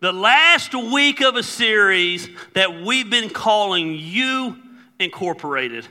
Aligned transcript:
the 0.00 0.12
last 0.12 0.74
week 0.74 1.20
of 1.20 1.34
a 1.34 1.42
series 1.42 2.28
that 2.54 2.82
we've 2.82 3.10
been 3.10 3.28
calling 3.28 3.94
You 3.98 4.56
Incorporated 5.00 5.86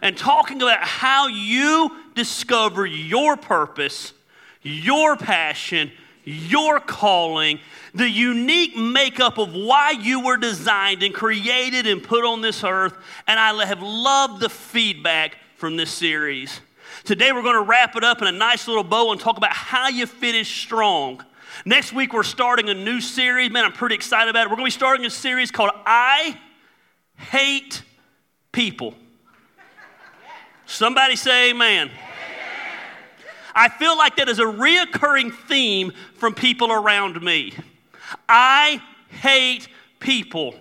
and 0.00 0.16
talking 0.16 0.62
about 0.62 0.80
how 0.80 1.26
you 1.26 1.90
discover 2.14 2.86
your 2.86 3.36
purpose, 3.36 4.14
your 4.62 5.16
passion, 5.16 5.92
your 6.24 6.80
calling, 6.80 7.60
the 7.94 8.08
unique 8.08 8.76
makeup 8.76 9.38
of 9.38 9.54
why 9.54 9.90
you 9.90 10.24
were 10.24 10.38
designed 10.38 11.02
and 11.02 11.14
created 11.14 11.86
and 11.86 12.02
put 12.02 12.24
on 12.24 12.40
this 12.40 12.64
earth. 12.64 12.94
And 13.26 13.38
I 13.38 13.64
have 13.66 13.82
loved 13.82 14.40
the 14.40 14.48
feedback 14.48 15.36
from 15.56 15.76
this 15.76 15.90
series. 15.90 16.60
Today, 17.04 17.32
we're 17.32 17.42
going 17.42 17.54
to 17.54 17.68
wrap 17.68 17.96
it 17.96 18.04
up 18.04 18.22
in 18.22 18.28
a 18.28 18.32
nice 18.32 18.66
little 18.66 18.84
bow 18.84 19.12
and 19.12 19.20
talk 19.20 19.36
about 19.36 19.52
how 19.52 19.88
you 19.88 20.06
finish 20.06 20.62
strong. 20.62 21.22
Next 21.64 21.92
week, 21.92 22.12
we're 22.12 22.22
starting 22.22 22.68
a 22.68 22.74
new 22.74 23.00
series. 23.00 23.50
Man, 23.50 23.64
I'm 23.64 23.72
pretty 23.72 23.94
excited 23.94 24.30
about 24.30 24.46
it. 24.46 24.50
We're 24.50 24.56
going 24.56 24.70
to 24.70 24.74
be 24.74 24.78
starting 24.78 25.06
a 25.06 25.10
series 25.10 25.50
called 25.50 25.70
I 25.86 26.38
Hate 27.16 27.82
People. 28.52 28.94
Somebody 30.66 31.16
say 31.16 31.50
amen. 31.50 31.90
I 33.54 33.68
feel 33.68 33.96
like 33.96 34.16
that 34.16 34.28
is 34.28 34.38
a 34.38 34.44
reoccurring 34.44 35.34
theme 35.46 35.92
from 36.14 36.34
people 36.34 36.72
around 36.72 37.20
me. 37.22 37.52
I 38.28 38.82
hate 39.08 39.68
people. 40.00 40.54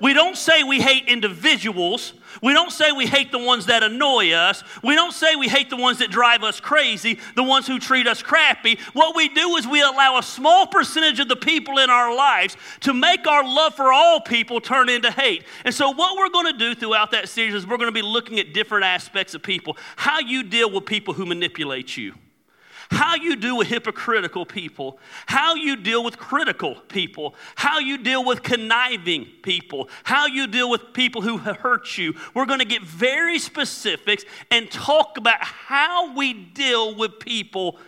We 0.00 0.12
don't 0.12 0.36
say 0.36 0.62
we 0.62 0.80
hate 0.80 1.06
individuals. 1.06 2.12
We 2.42 2.52
don't 2.52 2.70
say 2.70 2.92
we 2.92 3.06
hate 3.06 3.32
the 3.32 3.38
ones 3.38 3.66
that 3.66 3.82
annoy 3.82 4.32
us. 4.32 4.62
We 4.82 4.94
don't 4.94 5.12
say 5.12 5.36
we 5.36 5.48
hate 5.48 5.70
the 5.70 5.76
ones 5.76 5.98
that 5.98 6.10
drive 6.10 6.42
us 6.42 6.60
crazy, 6.60 7.18
the 7.34 7.42
ones 7.42 7.66
who 7.66 7.78
treat 7.78 8.06
us 8.06 8.22
crappy. 8.22 8.78
What 8.92 9.16
we 9.16 9.28
do 9.28 9.56
is 9.56 9.66
we 9.66 9.82
allow 9.82 10.18
a 10.18 10.22
small 10.22 10.66
percentage 10.66 11.20
of 11.20 11.28
the 11.28 11.36
people 11.36 11.78
in 11.78 11.90
our 11.90 12.14
lives 12.14 12.56
to 12.80 12.92
make 12.92 13.26
our 13.26 13.44
love 13.44 13.74
for 13.74 13.92
all 13.92 14.20
people 14.20 14.60
turn 14.60 14.88
into 14.88 15.10
hate. 15.10 15.44
And 15.64 15.74
so, 15.74 15.90
what 15.90 16.16
we're 16.16 16.30
going 16.30 16.52
to 16.52 16.58
do 16.58 16.74
throughout 16.74 17.10
that 17.12 17.28
series 17.28 17.54
is 17.54 17.66
we're 17.66 17.78
going 17.78 17.88
to 17.88 17.92
be 17.92 18.02
looking 18.02 18.38
at 18.38 18.52
different 18.52 18.84
aspects 18.84 19.34
of 19.34 19.42
people, 19.42 19.76
how 19.96 20.20
you 20.20 20.42
deal 20.42 20.70
with 20.70 20.86
people 20.86 21.14
who 21.14 21.26
manipulate 21.26 21.96
you 21.96 22.14
how 22.90 23.14
you 23.16 23.36
deal 23.36 23.56
with 23.56 23.68
hypocritical 23.68 24.46
people, 24.46 24.98
how 25.26 25.54
you 25.54 25.76
deal 25.76 26.04
with 26.04 26.18
critical 26.18 26.74
people, 26.88 27.34
how 27.54 27.78
you 27.78 27.98
deal 27.98 28.24
with 28.24 28.42
conniving 28.42 29.26
people, 29.42 29.88
how 30.04 30.26
you 30.26 30.46
deal 30.46 30.70
with 30.70 30.92
people 30.92 31.22
who 31.22 31.38
hurt 31.38 31.98
you. 31.98 32.14
We're 32.34 32.46
going 32.46 32.60
to 32.60 32.64
get 32.64 32.82
very 32.82 33.38
specifics 33.38 34.24
and 34.50 34.70
talk 34.70 35.18
about 35.18 35.42
how 35.42 36.14
we 36.14 36.32
deal 36.32 36.94
with 36.94 37.18
people 37.18 37.78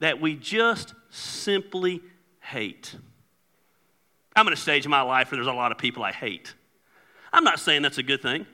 that 0.00 0.20
we 0.20 0.34
just 0.34 0.94
simply 1.10 2.02
hate. 2.40 2.94
I'm 4.34 4.46
in 4.46 4.52
a 4.52 4.56
stage 4.56 4.84
in 4.84 4.90
my 4.90 5.00
life 5.00 5.30
where 5.30 5.36
there's 5.36 5.46
a 5.46 5.52
lot 5.52 5.72
of 5.72 5.78
people 5.78 6.02
I 6.02 6.12
hate. 6.12 6.54
I'm 7.32 7.44
not 7.44 7.58
saying 7.58 7.82
that's 7.82 7.98
a 7.98 8.02
good 8.02 8.20
thing. 8.20 8.46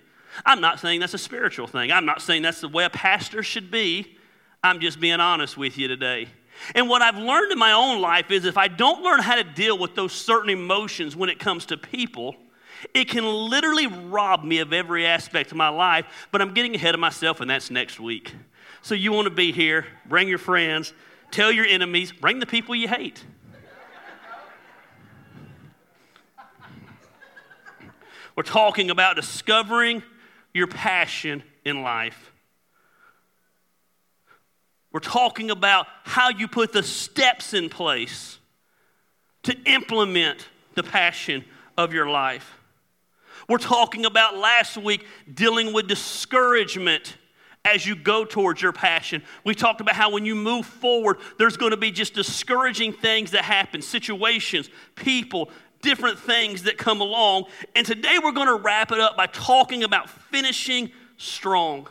I'm 0.47 0.60
not 0.60 0.80
saying 0.80 1.00
that's 1.00 1.14
a 1.14 1.19
spiritual 1.19 1.66
thing. 1.66 1.92
I'm 1.92 2.06
not 2.06 2.22
saying 2.22 2.42
that's 2.42 2.60
the 2.60 2.69
way 2.69 2.84
a 2.84 2.91
pastor 2.91 3.42
should 3.42 3.70
be. 3.70 4.16
I'm 4.64 4.80
just 4.80 5.00
being 5.00 5.20
honest 5.20 5.56
with 5.56 5.77
you 5.77 5.88
today. 5.88 6.28
And 6.74 6.88
what 6.88 7.02
I've 7.02 7.16
learned 7.16 7.50
in 7.50 7.58
my 7.58 7.72
own 7.72 8.00
life 8.00 8.30
is 8.30 8.44
if 8.44 8.56
I 8.56 8.69
don't 8.69 9.02
learn 9.02 9.20
how 9.20 9.34
to 9.34 9.44
deal 9.44 9.77
with 9.77 9.94
those 9.94 10.12
certain 10.12 10.50
emotions 10.50 11.16
when 11.16 11.28
it 11.28 11.38
comes 11.38 11.66
to 11.66 11.77
people, 11.77 12.36
it 12.94 13.08
can 13.08 13.24
literally 13.24 13.86
rob 13.86 14.44
me 14.44 14.58
of 14.58 14.72
every 14.72 15.06
aspect 15.06 15.50
of 15.50 15.56
my 15.56 15.69
life. 15.69 16.06
But 16.30 16.42
I'm 16.42 16.54
getting 16.54 16.74
ahead 16.74 16.94
of 16.94 17.00
myself, 17.00 17.41
and 17.41 17.50
that's 17.50 17.70
next 17.70 17.98
week. 17.98 18.32
So 18.82 18.94
you 18.94 19.12
want 19.12 19.27
to 19.27 19.34
be 19.34 19.50
here, 19.52 19.86
bring 20.06 20.28
your 20.28 20.38
friends, 20.38 20.92
tell 21.30 21.50
your 21.50 21.66
enemies, 21.66 22.12
bring 22.12 22.38
the 22.38 22.47
people 22.47 22.74
you 22.74 22.88
hate. 22.88 23.24
We're 28.34 28.42
talking 28.44 28.91
about 28.91 29.16
discovering 29.16 30.02
your 30.54 30.66
passion 30.66 31.42
in 31.64 31.82
life. 31.82 32.31
We're 34.92 35.00
talking 35.00 35.50
about 35.50 35.86
how 36.04 36.28
you 36.28 36.48
put 36.48 36.72
the 36.72 36.82
steps 36.82 37.54
in 37.54 37.69
place 37.69 38.38
to 39.44 39.56
implement 39.64 40.48
the 40.75 40.82
passion 40.82 41.44
of 41.76 41.92
your 41.92 42.08
life. 42.08 42.58
We're 43.48 43.58
talking 43.58 44.04
about 44.04 44.36
last 44.36 44.76
week 44.76 45.06
dealing 45.32 45.72
with 45.72 45.88
discouragement 45.88 47.16
as 47.64 47.86
you 47.86 47.94
go 47.94 48.25
towards 48.25 48.60
your 48.60 48.72
passion. 48.72 49.22
We 49.44 49.54
talked 49.54 49.81
about 49.81 49.94
how 49.94 50.10
when 50.10 50.25
you 50.25 50.34
move 50.34 50.66
forward, 50.66 51.19
there's 51.38 51.56
going 51.56 51.70
to 51.70 51.76
be 51.76 51.91
just 51.91 52.14
discouraging 52.14 52.92
things 52.92 53.31
that 53.32 53.44
happen, 53.44 53.82
situations, 53.82 54.69
people, 54.94 55.50
different 55.81 56.19
things 56.19 56.64
that 56.64 56.76
come 56.78 57.00
along. 57.00 57.44
And 57.75 57.86
today 57.86 58.19
we're 58.22 58.32
going 58.32 58.48
to 58.48 58.56
wrap 58.56 58.92
it 58.92 59.00
up 59.00 59.16
by 59.16 59.26
talking 59.26 59.84
about 59.84 60.10
finishing 60.10 60.91
strong. 61.16 61.88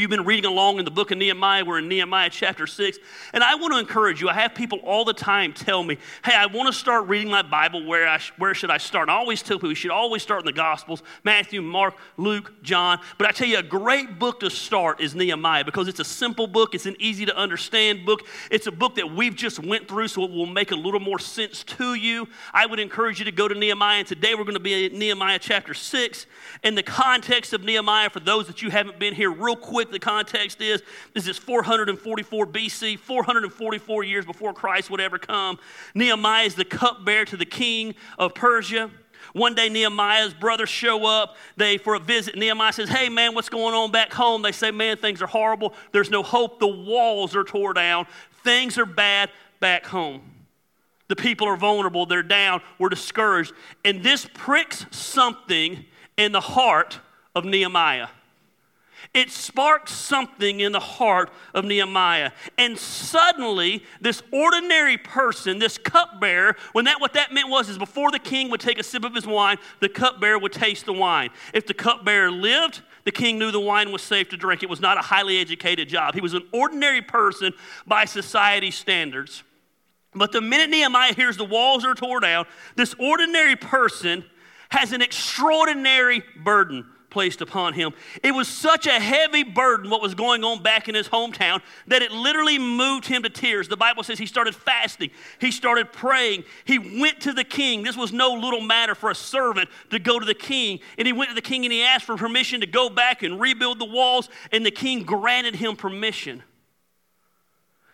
You've 0.00 0.08
been 0.08 0.24
reading 0.24 0.46
along 0.46 0.78
in 0.78 0.86
the 0.86 0.90
book 0.90 1.10
of 1.10 1.18
Nehemiah, 1.18 1.62
we're 1.62 1.78
in 1.78 1.86
Nehemiah 1.86 2.30
chapter 2.30 2.66
6. 2.66 2.98
And 3.34 3.44
I 3.44 3.56
want 3.56 3.74
to 3.74 3.78
encourage 3.78 4.22
you. 4.22 4.30
I 4.30 4.32
have 4.32 4.54
people 4.54 4.78
all 4.78 5.04
the 5.04 5.12
time 5.12 5.52
tell 5.52 5.82
me, 5.82 5.98
hey, 6.24 6.32
I 6.34 6.46
want 6.46 6.68
to 6.68 6.72
start 6.72 7.06
reading 7.06 7.30
my 7.30 7.42
Bible. 7.42 7.84
Where, 7.84 8.08
I, 8.08 8.18
where 8.38 8.54
should 8.54 8.70
I 8.70 8.78
start? 8.78 9.08
And 9.08 9.10
I 9.10 9.18
always 9.18 9.42
tell 9.42 9.58
people 9.58 9.68
you 9.68 9.74
should 9.74 9.90
always 9.90 10.22
start 10.22 10.40
in 10.40 10.46
the 10.46 10.54
Gospels 10.54 11.02
Matthew, 11.22 11.60
Mark, 11.60 11.96
Luke, 12.16 12.50
John. 12.62 12.98
But 13.18 13.28
I 13.28 13.32
tell 13.32 13.46
you, 13.46 13.58
a 13.58 13.62
great 13.62 14.18
book 14.18 14.40
to 14.40 14.48
start 14.48 15.02
is 15.02 15.14
Nehemiah 15.14 15.66
because 15.66 15.86
it's 15.86 16.00
a 16.00 16.04
simple 16.04 16.46
book. 16.46 16.74
It's 16.74 16.86
an 16.86 16.96
easy 16.98 17.26
to 17.26 17.36
understand 17.36 18.06
book. 18.06 18.22
It's 18.50 18.66
a 18.66 18.72
book 18.72 18.94
that 18.94 19.14
we've 19.14 19.36
just 19.36 19.58
went 19.58 19.86
through, 19.86 20.08
so 20.08 20.24
it 20.24 20.30
will 20.30 20.46
make 20.46 20.70
a 20.70 20.76
little 20.76 21.00
more 21.00 21.18
sense 21.18 21.62
to 21.64 21.92
you. 21.92 22.26
I 22.54 22.64
would 22.64 22.80
encourage 22.80 23.18
you 23.18 23.26
to 23.26 23.32
go 23.32 23.48
to 23.48 23.54
Nehemiah. 23.54 23.98
And 23.98 24.08
today 24.08 24.34
we're 24.34 24.44
going 24.44 24.54
to 24.54 24.60
be 24.60 24.86
in 24.86 24.98
Nehemiah 24.98 25.38
chapter 25.38 25.74
6. 25.74 26.24
In 26.62 26.74
the 26.74 26.82
context 26.82 27.52
of 27.52 27.64
Nehemiah, 27.64 28.08
for 28.08 28.20
those 28.20 28.46
that 28.46 28.62
you 28.62 28.70
haven't 28.70 28.98
been 28.98 29.14
here, 29.14 29.30
real 29.30 29.56
quick, 29.56 29.89
the 29.90 29.98
context 29.98 30.60
is 30.60 30.82
this 31.14 31.26
is 31.26 31.38
444 31.38 32.46
BC, 32.46 32.98
444 32.98 34.04
years 34.04 34.24
before 34.24 34.52
Christ 34.52 34.90
would 34.90 35.00
ever 35.00 35.18
come. 35.18 35.58
Nehemiah 35.94 36.44
is 36.44 36.54
the 36.54 36.64
cupbearer 36.64 37.24
to 37.26 37.36
the 37.36 37.44
king 37.44 37.94
of 38.18 38.34
Persia. 38.34 38.90
One 39.32 39.54
day, 39.54 39.68
Nehemiah's 39.68 40.34
brothers 40.34 40.68
show 40.68 41.06
up. 41.06 41.36
They 41.56 41.78
for 41.78 41.94
a 41.94 42.00
visit. 42.00 42.36
Nehemiah 42.36 42.72
says, 42.72 42.88
"Hey, 42.88 43.08
man, 43.08 43.34
what's 43.34 43.48
going 43.48 43.74
on 43.74 43.90
back 43.90 44.12
home?" 44.12 44.42
They 44.42 44.52
say, 44.52 44.70
"Man, 44.70 44.96
things 44.96 45.22
are 45.22 45.26
horrible. 45.26 45.74
There's 45.92 46.10
no 46.10 46.22
hope. 46.22 46.58
The 46.58 46.66
walls 46.66 47.36
are 47.36 47.44
tore 47.44 47.74
down. 47.74 48.06
Things 48.42 48.78
are 48.78 48.86
bad 48.86 49.30
back 49.60 49.86
home. 49.86 50.22
The 51.08 51.16
people 51.16 51.46
are 51.46 51.56
vulnerable. 51.56 52.06
They're 52.06 52.22
down. 52.22 52.62
We're 52.78 52.88
discouraged." 52.88 53.52
And 53.84 54.02
this 54.02 54.26
pricks 54.32 54.86
something 54.90 55.84
in 56.16 56.32
the 56.32 56.40
heart 56.40 56.98
of 57.34 57.44
Nehemiah. 57.44 58.08
It 59.12 59.30
sparked 59.30 59.88
something 59.88 60.60
in 60.60 60.72
the 60.72 60.80
heart 60.80 61.30
of 61.54 61.64
Nehemiah. 61.64 62.32
And 62.58 62.78
suddenly, 62.78 63.84
this 64.00 64.22
ordinary 64.32 64.96
person, 64.96 65.58
this 65.58 65.78
cupbearer, 65.78 66.56
when 66.72 66.84
that 66.84 67.00
what 67.00 67.14
that 67.14 67.32
meant 67.32 67.48
was 67.48 67.68
is 67.68 67.78
before 67.78 68.10
the 68.10 68.18
king 68.18 68.50
would 68.50 68.60
take 68.60 68.78
a 68.78 68.82
sip 68.82 69.04
of 69.04 69.14
his 69.14 69.26
wine, 69.26 69.58
the 69.80 69.88
cupbearer 69.88 70.38
would 70.38 70.52
taste 70.52 70.86
the 70.86 70.92
wine. 70.92 71.30
If 71.52 71.66
the 71.66 71.74
cupbearer 71.74 72.30
lived, 72.30 72.82
the 73.04 73.12
king 73.12 73.38
knew 73.38 73.50
the 73.50 73.60
wine 73.60 73.92
was 73.92 74.02
safe 74.02 74.28
to 74.30 74.36
drink. 74.36 74.62
It 74.62 74.68
was 74.68 74.80
not 74.80 74.98
a 74.98 75.02
highly 75.02 75.38
educated 75.38 75.88
job. 75.88 76.14
He 76.14 76.20
was 76.20 76.34
an 76.34 76.46
ordinary 76.52 77.02
person 77.02 77.52
by 77.86 78.04
society 78.04 78.70
standards. 78.70 79.42
But 80.14 80.32
the 80.32 80.40
minute 80.40 80.70
Nehemiah 80.70 81.14
hears 81.14 81.36
the 81.36 81.44
walls 81.44 81.84
are 81.84 81.94
torn 81.94 82.22
down, 82.22 82.46
this 82.76 82.94
ordinary 82.98 83.56
person 83.56 84.24
has 84.70 84.92
an 84.92 85.02
extraordinary 85.02 86.22
burden 86.42 86.86
placed 87.10 87.40
upon 87.40 87.74
him. 87.74 87.92
It 88.22 88.32
was 88.32 88.48
such 88.48 88.86
a 88.86 88.98
heavy 89.00 89.42
burden, 89.42 89.90
what 89.90 90.00
was 90.00 90.14
going 90.14 90.44
on 90.44 90.62
back 90.62 90.88
in 90.88 90.94
his 90.94 91.08
hometown, 91.08 91.60
that 91.86 92.02
it 92.02 92.12
literally 92.12 92.58
moved 92.58 93.06
him 93.06 93.22
to 93.22 93.28
tears. 93.28 93.68
The 93.68 93.76
Bible 93.76 94.02
says 94.02 94.18
he 94.18 94.26
started 94.26 94.54
fasting, 94.54 95.10
he 95.40 95.50
started 95.50 95.92
praying, 95.92 96.44
he 96.64 96.78
went 96.78 97.20
to 97.20 97.32
the 97.32 97.44
king. 97.44 97.82
This 97.82 97.96
was 97.96 98.12
no 98.12 98.32
little 98.32 98.60
matter 98.60 98.94
for 98.94 99.10
a 99.10 99.14
servant 99.14 99.68
to 99.90 99.98
go 99.98 100.18
to 100.18 100.26
the 100.26 100.34
king. 100.34 100.80
And 100.98 101.06
he 101.06 101.12
went 101.12 101.30
to 101.30 101.34
the 101.34 101.42
king 101.42 101.64
and 101.64 101.72
he 101.72 101.82
asked 101.82 102.04
for 102.04 102.16
permission 102.16 102.60
to 102.60 102.66
go 102.66 102.88
back 102.88 103.22
and 103.22 103.40
rebuild 103.40 103.78
the 103.78 103.84
walls, 103.84 104.28
and 104.52 104.64
the 104.64 104.70
king 104.70 105.02
granted 105.02 105.56
him 105.56 105.76
permission. 105.76 106.42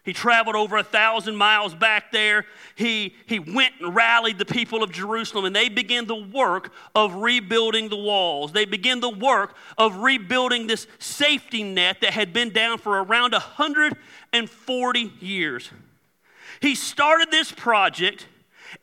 He 0.06 0.12
traveled 0.12 0.54
over 0.54 0.76
a 0.76 0.84
thousand 0.84 1.34
miles 1.34 1.74
back 1.74 2.12
there. 2.12 2.46
He, 2.76 3.16
he 3.26 3.40
went 3.40 3.74
and 3.80 3.92
rallied 3.92 4.38
the 4.38 4.44
people 4.44 4.84
of 4.84 4.92
Jerusalem, 4.92 5.44
and 5.44 5.54
they 5.54 5.68
began 5.68 6.06
the 6.06 6.14
work 6.14 6.72
of 6.94 7.16
rebuilding 7.16 7.88
the 7.88 7.96
walls. 7.96 8.52
They 8.52 8.66
began 8.66 9.00
the 9.00 9.10
work 9.10 9.56
of 9.76 9.96
rebuilding 9.96 10.68
this 10.68 10.86
safety 11.00 11.64
net 11.64 12.02
that 12.02 12.12
had 12.12 12.32
been 12.32 12.50
down 12.50 12.78
for 12.78 13.02
around 13.02 13.32
140 13.32 15.12
years. 15.18 15.70
He 16.60 16.76
started 16.76 17.32
this 17.32 17.50
project, 17.50 18.28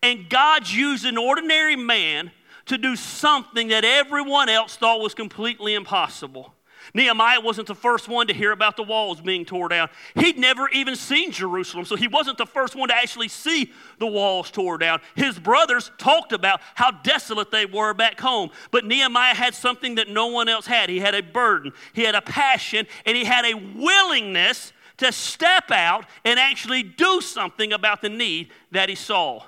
and 0.01 0.29
God 0.29 0.69
used 0.69 1.05
an 1.05 1.17
ordinary 1.17 1.77
man 1.77 2.31
to 2.65 2.77
do 2.77 2.97
something 2.97 3.69
that 3.69 3.85
everyone 3.85 4.49
else 4.49 4.75
thought 4.75 4.99
was 4.99 5.13
completely 5.13 5.73
impossible. 5.73 6.53
Nehemiah 6.93 7.41
wasn't 7.41 7.67
the 7.67 7.75
first 7.75 8.07
one 8.07 8.27
to 8.27 8.33
hear 8.33 8.51
about 8.51 8.77
the 8.77 8.83
walls 8.83 9.21
being 9.21 9.45
torn 9.45 9.69
down. 9.69 9.89
He'd 10.15 10.37
never 10.37 10.69
even 10.69 10.95
seen 10.95 11.31
Jerusalem, 11.31 11.85
so 11.85 11.95
he 11.95 12.07
wasn't 12.07 12.37
the 12.37 12.45
first 12.45 12.75
one 12.75 12.89
to 12.89 12.95
actually 12.95 13.27
see 13.27 13.71
the 13.99 14.07
walls 14.07 14.51
torn 14.51 14.79
down. 14.79 15.01
His 15.15 15.39
brothers 15.39 15.91
talked 15.97 16.33
about 16.33 16.61
how 16.75 16.91
desolate 16.91 17.51
they 17.51 17.65
were 17.65 17.93
back 17.93 18.19
home. 18.19 18.49
But 18.71 18.85
Nehemiah 18.85 19.35
had 19.35 19.55
something 19.55 19.95
that 19.95 20.09
no 20.09 20.27
one 20.27 20.49
else 20.49 20.65
had. 20.65 20.89
He 20.89 20.99
had 20.99 21.15
a 21.15 21.23
burden, 21.23 21.73
he 21.93 22.03
had 22.03 22.15
a 22.15 22.21
passion, 22.21 22.87
and 23.05 23.15
he 23.15 23.23
had 23.23 23.45
a 23.45 23.53
willingness 23.55 24.73
to 24.97 25.11
step 25.11 25.71
out 25.71 26.05
and 26.23 26.39
actually 26.39 26.83
do 26.83 27.21
something 27.21 27.73
about 27.73 28.01
the 28.01 28.09
need 28.09 28.51
that 28.71 28.89
he 28.89 28.95
saw. 28.95 29.43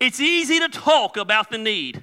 It's 0.00 0.20
easy 0.20 0.58
to 0.60 0.68
talk 0.68 1.16
about 1.16 1.50
the 1.50 1.58
need. 1.58 2.02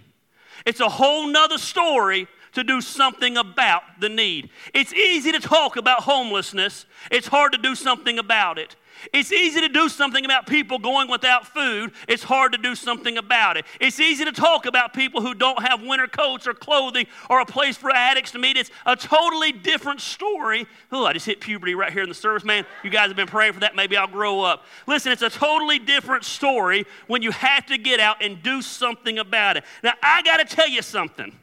It's 0.65 0.80
a 0.80 0.89
whole 0.89 1.27
nother 1.27 1.57
story 1.57 2.27
to 2.53 2.63
do 2.63 2.81
something 2.81 3.38
about 3.38 3.83
the 4.00 4.09
need. 4.09 4.50
It's 4.73 4.94
easy 4.94 5.31
to 5.31 5.39
talk 5.39 5.75
about 5.75 6.01
homelessness, 6.01 6.85
it's 7.11 7.27
hard 7.27 7.51
to 7.53 7.57
do 7.57 7.75
something 7.75 8.19
about 8.19 8.57
it. 8.57 8.75
It's 9.11 9.31
easy 9.31 9.59
to 9.61 9.69
do 9.69 9.89
something 9.89 10.23
about 10.23 10.47
people 10.47 10.79
going 10.79 11.09
without 11.09 11.47
food. 11.47 11.91
It's 12.07 12.23
hard 12.23 12.51
to 12.53 12.57
do 12.57 12.75
something 12.75 13.17
about 13.17 13.57
it. 13.57 13.65
It's 13.81 14.00
easy 14.00 14.23
to 14.25 14.31
talk 14.31 14.65
about 14.65 14.94
people 14.94 15.21
who 15.21 15.33
don't 15.33 15.61
have 15.61 15.81
winter 15.81 16.07
coats 16.07 16.47
or 16.47 16.53
clothing 16.53 17.07
or 17.29 17.41
a 17.41 17.45
place 17.45 17.75
for 17.75 17.91
addicts 17.91 18.31
to 18.31 18.39
meet. 18.39 18.55
It's 18.55 18.71
a 18.85 18.95
totally 18.95 19.51
different 19.51 20.00
story. 20.00 20.67
Oh, 20.91 21.05
I 21.05 21.13
just 21.13 21.25
hit 21.25 21.41
puberty 21.41 21.75
right 21.75 21.91
here 21.91 22.03
in 22.03 22.09
the 22.09 22.15
service, 22.15 22.44
man. 22.44 22.65
You 22.83 22.89
guys 22.89 23.07
have 23.07 23.15
been 23.15 23.27
praying 23.27 23.53
for 23.53 23.61
that. 23.61 23.75
Maybe 23.75 23.97
I'll 23.97 24.07
grow 24.07 24.41
up. 24.41 24.65
Listen, 24.88 25.11
it's 25.11 25.21
a 25.21 25.29
totally 25.29 25.79
different 25.79 26.23
story 26.23 26.85
when 27.07 27.21
you 27.21 27.31
have 27.31 27.65
to 27.67 27.77
get 27.77 28.00
out 28.00 28.23
and 28.23 28.41
do 28.41 28.61
something 28.61 29.19
about 29.19 29.57
it. 29.57 29.63
Now, 29.83 29.94
I 30.01 30.21
got 30.21 30.38
to 30.38 30.45
tell 30.55 30.69
you 30.69 30.81
something. 30.81 31.33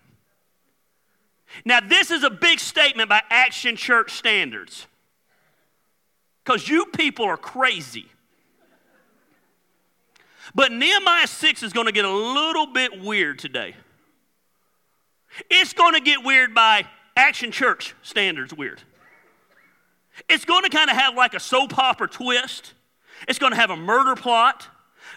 Now, 1.65 1.81
this 1.81 2.11
is 2.11 2.23
a 2.23 2.31
big 2.31 2.61
statement 2.61 3.09
by 3.09 3.23
Action 3.31 3.77
Church 3.77 4.13
standards 4.13 4.87
because 6.45 6.69
you 6.69 6.87
people 6.87 7.25
are 7.25 7.37
crazy. 7.37 8.07
But 10.55 10.73
Nehemiah 10.73 11.27
6 11.27 11.63
is 11.63 11.73
going 11.73 11.87
to 11.87 11.93
get 11.93 12.05
a 12.05 12.13
little 12.13 12.67
bit 12.67 13.01
weird 13.01 13.39
today. 13.39 13.77
It's 15.49 15.73
going 15.73 15.95
to 15.95 16.01
get 16.01 16.25
weird 16.25 16.55
by 16.55 16.85
Action 17.17 17.53
Church 17.53 17.95
standards 18.03 18.53
weird. 18.53 18.83
It's 20.29 20.45
going 20.45 20.65
to 20.65 20.71
kind 20.71 20.91
of 20.91 20.97
have 20.97 21.15
like 21.15 21.35
a 21.35 21.41
soap 21.41 21.79
opera 21.79 22.09
twist. 22.09 22.75
It's 23.29 23.39
going 23.39 23.53
to 23.53 23.59
have 23.59 23.71
a 23.71 23.77
murder 23.77 24.17
plot. 24.17 24.67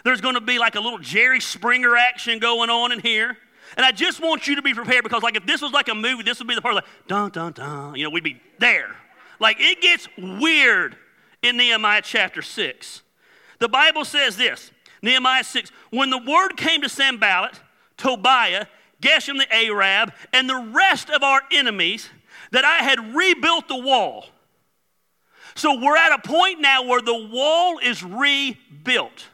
There's 0.04 0.20
going 0.20 0.34
to 0.34 0.40
be 0.40 0.58
like 0.58 0.76
a 0.76 0.80
little 0.80 0.98
Jerry 0.98 1.40
Springer 1.40 1.96
action 1.96 2.38
going 2.38 2.70
on 2.70 2.92
in 2.92 3.00
here. 3.00 3.36
And 3.76 3.84
I 3.84 3.92
just 3.92 4.20
want 4.20 4.46
you 4.46 4.56
to 4.56 4.62
be 4.62 4.74
prepared 4.74 5.02
because, 5.04 5.22
like, 5.22 5.36
if 5.36 5.46
this 5.46 5.62
was 5.62 5.72
like 5.72 5.88
a 5.88 5.94
movie, 5.94 6.22
this 6.22 6.38
would 6.38 6.48
be 6.48 6.54
the 6.54 6.62
part 6.62 6.76
of 6.76 6.84
like, 6.84 7.08
dun, 7.08 7.30
dun, 7.30 7.52
dun. 7.52 7.94
You 7.94 8.04
know, 8.04 8.10
we'd 8.10 8.24
be 8.24 8.40
there. 8.58 8.94
Like, 9.40 9.56
it 9.60 9.80
gets 9.80 10.08
weird 10.16 10.96
in 11.42 11.56
Nehemiah 11.56 12.02
chapter 12.02 12.42
6. 12.42 13.02
The 13.58 13.68
Bible 13.68 14.04
says 14.04 14.36
this 14.36 14.70
Nehemiah 15.02 15.44
6 15.44 15.70
When 15.90 16.10
the 16.10 16.18
word 16.18 16.56
came 16.56 16.82
to 16.82 16.88
Sanballat, 16.88 17.60
Tobiah, 17.96 18.66
Geshem 19.00 19.38
the 19.38 19.52
Arab, 19.54 20.12
and 20.32 20.48
the 20.48 20.70
rest 20.72 21.10
of 21.10 21.22
our 21.22 21.42
enemies 21.52 22.08
that 22.52 22.64
I 22.64 22.78
had 22.78 23.14
rebuilt 23.14 23.68
the 23.68 23.78
wall. 23.78 24.26
So 25.54 25.78
we're 25.78 25.96
at 25.96 26.12
a 26.12 26.18
point 26.18 26.60
now 26.60 26.82
where 26.82 27.00
the 27.00 27.28
wall 27.28 27.78
is 27.78 28.02
rebuilt. 28.02 29.26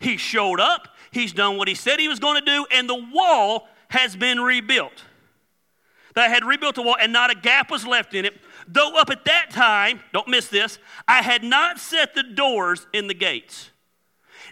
He 0.00 0.16
showed 0.16 0.60
up, 0.60 0.88
He's 1.10 1.32
done 1.32 1.56
what 1.56 1.68
he 1.68 1.74
said 1.74 2.00
he 2.00 2.08
was 2.08 2.18
going 2.18 2.42
to 2.42 2.44
do, 2.44 2.66
and 2.70 2.88
the 2.88 3.06
wall 3.12 3.68
has 3.88 4.16
been 4.16 4.40
rebuilt. 4.40 5.04
That 6.14 6.30
had 6.30 6.44
rebuilt 6.44 6.74
the 6.74 6.82
wall, 6.82 6.96
and 7.00 7.12
not 7.12 7.30
a 7.30 7.34
gap 7.34 7.70
was 7.70 7.86
left 7.86 8.14
in 8.14 8.24
it. 8.24 8.34
Though 8.66 8.96
up 8.96 9.10
at 9.10 9.24
that 9.24 9.50
time, 9.50 10.00
don't 10.12 10.28
miss 10.28 10.48
this, 10.48 10.78
I 11.06 11.22
had 11.22 11.42
not 11.42 11.78
set 11.78 12.14
the 12.14 12.22
doors 12.22 12.86
in 12.92 13.06
the 13.06 13.14
gates. 13.14 13.70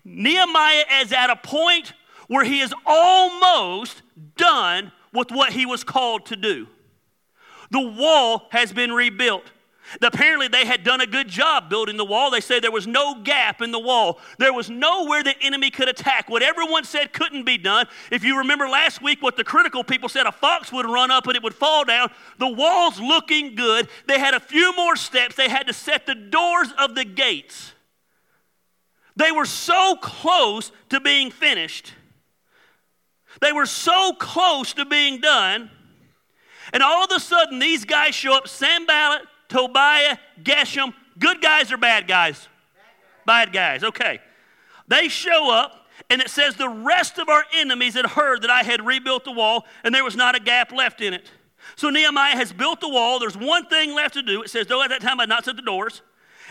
Nehemiah 0.05 0.85
is 1.03 1.13
at 1.13 1.31
a 1.31 1.37
point 1.37 1.93
where 2.29 2.45
he 2.45 2.61
is 2.61 2.73
almost 2.85 4.03
done 4.37 4.93
with 5.13 5.31
what 5.31 5.53
he 5.53 5.67
was 5.67 5.85
called 5.85 6.27
to 6.27 6.37
do. 6.37 6.69
The 7.71 7.81
wall 7.81 8.47
has 8.51 8.73
been 8.73 8.93
rebuilt. 8.93 9.51
Apparently, 10.03 10.49
they 10.49 10.65
had 10.65 10.83
done 10.83 11.01
a 11.01 11.07
good 11.07 11.29
job 11.29 11.71
building 11.71 11.97
the 11.97 12.05
wall. 12.05 12.31
They 12.31 12.41
say 12.41 12.59
there 12.59 12.73
was 12.73 12.87
no 12.87 13.23
gap 13.23 13.63
in 13.63 13.71
the 13.71 13.79
wall. 13.79 14.19
There 14.39 14.53
was 14.53 14.69
nowhere 14.69 15.23
the 15.23 15.35
enemy 15.41 15.71
could 15.71 15.89
attack. 15.89 16.29
What 16.29 16.43
everyone 16.43 16.85
said 16.85 17.13
couldn't 17.13 17.45
be 17.45 17.57
done. 17.57 17.87
If 18.11 18.25
you 18.25 18.39
remember 18.39 18.69
last 18.69 19.01
week, 19.01 19.23
what 19.23 19.37
the 19.37 19.45
critical 19.45 19.85
people 19.85 20.09
said 20.09 20.27
a 20.27 20.33
fox 20.33 20.73
would 20.73 20.87
run 20.87 21.11
up 21.11 21.27
and 21.27 21.37
it 21.37 21.43
would 21.43 21.55
fall 21.55 21.85
down. 21.85 22.11
The 22.39 22.49
wall's 22.49 23.01
looking 23.01 23.55
good. 23.55 23.89
They 24.07 24.19
had 24.19 24.35
a 24.35 24.41
few 24.41 24.75
more 24.75 24.97
steps. 24.97 25.37
They 25.37 25.49
had 25.49 25.67
to 25.69 25.73
set 25.73 26.07
the 26.07 26.15
doors 26.15 26.69
of 26.79 26.95
the 26.95 27.05
gates. 27.05 27.73
They 29.17 29.33
were 29.33 29.47
so 29.47 29.97
close 30.01 30.73
to 30.91 31.01
being 31.01 31.31
finished. 31.31 31.95
They 33.41 33.53
were 33.53 33.67
so 33.67 34.13
close 34.13 34.75
to 34.75 34.85
being 34.85 35.21
done. 35.21 35.71
And 36.73 36.83
all 36.83 37.05
of 37.05 37.11
a 37.13 37.21
sudden, 37.21 37.59
these 37.59 37.85
guys 37.85 38.15
show 38.15 38.37
up 38.37 38.49
Sanballat, 38.49 39.23
Tobiah, 39.49 40.19
Geshem, 40.43 40.93
good 41.19 41.41
guys 41.41 41.73
or 41.73 41.77
bad 41.77 42.07
guys? 42.07 42.49
Bad 43.25 43.53
guys, 43.53 43.83
okay. 43.83 44.21
They 44.89 45.09
show 45.09 45.51
up, 45.51 45.87
and 46.11 46.21
it 46.21 46.31
says 46.31 46.57
the 46.57 46.69
rest 46.69 47.19
of 47.19 47.29
our 47.29 47.45
enemies 47.55 47.95
had 47.95 48.07
heard 48.07 48.43
that 48.43 48.51
I 48.51 48.63
had 48.63 48.85
rebuilt 48.85 49.25
the 49.25 49.33
wall, 49.33 49.67
and 49.83 49.95
there 49.95 50.05
was 50.05 50.17
not 50.17 50.37
a 50.37 50.41
gap 50.41 50.73
left 50.73 51.01
in 51.01 51.13
it. 51.13 51.31
So 51.75 51.91
Nehemiah 51.91 52.37
has 52.37 52.53
built 52.53 52.81
the 52.81 52.89
wall. 52.89 53.19
There's 53.19 53.37
one 53.37 53.67
thing 53.67 53.95
left 53.95 54.15
to 54.15 54.23
do. 54.23 54.43
It 54.43 54.51
says, 54.51 54.67
though 54.67 54.83
at 54.83 54.91
that 54.91 55.01
time 55.01 55.19
I 55.19 55.25
had 55.25 55.29
not 55.29 55.45
set 55.45 55.57
the 55.57 55.63
doors. 55.63 56.03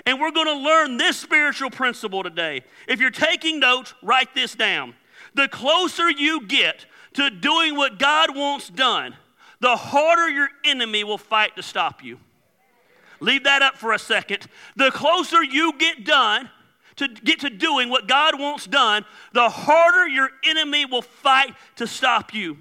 And 0.05 0.19
we're 0.19 0.31
going 0.31 0.47
to 0.47 0.61
learn 0.61 0.97
this 0.97 1.17
spiritual 1.17 1.69
principle 1.69 2.21
today. 2.21 2.63
If 2.87 2.99
you're 2.99 3.11
taking 3.11 3.61
notes, 3.61 3.93
write 4.03 4.35
this 4.35 4.53
down. 4.53 4.93
The 5.33 5.47
closer 5.47 6.09
you 6.09 6.45
get 6.45 6.85
to 7.13 7.29
doing 7.29 7.77
what 7.77 7.97
God 7.97 8.35
wants 8.35 8.69
done, 8.69 9.15
the 9.61 9.77
harder 9.77 10.29
your 10.29 10.49
enemy 10.65 11.05
will 11.05 11.17
fight 11.17 11.55
to 11.55 11.63
stop 11.63 12.03
you. 12.03 12.19
Leave 13.19 13.43
that 13.43 13.61
up 13.61 13.77
for 13.77 13.93
a 13.93 13.99
second. 13.99 14.47
The 14.75 14.91
closer 14.91 15.43
you 15.43 15.73
get 15.77 16.05
done, 16.05 16.49
to 16.97 17.07
get 17.07 17.41
to 17.41 17.49
doing 17.49 17.89
what 17.89 18.07
God 18.07 18.39
wants 18.39 18.65
done, 18.65 19.05
the 19.33 19.49
harder 19.49 20.07
your 20.07 20.29
enemy 20.45 20.85
will 20.85 21.01
fight 21.01 21.53
to 21.75 21.87
stop 21.87 22.33
you. 22.33 22.57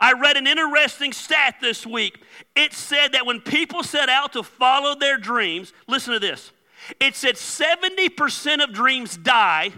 I 0.00 0.12
read 0.12 0.36
an 0.36 0.46
interesting 0.46 1.12
stat 1.12 1.56
this 1.60 1.86
week. 1.86 2.18
It 2.56 2.72
said 2.72 3.12
that 3.12 3.26
when 3.26 3.40
people 3.40 3.82
set 3.82 4.08
out 4.08 4.32
to 4.32 4.42
follow 4.42 4.94
their 4.94 5.16
dreams, 5.16 5.72
listen 5.86 6.12
to 6.12 6.18
this. 6.18 6.52
It 7.00 7.16
said 7.16 7.36
70% 7.36 8.62
of 8.62 8.72
dreams 8.72 9.16
die 9.16 9.72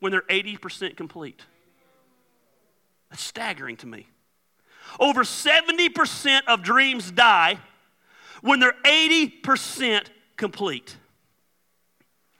when 0.00 0.10
they're 0.10 0.22
80% 0.22 0.96
complete. 0.96 1.42
That's 3.10 3.22
staggering 3.22 3.76
to 3.78 3.86
me. 3.86 4.06
Over 4.98 5.22
70% 5.22 6.40
of 6.48 6.62
dreams 6.62 7.10
die 7.10 7.58
when 8.42 8.60
they're 8.60 8.74
80% 8.84 10.06
complete. 10.36 10.96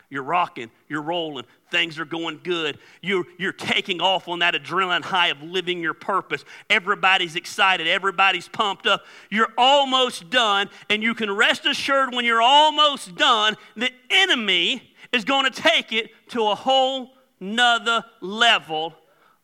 You're 0.09 0.25
rocking, 0.25 0.71
you're 0.89 1.03
rolling, 1.03 1.45
things 1.71 1.99
are 2.01 2.05
going 2.05 2.41
good. 2.43 2.79
You're, 3.01 3.25
you're 3.39 3.53
taking 3.53 4.01
off 4.01 4.27
on 4.27 4.41
that 4.41 4.55
adrenaline 4.55 5.03
high 5.03 5.29
of 5.29 5.41
living 5.41 5.81
your 5.81 5.95
purpose. 5.95 6.45
Everybody's 6.69 7.37
excited, 7.37 7.87
everybody's 7.87 8.49
pumped 8.49 8.89
up. 8.89 9.05
You're 9.31 9.53
almost 9.57 10.29
done, 10.29 10.69
and 10.89 11.01
you 11.01 11.15
can 11.15 11.31
rest 11.31 11.65
assured 11.65 12.13
when 12.13 12.25
you're 12.25 12.43
almost 12.43 13.15
done, 13.15 13.57
the 13.77 13.93
enemy 14.11 14.83
is 15.13 15.25
going 15.25 15.51
to 15.51 15.63
take 15.63 15.93
it 15.93 16.11
to 16.31 16.49
a 16.49 16.57
whole 16.57 17.13
nother 17.39 18.05
level 18.21 18.95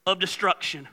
of 0.04 0.18
destruction. 0.18 0.88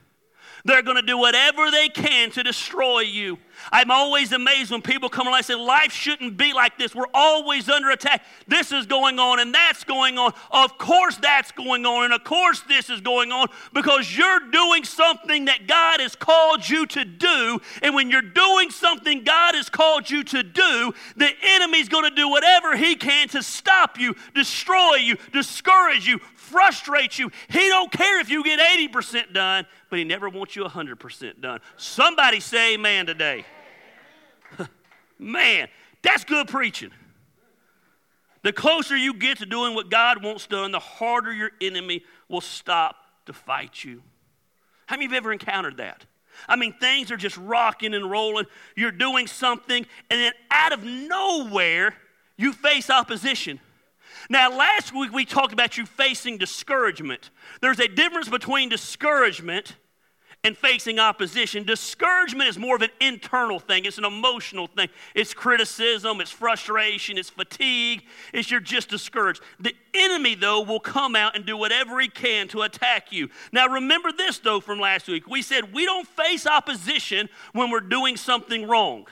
They're 0.65 0.81
going 0.83 0.97
to 0.97 1.01
do 1.01 1.17
whatever 1.17 1.71
they 1.71 1.89
can 1.89 2.31
to 2.31 2.43
destroy 2.43 3.01
you. 3.01 3.37
I'm 3.71 3.91
always 3.91 4.31
amazed 4.31 4.71
when 4.71 4.81
people 4.81 5.09
come 5.09 5.27
along 5.27 5.37
and 5.37 5.45
say, 5.45 5.55
Life 5.55 5.91
shouldn't 5.91 6.37
be 6.37 6.53
like 6.53 6.77
this. 6.77 6.93
We're 6.93 7.05
always 7.13 7.69
under 7.69 7.89
attack. 7.89 8.23
This 8.47 8.71
is 8.71 8.85
going 8.85 9.19
on 9.19 9.39
and 9.39 9.53
that's 9.53 9.83
going 9.83 10.17
on. 10.17 10.33
Of 10.51 10.77
course, 10.77 11.17
that's 11.17 11.51
going 11.51 11.85
on. 11.85 12.05
And 12.05 12.13
of 12.13 12.23
course, 12.23 12.61
this 12.61 12.89
is 12.89 13.01
going 13.01 13.31
on 13.31 13.47
because 13.73 14.15
you're 14.15 14.51
doing 14.51 14.83
something 14.83 15.45
that 15.45 15.67
God 15.67 15.99
has 15.99 16.15
called 16.15 16.67
you 16.67 16.85
to 16.87 17.05
do. 17.05 17.59
And 17.81 17.95
when 17.95 18.09
you're 18.09 18.21
doing 18.21 18.69
something 18.69 19.23
God 19.23 19.55
has 19.55 19.69
called 19.69 20.09
you 20.09 20.23
to 20.25 20.43
do, 20.43 20.93
the 21.15 21.29
enemy's 21.41 21.89
going 21.89 22.09
to 22.09 22.15
do 22.15 22.29
whatever 22.29 22.75
he 22.75 22.95
can 22.95 23.27
to 23.29 23.43
stop 23.43 23.99
you, 23.99 24.15
destroy 24.33 24.95
you, 24.95 25.17
discourage 25.31 26.07
you, 26.07 26.19
frustrate 26.53 27.17
you. 27.17 27.31
He 27.49 27.67
don't 27.67 27.91
care 27.91 28.19
if 28.21 28.29
you 28.29 28.43
get 28.43 28.59
80% 28.59 29.33
done, 29.33 29.65
but 29.89 29.97
he 29.97 30.05
never 30.05 30.29
wants 30.29 30.55
you 30.55 30.63
100% 30.63 31.41
done. 31.41 31.59
Somebody 31.77 32.39
say 32.39 32.75
amen 32.75 33.07
today. 33.07 33.43
Man, 35.19 35.67
that's 36.03 36.23
good 36.23 36.47
preaching. 36.47 36.91
The 38.43 38.53
closer 38.53 38.95
you 38.95 39.15
get 39.15 39.39
to 39.39 39.45
doing 39.45 39.73
what 39.73 39.89
God 39.89 40.23
wants 40.23 40.45
done, 40.45 40.71
the 40.71 40.79
harder 40.79 41.33
your 41.33 41.51
enemy 41.59 42.03
will 42.29 42.41
stop 42.41 42.97
to 43.25 43.33
fight 43.33 43.83
you. 43.83 44.03
How 44.85 44.95
many 44.95 45.05
of 45.05 45.11
you 45.11 45.15
have 45.15 45.23
ever 45.23 45.33
encountered 45.33 45.77
that? 45.77 46.05
I 46.47 46.55
mean, 46.55 46.73
things 46.73 47.09
are 47.11 47.17
just 47.17 47.37
rocking 47.37 47.93
and 47.93 48.09
rolling. 48.09 48.45
You're 48.75 48.91
doing 48.91 49.27
something, 49.27 49.85
and 50.09 50.19
then 50.19 50.33
out 50.51 50.73
of 50.73 50.83
nowhere, 50.83 51.95
you 52.37 52.53
face 52.53 52.89
opposition. 52.89 53.59
Now, 54.29 54.55
last 54.55 54.93
week 54.93 55.11
we 55.11 55.25
talked 55.25 55.53
about 55.53 55.77
you 55.77 55.85
facing 55.85 56.37
discouragement. 56.37 57.29
There's 57.61 57.79
a 57.79 57.87
difference 57.87 58.29
between 58.29 58.69
discouragement 58.69 59.75
and 60.45 60.57
facing 60.57 60.99
opposition. 60.99 61.63
Discouragement 61.63 62.49
is 62.49 62.57
more 62.57 62.75
of 62.75 62.81
an 62.81 62.89
internal 62.99 63.59
thing, 63.59 63.85
it's 63.85 63.97
an 63.97 64.03
emotional 64.03 64.67
thing. 64.67 64.89
It's 65.15 65.33
criticism, 65.33 66.19
it's 66.19 66.31
frustration, 66.31 67.17
it's 67.17 67.29
fatigue, 67.29 68.03
it's 68.33 68.51
you're 68.51 68.59
just 68.59 68.89
discouraged. 68.89 69.41
The 69.59 69.73
enemy, 69.93 70.35
though, 70.35 70.61
will 70.61 70.81
come 70.81 71.15
out 71.15 71.35
and 71.35 71.45
do 71.45 71.55
whatever 71.55 71.99
he 72.01 72.09
can 72.09 72.49
to 72.49 72.63
attack 72.63 73.11
you. 73.11 73.29
Now, 73.53 73.67
remember 73.67 74.11
this, 74.11 74.39
though, 74.39 74.59
from 74.59 74.79
last 74.79 75.07
week. 75.07 75.27
We 75.27 75.41
said 75.41 75.73
we 75.73 75.85
don't 75.85 76.07
face 76.07 76.45
opposition 76.45 77.29
when 77.53 77.69
we're 77.71 77.79
doing 77.79 78.17
something 78.17 78.67
wrong. 78.67 79.07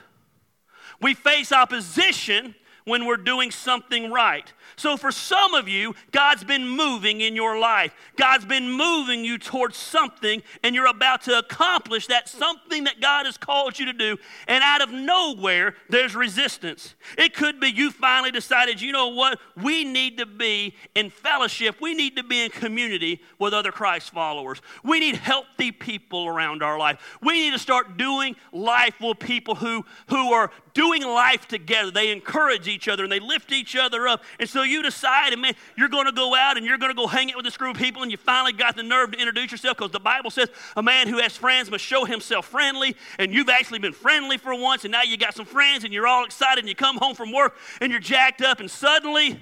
We 1.00 1.14
face 1.14 1.50
opposition 1.50 2.54
when 2.84 3.06
we're 3.06 3.16
doing 3.16 3.50
something 3.50 4.10
right. 4.10 4.52
So, 4.76 4.96
for 4.96 5.12
some 5.12 5.54
of 5.54 5.68
you, 5.68 5.94
God's 6.10 6.44
been 6.44 6.68
moving 6.68 7.20
in 7.20 7.36
your 7.36 7.58
life. 7.58 7.94
God's 8.16 8.44
been 8.44 8.70
moving 8.70 9.24
you 9.24 9.38
towards 9.38 9.76
something, 9.76 10.42
and 10.62 10.74
you're 10.74 10.86
about 10.86 11.22
to 11.22 11.38
accomplish 11.38 12.06
that 12.08 12.28
something 12.28 12.84
that 12.84 13.00
God 13.00 13.26
has 13.26 13.36
called 13.36 13.78
you 13.78 13.86
to 13.86 13.92
do. 13.92 14.16
And 14.48 14.62
out 14.64 14.80
of 14.80 14.90
nowhere, 14.90 15.74
there's 15.88 16.14
resistance. 16.14 16.94
It 17.18 17.34
could 17.34 17.60
be 17.60 17.68
you 17.68 17.90
finally 17.90 18.30
decided, 18.30 18.80
you 18.80 18.92
know 18.92 19.08
what? 19.08 19.38
We 19.56 19.84
need 19.84 20.18
to 20.18 20.26
be 20.26 20.74
in 20.94 21.10
fellowship, 21.10 21.76
we 21.80 21.94
need 21.94 22.16
to 22.16 22.22
be 22.22 22.44
in 22.44 22.50
community 22.50 23.20
with 23.38 23.52
other 23.52 23.72
Christ 23.72 24.10
followers. 24.10 24.60
We 24.82 25.00
need 25.00 25.16
healthy 25.16 25.72
people 25.72 26.26
around 26.26 26.62
our 26.62 26.78
life. 26.78 27.18
We 27.22 27.34
need 27.34 27.52
to 27.52 27.58
start 27.58 27.96
doing 27.96 28.36
life 28.52 29.00
with 29.00 29.18
people 29.18 29.54
who, 29.54 29.84
who 30.08 30.32
are 30.32 30.50
doing 30.74 31.02
life 31.02 31.46
together. 31.46 31.90
They 31.90 32.10
encourage 32.10 32.68
each 32.68 32.88
other 32.88 33.02
and 33.02 33.12
they 33.12 33.20
lift 33.20 33.52
each 33.52 33.76
other 33.76 34.08
up. 34.08 34.22
And 34.40 34.48
so 34.48 34.62
you 34.62 34.82
decide, 34.82 35.32
and 35.32 35.42
man, 35.42 35.54
you're 35.76 35.88
going 35.88 36.06
to 36.06 36.12
go 36.12 36.34
out 36.34 36.56
and 36.56 36.64
you're 36.64 36.78
going 36.78 36.90
to 36.90 36.96
go 36.96 37.06
hang 37.06 37.30
out 37.30 37.36
with 37.36 37.44
this 37.44 37.56
group 37.56 37.76
of 37.76 37.82
people, 37.82 38.02
and 38.02 38.10
you 38.10 38.16
finally 38.16 38.52
got 38.52 38.76
the 38.76 38.82
nerve 38.82 39.12
to 39.12 39.18
introduce 39.18 39.52
yourself 39.52 39.76
because 39.76 39.92
the 39.92 40.00
Bible 40.00 40.30
says 40.30 40.48
a 40.76 40.82
man 40.82 41.08
who 41.08 41.18
has 41.18 41.36
friends 41.36 41.70
must 41.70 41.84
show 41.84 42.04
himself 42.04 42.46
friendly. 42.46 42.96
And 43.18 43.32
you've 43.32 43.48
actually 43.48 43.78
been 43.78 43.92
friendly 43.92 44.38
for 44.38 44.54
once, 44.54 44.84
and 44.84 44.92
now 44.92 45.02
you 45.02 45.16
got 45.16 45.34
some 45.34 45.46
friends, 45.46 45.84
and 45.84 45.92
you're 45.92 46.06
all 46.06 46.24
excited, 46.24 46.60
and 46.60 46.68
you 46.68 46.74
come 46.74 46.96
home 46.96 47.14
from 47.14 47.32
work 47.32 47.56
and 47.80 47.90
you're 47.90 48.00
jacked 48.00 48.42
up, 48.42 48.60
and 48.60 48.70
suddenly 48.70 49.40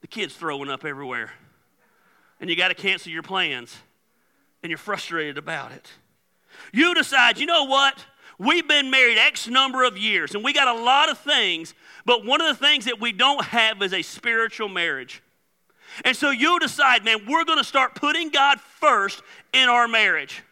the 0.00 0.06
kid's 0.06 0.34
throwing 0.34 0.70
up 0.70 0.84
everywhere. 0.84 1.32
And 2.40 2.50
you 2.50 2.56
got 2.56 2.68
to 2.68 2.74
cancel 2.74 3.10
your 3.10 3.22
plans, 3.22 3.74
and 4.62 4.70
you're 4.70 4.78
frustrated 4.78 5.38
about 5.38 5.72
it. 5.72 5.90
You 6.72 6.94
decide, 6.94 7.38
you 7.38 7.46
know 7.46 7.64
what? 7.64 8.04
We've 8.38 8.66
been 8.66 8.90
married 8.90 9.18
X 9.18 9.48
number 9.48 9.84
of 9.84 9.96
years 9.96 10.34
and 10.34 10.44
we 10.44 10.52
got 10.52 10.68
a 10.68 10.82
lot 10.82 11.10
of 11.10 11.18
things, 11.18 11.74
but 12.04 12.24
one 12.24 12.40
of 12.40 12.48
the 12.48 12.66
things 12.66 12.84
that 12.84 13.00
we 13.00 13.12
don't 13.12 13.44
have 13.46 13.82
is 13.82 13.92
a 13.92 14.02
spiritual 14.02 14.68
marriage. 14.68 15.22
And 16.04 16.16
so 16.16 16.30
you 16.30 16.58
decide, 16.58 17.04
man, 17.04 17.26
we're 17.26 17.44
going 17.44 17.58
to 17.58 17.64
start 17.64 17.94
putting 17.94 18.28
God 18.28 18.60
first 18.60 19.22
in 19.54 19.68
our 19.68 19.88
marriage. 19.88 20.42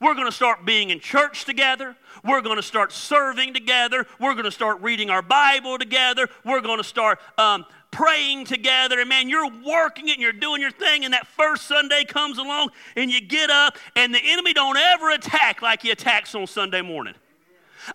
We're 0.00 0.14
going 0.14 0.26
to 0.26 0.32
start 0.32 0.64
being 0.64 0.90
in 0.90 1.00
church 1.00 1.44
together. 1.44 1.96
We're 2.24 2.40
going 2.40 2.56
to 2.56 2.62
start 2.62 2.92
serving 2.92 3.52
together. 3.52 4.06
We're 4.20 4.34
going 4.34 4.44
to 4.44 4.50
start 4.50 4.80
reading 4.80 5.10
our 5.10 5.22
Bible 5.22 5.76
together. 5.76 6.28
We're 6.44 6.60
going 6.60 6.78
to 6.78 6.84
start 6.84 7.18
um, 7.36 7.66
praying 7.90 8.44
together, 8.44 9.00
and 9.00 9.08
man, 9.08 9.28
you're 9.28 9.50
working 9.66 10.08
it 10.08 10.12
and 10.12 10.22
you're 10.22 10.32
doing 10.32 10.60
your 10.60 10.70
thing, 10.70 11.04
and 11.04 11.14
that 11.14 11.26
first 11.26 11.66
Sunday 11.66 12.04
comes 12.04 12.38
along, 12.38 12.70
and 12.96 13.10
you 13.10 13.20
get 13.20 13.50
up, 13.50 13.76
and 13.96 14.14
the 14.14 14.20
enemy 14.22 14.52
don't 14.52 14.76
ever 14.76 15.10
attack 15.10 15.62
like 15.62 15.82
he 15.82 15.90
attacks 15.90 16.34
on 16.34 16.46
Sunday 16.46 16.82
morning. 16.82 17.14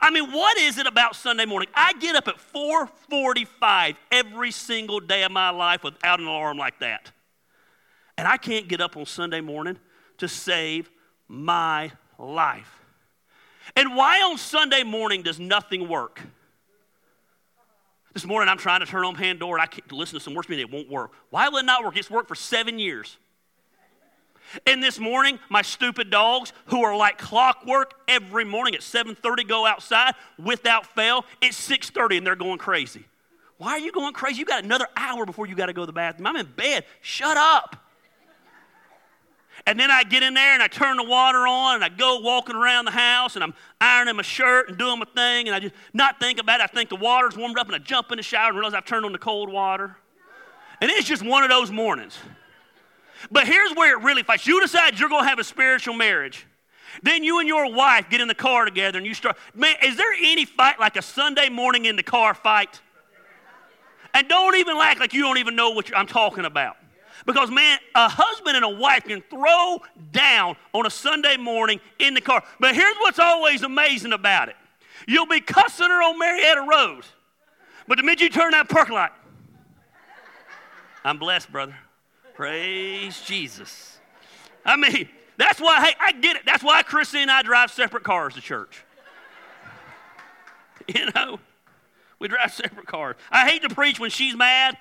I 0.01 0.09
mean, 0.09 0.31
what 0.31 0.57
is 0.57 0.77
it 0.77 0.87
about 0.87 1.15
Sunday 1.15 1.45
morning? 1.45 1.69
I 1.75 1.93
get 1.93 2.15
up 2.15 2.27
at 2.27 2.39
4:45 2.39 3.95
every 4.11 4.51
single 4.51 4.99
day 4.99 5.23
of 5.23 5.31
my 5.31 5.49
life 5.49 5.83
without 5.83 6.19
an 6.19 6.25
alarm 6.25 6.57
like 6.57 6.79
that. 6.79 7.11
And 8.17 8.27
I 8.27 8.37
can't 8.37 8.67
get 8.67 8.81
up 8.81 8.95
on 8.97 9.05
Sunday 9.05 9.41
morning 9.41 9.77
to 10.17 10.27
save 10.27 10.89
my 11.27 11.91
life. 12.17 12.81
And 13.75 13.95
why 13.95 14.21
on 14.21 14.37
Sunday 14.37 14.83
morning 14.83 15.21
does 15.21 15.39
nothing 15.39 15.87
work? 15.87 16.21
This 18.13 18.25
morning 18.25 18.47
I'm 18.47 18.57
trying 18.57 18.81
to 18.81 18.85
turn 18.85 19.05
on 19.05 19.15
Pandora 19.15 19.53
and 19.53 19.61
I 19.61 19.65
can't 19.65 19.91
listen 19.91 20.19
to 20.19 20.23
some 20.23 20.35
worship 20.35 20.51
music. 20.51 20.67
It 20.69 20.73
won't 20.73 20.89
work. 20.89 21.11
Why 21.31 21.49
will 21.49 21.57
it 21.57 21.65
not 21.65 21.83
work? 21.83 21.97
It's 21.97 22.11
worked 22.11 22.27
for 22.27 22.35
seven 22.35 22.77
years. 22.77 23.17
And 24.67 24.83
this 24.83 24.99
morning, 24.99 25.39
my 25.49 25.63
stupid 25.63 26.11
dogs, 26.11 26.53
who 26.67 26.83
are 26.83 26.95
like 26.95 27.17
clockwork 27.17 27.93
every 28.07 28.45
morning 28.45 28.75
at 28.75 28.81
7:30, 28.81 29.47
go 29.47 29.65
outside 29.65 30.13
without 30.37 30.85
fail. 30.85 31.25
It's 31.41 31.57
6:30 31.57 32.17
and 32.17 32.27
they're 32.27 32.35
going 32.35 32.59
crazy. 32.59 33.05
Why 33.57 33.71
are 33.71 33.79
you 33.79 33.91
going 33.91 34.13
crazy? 34.13 34.39
You 34.39 34.45
got 34.45 34.63
another 34.63 34.87
hour 34.95 35.25
before 35.25 35.47
you 35.47 35.55
got 35.55 35.67
to 35.67 35.73
go 35.73 35.81
to 35.81 35.85
the 35.87 35.93
bathroom. 35.93 36.27
I'm 36.27 36.35
in 36.35 36.45
bed. 36.45 36.85
Shut 37.01 37.37
up. 37.37 37.82
And 39.65 39.79
then 39.79 39.89
I 39.89 40.03
get 40.03 40.23
in 40.23 40.33
there 40.33 40.53
and 40.53 40.61
I 40.61 40.67
turn 40.67 40.97
the 40.97 41.03
water 41.03 41.47
on 41.47 41.75
and 41.75 41.83
I 41.83 41.89
go 41.89 42.19
walking 42.19 42.55
around 42.55 42.85
the 42.85 42.91
house 42.91 43.35
and 43.35 43.43
I'm 43.43 43.53
ironing 43.79 44.17
my 44.17 44.21
shirt 44.21 44.67
and 44.67 44.77
doing 44.77 44.99
my 44.99 45.05
thing 45.05 45.47
and 45.47 45.55
I 45.55 45.59
just 45.59 45.73
not 45.93 46.19
think 46.19 46.39
about 46.39 46.59
it. 46.59 46.63
I 46.63 46.67
think 46.67 46.89
the 46.89 46.97
water's 46.97 47.37
warmed 47.37 47.57
up 47.57 47.67
and 47.67 47.75
I 47.75 47.79
jump 47.79 48.11
in 48.11 48.17
the 48.17 48.23
shower 48.23 48.49
and 48.49 48.57
realize 48.57 48.73
I've 48.73 48.85
turned 48.85 49.05
on 49.05 49.13
the 49.13 49.17
cold 49.17 49.49
water. 49.49 49.95
And 50.81 50.91
it's 50.91 51.07
just 51.07 51.23
one 51.23 51.43
of 51.43 51.49
those 51.49 51.71
mornings. 51.71 52.17
But 53.31 53.47
here's 53.47 53.71
where 53.71 53.97
it 53.97 54.03
really 54.03 54.23
fights. 54.23 54.45
You 54.45 54.59
decide 54.59 54.99
you're 54.99 55.07
going 55.07 55.23
to 55.23 55.29
have 55.29 55.39
a 55.39 55.45
spiritual 55.45 55.93
marriage. 55.93 56.45
Then 57.01 57.23
you 57.23 57.39
and 57.39 57.47
your 57.47 57.73
wife 57.73 58.09
get 58.09 58.19
in 58.19 58.27
the 58.27 58.35
car 58.35 58.65
together 58.65 58.97
and 58.97 59.07
you 59.07 59.13
start. 59.13 59.37
Man, 59.55 59.75
is 59.81 59.95
there 59.95 60.11
any 60.13 60.43
fight 60.43 60.77
like 60.79 60.97
a 60.97 61.01
Sunday 61.01 61.47
morning 61.47 61.85
in 61.85 61.95
the 61.95 62.03
car 62.03 62.33
fight? 62.33 62.81
And 64.13 64.27
don't 64.27 64.55
even 64.57 64.77
act 64.77 64.99
like 64.99 65.13
you 65.13 65.21
don't 65.21 65.37
even 65.37 65.55
know 65.55 65.71
what 65.71 65.89
I'm 65.95 66.05
talking 66.05 66.45
about. 66.45 66.75
Because, 67.25 67.49
man, 67.49 67.79
a 67.95 68.09
husband 68.09 68.55
and 68.55 68.65
a 68.65 68.69
wife 68.69 69.05
can 69.05 69.21
throw 69.29 69.81
down 70.11 70.55
on 70.73 70.85
a 70.85 70.89
Sunday 70.89 71.37
morning 71.37 71.79
in 71.99 72.13
the 72.13 72.21
car. 72.21 72.43
But 72.59 72.75
here's 72.75 72.95
what's 72.97 73.19
always 73.19 73.63
amazing 73.63 74.13
about 74.13 74.49
it 74.49 74.55
you'll 75.07 75.25
be 75.25 75.41
cussing 75.41 75.87
her 75.87 76.03
on 76.03 76.17
Marietta 76.19 76.65
Road. 76.69 77.03
But 77.87 77.97
the 77.97 78.03
minute 78.03 78.21
you 78.21 78.29
turn 78.29 78.51
that 78.51 78.69
parking 78.69 78.95
lot, 78.95 79.13
I'm 81.03 81.17
blessed, 81.17 81.51
brother. 81.51 81.75
Praise 82.33 83.21
Jesus. 83.21 83.97
I 84.65 84.77
mean, 84.77 85.09
that's 85.37 85.59
why, 85.59 85.85
hey, 85.85 85.93
I 85.99 86.13
get 86.13 86.37
it. 86.37 86.43
That's 86.45 86.63
why 86.63 86.83
Chrissy 86.83 87.19
and 87.19 87.29
I 87.29 87.41
drive 87.41 87.71
separate 87.71 88.03
cars 88.03 88.35
to 88.35 88.41
church. 88.41 88.83
You 90.85 91.09
know, 91.15 91.39
we 92.19 92.27
drive 92.27 92.51
separate 92.51 92.87
cars. 92.87 93.15
I 93.31 93.47
hate 93.49 93.61
to 93.61 93.69
preach 93.69 94.01
when 94.01 94.09
she's 94.09 94.35
mad 94.35 94.77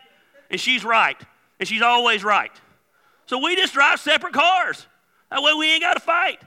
and 0.50 0.60
she's 0.60 0.84
right 0.84 1.16
and 1.62 1.68
she's 1.68 1.80
always 1.80 2.24
right. 2.24 2.50
So 3.26 3.38
we 3.38 3.54
just 3.54 3.72
drive 3.72 4.00
separate 4.00 4.32
cars. 4.32 4.84
That 5.30 5.44
way 5.44 5.52
we 5.54 5.70
ain't 5.70 5.80
got 5.80 5.94
to 5.94 6.00
fight. 6.00 6.40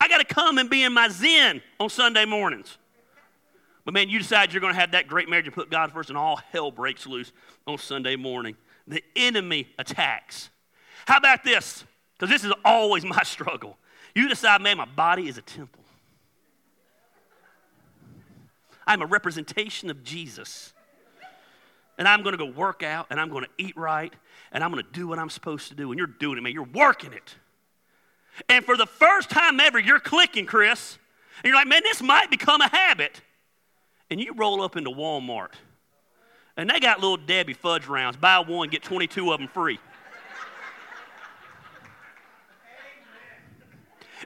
I 0.00 0.08
got 0.08 0.16
to 0.16 0.24
come 0.24 0.56
and 0.56 0.70
be 0.70 0.82
in 0.82 0.94
my 0.94 1.08
zen 1.10 1.60
on 1.78 1.90
Sunday 1.90 2.24
mornings. 2.24 2.78
But 3.84 3.92
man, 3.92 4.08
you 4.08 4.18
decide 4.18 4.50
you're 4.50 4.62
going 4.62 4.72
to 4.72 4.80
have 4.80 4.92
that 4.92 5.08
great 5.08 5.28
marriage 5.28 5.44
and 5.44 5.54
put 5.54 5.70
God 5.70 5.92
first, 5.92 6.08
and 6.08 6.16
all 6.16 6.36
hell 6.36 6.70
breaks 6.70 7.06
loose 7.06 7.32
on 7.66 7.76
Sunday 7.76 8.16
morning. 8.16 8.56
The 8.88 9.04
enemy 9.14 9.68
attacks. 9.78 10.48
How 11.06 11.18
about 11.18 11.44
this? 11.44 11.84
Because 12.14 12.30
this 12.30 12.42
is 12.42 12.54
always 12.64 13.04
my 13.04 13.24
struggle. 13.24 13.76
You 14.14 14.26
decide, 14.26 14.62
man, 14.62 14.78
my 14.78 14.86
body 14.86 15.28
is 15.28 15.36
a 15.36 15.42
temple. 15.42 15.84
I'm 18.86 19.02
a 19.02 19.06
representation 19.06 19.90
of 19.90 20.02
Jesus. 20.02 20.72
And 21.98 22.08
I'm 22.08 22.22
going 22.22 22.32
to 22.32 22.38
go 22.38 22.50
work 22.50 22.82
out 22.82 23.08
and 23.10 23.20
I'm 23.20 23.28
going 23.28 23.44
to 23.44 23.50
eat 23.58 23.76
right 23.76 24.14
and 24.52 24.62
I'm 24.62 24.70
going 24.70 24.84
to 24.84 24.92
do 24.92 25.08
what 25.08 25.18
I'm 25.18 25.30
supposed 25.30 25.68
to 25.68 25.74
do. 25.74 25.90
And 25.90 25.98
you're 25.98 26.06
doing 26.06 26.38
it, 26.38 26.42
man. 26.42 26.52
You're 26.52 26.64
working 26.64 27.12
it. 27.12 27.34
And 28.48 28.64
for 28.64 28.76
the 28.76 28.86
first 28.86 29.30
time 29.30 29.58
ever, 29.60 29.78
you're 29.78 30.00
clicking, 30.00 30.46
Chris. 30.46 30.98
And 31.42 31.50
you're 31.50 31.56
like, 31.56 31.66
man, 31.66 31.82
this 31.82 32.02
might 32.02 32.30
become 32.30 32.60
a 32.60 32.68
habit. 32.68 33.20
And 34.10 34.20
you 34.20 34.34
roll 34.34 34.62
up 34.62 34.76
into 34.76 34.90
Walmart. 34.90 35.52
And 36.56 36.68
they 36.68 36.80
got 36.80 37.00
little 37.00 37.16
Debbie 37.16 37.54
fudge 37.54 37.86
rounds. 37.86 38.16
Buy 38.16 38.40
one, 38.40 38.68
get 38.68 38.82
22 38.82 39.32
of 39.32 39.40
them 39.40 39.48
free. 39.48 39.78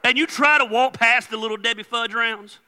and 0.02 0.18
you 0.18 0.26
try 0.26 0.58
to 0.58 0.64
walk 0.64 0.94
past 0.94 1.30
the 1.30 1.36
little 1.36 1.56
Debbie 1.56 1.84
fudge 1.84 2.12
rounds. 2.12 2.58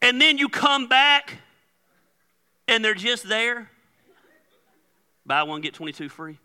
And 0.00 0.20
then 0.20 0.38
you 0.38 0.48
come 0.48 0.86
back 0.88 1.38
and 2.68 2.82
they're 2.82 2.94
just 2.94 3.28
there. 3.28 3.70
Buy 5.26 5.42
one, 5.42 5.60
get 5.60 5.74
22 5.74 6.08
free. 6.08 6.38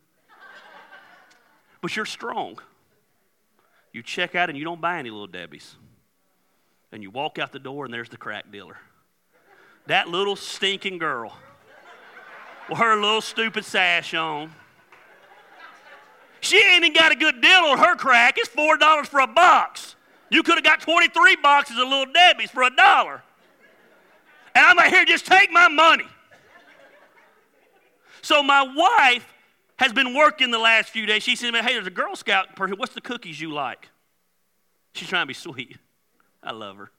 But 1.81 1.95
you're 1.95 2.05
strong. 2.05 2.59
You 3.91 4.03
check 4.03 4.35
out 4.35 4.49
and 4.49 4.57
you 4.57 4.63
don't 4.63 4.81
buy 4.81 4.99
any 4.99 5.09
little 5.09 5.27
Debbie's. 5.27 5.75
And 6.91 7.03
you 7.03 7.09
walk 7.09 7.39
out 7.39 7.51
the 7.51 7.59
door 7.59 7.85
and 7.85 7.93
there's 7.93 8.09
the 8.09 8.17
crack 8.17 8.51
dealer. 8.51 8.77
That 9.87 10.07
little 10.07 10.35
stinking 10.35 10.97
girl 10.97 11.33
with 12.69 12.77
her 12.77 12.95
little 12.95 13.21
stupid 13.21 13.65
sash 13.65 14.13
on. 14.13 14.51
She 16.41 16.57
ain't 16.57 16.83
even 16.83 16.93
got 16.93 17.11
a 17.11 17.15
good 17.15 17.41
deal 17.41 17.59
on 17.59 17.77
her 17.79 17.95
crack. 17.95 18.37
It's 18.37 18.49
$4 18.49 19.05
for 19.07 19.19
a 19.19 19.27
box. 19.27 19.95
You 20.29 20.43
could 20.43 20.55
have 20.55 20.63
got 20.63 20.81
23 20.81 21.37
boxes 21.37 21.77
of 21.77 21.87
Little 21.87 22.13
Debbie's 22.13 22.51
for 22.51 22.63
a 22.63 22.69
dollar. 22.69 23.23
And 24.55 24.65
I'm 24.65 24.77
like, 24.77 24.91
here, 24.91 25.05
just 25.05 25.25
take 25.25 25.51
my 25.51 25.67
money. 25.67 26.05
So 28.21 28.43
my 28.43 28.61
wife 28.61 29.25
has 29.77 29.93
been 29.93 30.13
working 30.13 30.51
the 30.51 30.59
last 30.59 30.89
few 30.89 31.05
days. 31.05 31.23
She 31.23 31.35
said, 31.35 31.55
hey, 31.55 31.73
there's 31.73 31.87
a 31.87 31.91
Girl 31.91 32.15
Scout 32.15 32.55
person. 32.55 32.77
What's 32.77 32.93
the 32.93 33.01
cookies 33.01 33.39
you 33.39 33.51
like? 33.51 33.89
She's 34.93 35.07
trying 35.07 35.23
to 35.23 35.27
be 35.27 35.33
sweet. 35.33 35.77
I 36.43 36.51
love 36.51 36.77
her. 36.77 36.91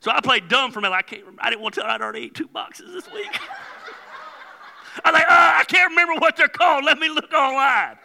So 0.00 0.10
I 0.10 0.20
played 0.20 0.48
dumb 0.48 0.72
for 0.72 0.80
minute. 0.80 0.94
I 0.94 1.02
can't 1.02 1.22
remember. 1.22 1.42
I 1.42 1.50
didn't 1.50 1.62
want 1.62 1.74
to 1.74 1.80
tell 1.80 1.88
her 1.88 1.94
I'd 1.94 2.00
already 2.00 2.24
ate 2.24 2.34
two 2.34 2.48
boxes 2.48 2.92
this 2.92 3.12
week. 3.12 3.28
I 5.04 5.10
was 5.10 5.14
like, 5.14 5.26
oh, 5.28 5.52
I 5.58 5.64
can't 5.64 5.90
remember 5.90 6.14
what 6.20 6.36
they're 6.36 6.48
called. 6.48 6.84
Let 6.84 6.98
me 6.98 7.08
look 7.08 7.32
online. 7.32 7.96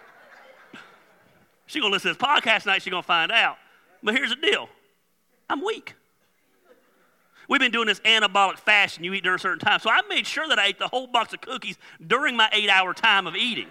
She's 1.65 1.81
going 1.81 1.91
to 1.91 1.95
listen 1.95 2.13
to 2.13 2.17
this 2.19 2.27
podcast 2.27 2.63
tonight. 2.63 2.81
She's 2.81 2.91
going 2.91 3.01
to 3.01 3.07
find 3.07 3.31
out. 3.31 3.57
But 4.03 4.15
here's 4.15 4.29
the 4.29 4.35
deal 4.35 4.69
I'm 5.49 5.63
weak. 5.65 5.95
We've 7.47 7.59
been 7.59 7.71
doing 7.71 7.87
this 7.87 7.99
anabolic 8.01 8.57
and 8.95 9.05
you 9.05 9.13
eat 9.13 9.23
during 9.23 9.35
a 9.35 9.39
certain 9.39 9.59
time. 9.59 9.79
So 9.79 9.89
I 9.89 10.01
made 10.09 10.25
sure 10.25 10.47
that 10.47 10.57
I 10.57 10.67
ate 10.67 10.79
the 10.79 10.87
whole 10.87 11.07
box 11.07 11.33
of 11.33 11.41
cookies 11.41 11.77
during 12.05 12.35
my 12.35 12.49
eight 12.51 12.69
hour 12.69 12.93
time 12.93 13.27
of 13.27 13.35
eating. 13.35 13.67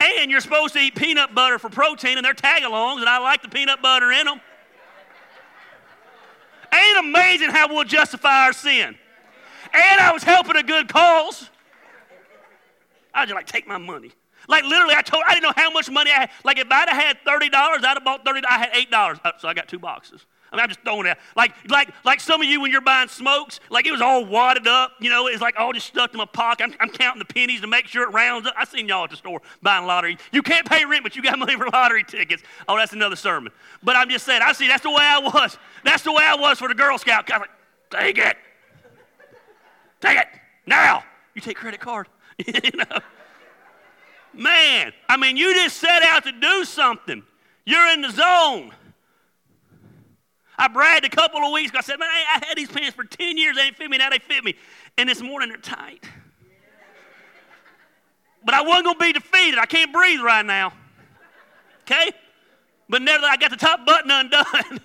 and 0.00 0.30
you're 0.30 0.40
supposed 0.40 0.74
to 0.74 0.80
eat 0.80 0.94
peanut 0.94 1.34
butter 1.34 1.58
for 1.58 1.70
protein, 1.70 2.18
and 2.18 2.24
they're 2.24 2.34
Tagalongs, 2.34 3.00
and 3.00 3.08
I 3.08 3.18
like 3.18 3.42
the 3.42 3.48
peanut 3.48 3.80
butter 3.82 4.12
in 4.12 4.26
them. 4.26 4.40
Ain't 6.72 6.98
amazing 6.98 7.50
how 7.50 7.68
we'll 7.68 7.84
justify 7.84 8.44
our 8.44 8.52
sin. 8.52 8.96
And 9.72 10.00
I 10.00 10.12
was 10.12 10.22
helping 10.22 10.56
a 10.56 10.62
good 10.62 10.88
cause. 10.88 11.48
I 13.14 13.24
just 13.24 13.34
like, 13.34 13.46
take 13.46 13.66
my 13.66 13.78
money. 13.78 14.12
Like 14.48 14.64
literally, 14.64 14.94
I 14.94 15.02
told 15.02 15.24
I 15.26 15.34
didn't 15.34 15.44
know 15.44 15.52
how 15.56 15.70
much 15.70 15.90
money 15.90 16.10
I 16.10 16.20
had. 16.20 16.30
Like 16.44 16.58
if 16.58 16.68
I'd 16.70 16.88
have 16.88 17.02
had 17.02 17.18
thirty 17.24 17.48
dollars, 17.48 17.78
I'd 17.82 17.94
have 17.94 18.04
bought 18.04 18.24
thirty. 18.24 18.42
I 18.48 18.58
had 18.58 18.70
eight 18.74 18.90
dollars, 18.90 19.18
uh, 19.24 19.32
so 19.38 19.48
I 19.48 19.54
got 19.54 19.68
two 19.68 19.78
boxes. 19.78 20.24
I 20.56 20.60
mean, 20.60 20.62
I'm 20.64 20.68
just 20.68 20.80
throwing 20.80 21.06
it 21.06 21.10
out. 21.10 21.18
Like, 21.36 21.52
like, 21.68 21.90
like 22.04 22.20
some 22.20 22.40
of 22.40 22.46
you 22.46 22.60
when 22.60 22.72
you're 22.72 22.80
buying 22.80 23.08
smokes, 23.08 23.60
like 23.68 23.86
it 23.86 23.92
was 23.92 24.00
all 24.00 24.24
wadded 24.24 24.66
up, 24.66 24.92
you 25.00 25.10
know, 25.10 25.26
it's 25.26 25.42
like 25.42 25.54
all 25.58 25.72
just 25.72 25.86
stuck 25.86 26.12
in 26.12 26.18
my 26.18 26.24
pocket. 26.24 26.64
I'm, 26.64 26.74
I'm, 26.80 26.88
counting 26.88 27.18
the 27.18 27.32
pennies 27.32 27.60
to 27.60 27.66
make 27.66 27.86
sure 27.86 28.02
it 28.04 28.12
rounds 28.12 28.46
up. 28.46 28.54
I 28.56 28.64
seen 28.64 28.88
y'all 28.88 29.04
at 29.04 29.10
the 29.10 29.16
store 29.16 29.42
buying 29.62 29.86
lottery. 29.86 30.16
You 30.32 30.42
can't 30.42 30.66
pay 30.66 30.84
rent, 30.84 31.02
but 31.02 31.14
you 31.14 31.22
got 31.22 31.38
money 31.38 31.56
for 31.56 31.66
lottery 31.68 32.04
tickets. 32.04 32.42
Oh, 32.68 32.76
that's 32.76 32.92
another 32.92 33.16
sermon. 33.16 33.52
But 33.82 33.96
I'm 33.96 34.08
just 34.08 34.24
saying, 34.24 34.40
I 34.42 34.52
see 34.52 34.66
that's 34.66 34.82
the 34.82 34.90
way 34.90 34.96
I 35.00 35.18
was. 35.18 35.58
That's 35.84 36.02
the 36.02 36.12
way 36.12 36.24
I 36.24 36.36
was 36.36 36.58
for 36.58 36.68
the 36.68 36.74
Girl 36.74 36.96
Scout. 36.98 37.30
I 37.30 37.38
was 37.38 37.48
like, 37.92 38.02
take 38.02 38.18
it. 38.18 38.36
Take 40.00 40.18
it. 40.18 40.28
Now. 40.66 41.04
You 41.34 41.42
take 41.42 41.56
credit 41.56 41.80
card. 41.80 42.08
you 42.46 42.70
know? 42.74 42.98
Man, 44.32 44.92
I 45.08 45.16
mean, 45.16 45.36
you 45.36 45.54
just 45.54 45.78
set 45.78 46.02
out 46.02 46.24
to 46.24 46.32
do 46.32 46.64
something. 46.64 47.22
You're 47.64 47.88
in 47.92 48.02
the 48.02 48.10
zone. 48.10 48.72
I 50.58 50.68
bragged 50.68 51.04
a 51.04 51.10
couple 51.10 51.40
of 51.40 51.52
weeks 51.52 51.70
ago. 51.70 51.78
I 51.78 51.82
said, 51.82 51.98
man, 51.98 52.08
I 52.08 52.44
had 52.46 52.56
these 52.56 52.70
pants 52.70 52.96
for 52.96 53.04
10 53.04 53.36
years. 53.36 53.56
They 53.56 53.64
didn't 53.64 53.76
fit 53.76 53.90
me. 53.90 53.98
Now 53.98 54.10
they 54.10 54.18
fit 54.18 54.42
me. 54.42 54.54
And 54.96 55.08
this 55.08 55.20
morning 55.20 55.50
they're 55.50 55.58
tight. 55.58 56.04
But 58.44 58.54
I 58.54 58.62
wasn't 58.62 58.84
going 58.84 58.98
to 58.98 59.04
be 59.04 59.12
defeated. 59.12 59.58
I 59.58 59.66
can't 59.66 59.92
breathe 59.92 60.20
right 60.20 60.46
now. 60.46 60.72
Okay? 61.82 62.12
But 62.88 63.02
nevertheless, 63.02 63.32
I 63.32 63.36
got 63.36 63.50
the 63.50 63.56
top 63.56 63.84
button 63.84 64.10
undone. 64.10 64.44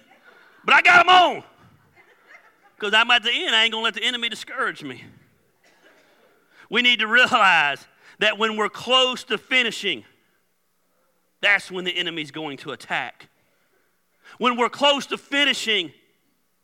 but 0.66 0.74
I 0.74 0.82
got 0.82 1.06
them 1.06 1.10
on. 1.10 1.44
Because 2.76 2.94
I'm 2.94 3.10
at 3.12 3.24
the 3.24 3.32
end. 3.32 3.56
I 3.56 3.64
ain't 3.64 3.72
going 3.72 3.84
to 3.84 3.86
let 3.86 3.94
the 3.94 4.04
enemy 4.04 4.30
discourage 4.30 4.84
me. 4.84 5.04
We 6.70 6.82
need 6.82 7.00
to 7.00 7.08
realize 7.08 7.86
that 8.20 8.38
when 8.38 8.58
we're 8.58 8.70
close 8.70 9.24
to 9.26 9.38
finishing, 9.38 10.06
that's 11.42 11.70
when 11.70 11.86
the 11.86 11.96
enemy's 11.96 12.32
going 12.32 12.58
to 12.58 12.72
attack. 12.72 13.28
When 14.42 14.58
we're 14.58 14.70
close 14.70 15.06
to 15.06 15.20
finishing, 15.20 15.94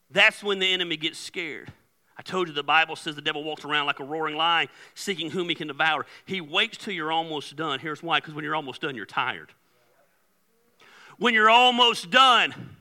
that's 0.09 0.41
when 0.41 0.57
the 0.57 0.65
enemy 0.65 0.97
gets 0.97 1.19
scared. 1.19 1.71
I 2.17 2.23
told 2.23 2.47
you 2.47 2.53
the 2.55 2.63
Bible 2.63 2.95
says 2.95 3.13
the 3.13 3.21
devil 3.21 3.43
walks 3.43 3.65
around 3.65 3.85
like 3.85 3.99
a 3.99 4.03
roaring 4.03 4.35
lion, 4.35 4.67
seeking 4.95 5.29
whom 5.29 5.47
he 5.47 5.53
can 5.53 5.67
devour. 5.67 6.07
He 6.25 6.41
waits 6.41 6.79
till 6.79 6.95
you're 6.95 7.11
almost 7.11 7.55
done. 7.55 7.79
Here's 7.79 8.01
why 8.01 8.19
because 8.19 8.33
when 8.33 8.43
you're 8.43 8.55
almost 8.55 8.81
done, 8.81 8.95
you're 8.95 9.05
tired. 9.05 9.51
When 11.19 11.35
you're 11.35 11.51
almost 11.51 12.09
done, 12.09 12.75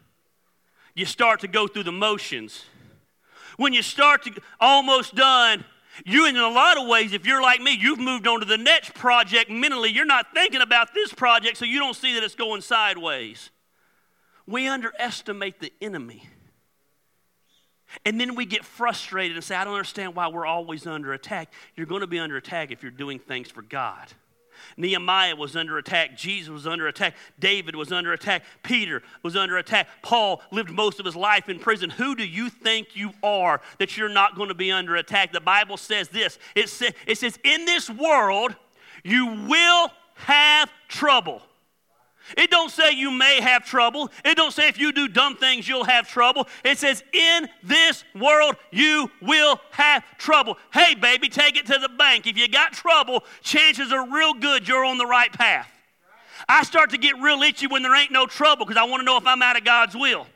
you 0.94 1.04
start 1.04 1.40
to 1.40 1.48
go 1.48 1.68
through 1.68 1.85
the 1.85 1.92
motions. 1.92 2.64
When 3.59 3.74
you 3.74 3.82
start 3.82 4.22
to 4.22 4.32
almost 4.59 5.14
done, 5.14 5.66
you, 6.06 6.26
in 6.26 6.38
a 6.38 6.48
lot 6.48 6.78
of 6.78 6.88
ways, 6.88 7.12
if 7.12 7.26
you're 7.26 7.42
like 7.42 7.61
me, 7.61 7.76
you've 7.78 8.00
moved 8.00 8.26
on 8.26 8.40
to 8.40 8.46
the 8.46 8.56
next 8.56 8.94
project 8.94 9.50
mentally. 9.50 9.90
You're 9.90 10.06
not 10.06 10.32
thinking 10.32 10.62
about 10.62 10.94
this 10.94 11.12
project, 11.12 11.59
so 11.59 11.66
you 11.66 11.80
don't 11.80 11.96
see 11.96 12.14
that 12.14 12.22
it's 12.22 12.35
going 12.35 12.62
sideways. 12.62 13.50
We 14.46 14.68
underestimate 14.68 15.61
the 15.61 15.72
enemy. 15.80 16.28
And 18.04 18.20
then 18.20 18.35
we 18.35 18.46
get 18.46 18.64
frustrated 18.64 19.37
and 19.37 19.44
say, 19.44 19.54
I 19.54 19.64
don't 19.64 19.74
understand 19.74 20.14
why 20.14 20.28
we're 20.28 20.46
always 20.46 20.87
under 20.87 21.12
attack. 21.12 21.52
You're 21.76 21.87
going 21.87 22.00
to 22.00 22.06
be 22.06 22.18
under 22.18 22.37
attack 22.37 22.70
if 22.70 22.82
you're 22.82 22.90
doing 22.90 23.18
things 23.18 23.50
for 23.50 23.62
God. 23.62 24.12
Nehemiah 24.76 25.37
was 25.37 25.54
under 25.54 25.78
attack. 25.78 26.16
Jesus 26.16 26.48
was 26.48 26.66
under 26.66 26.88
attack. 26.88 27.14
David 27.38 27.76
was 27.76 27.92
under 27.92 28.12
attack. 28.12 28.42
Peter 28.62 29.02
was 29.22 29.37
under 29.37 29.59
attack. 29.59 29.88
Paul 30.02 30.42
lived 30.50 30.70
most 30.70 30.98
of 30.98 31.06
his 31.06 31.16
life 31.16 31.48
in 31.48 31.59
prison. 31.59 31.90
Who 31.90 32.14
do 32.14 32.26
you 32.26 32.48
think 32.48 32.96
you 32.96 33.12
are 33.22 33.61
that 33.78 33.96
you're 33.96 34.09
not 34.09 34.35
going 34.35 34.48
to 34.48 34.54
be 34.54 34.72
under 34.72 34.96
attack? 34.96 35.32
The 35.32 35.40
Bible 35.40 35.76
says 35.76 36.09
this 36.09 36.38
it, 36.54 36.68
sa- 36.68 36.90
it 37.06 37.18
says, 37.18 37.38
In 37.44 37.64
this 37.64 37.88
world, 37.90 38.54
you 39.04 39.46
will 39.46 39.90
have 40.14 40.70
trouble. 40.88 41.42
It 42.36 42.50
don't 42.50 42.70
say 42.70 42.92
you 42.92 43.10
may 43.10 43.40
have 43.40 43.64
trouble. 43.64 44.10
It 44.24 44.36
don't 44.36 44.52
say 44.52 44.68
if 44.68 44.78
you 44.78 44.92
do 44.92 45.08
dumb 45.08 45.36
things 45.36 45.68
you'll 45.68 45.84
have 45.84 46.08
trouble. 46.08 46.48
It 46.64 46.78
says 46.78 47.04
in 47.12 47.48
this 47.62 48.04
world 48.14 48.56
you 48.70 49.10
will 49.20 49.60
have 49.70 50.04
trouble. 50.18 50.58
Hey 50.72 50.94
baby, 50.94 51.28
take 51.28 51.56
it 51.56 51.66
to 51.66 51.78
the 51.78 51.88
bank. 51.88 52.26
If 52.26 52.36
you 52.36 52.48
got 52.48 52.72
trouble, 52.72 53.24
chances 53.42 53.92
are 53.92 54.08
real 54.10 54.34
good 54.34 54.66
you're 54.66 54.84
on 54.84 54.98
the 54.98 55.06
right 55.06 55.32
path. 55.32 55.70
I 56.48 56.62
start 56.64 56.90
to 56.90 56.98
get 56.98 57.18
real 57.20 57.42
itchy 57.42 57.66
when 57.66 57.82
there 57.82 57.94
ain't 57.94 58.12
no 58.12 58.26
trouble 58.26 58.66
because 58.66 58.80
I 58.80 58.84
want 58.84 59.00
to 59.00 59.04
know 59.04 59.16
if 59.16 59.26
I'm 59.26 59.42
out 59.42 59.56
of 59.56 59.64
God's 59.64 59.96
will. 59.96 60.26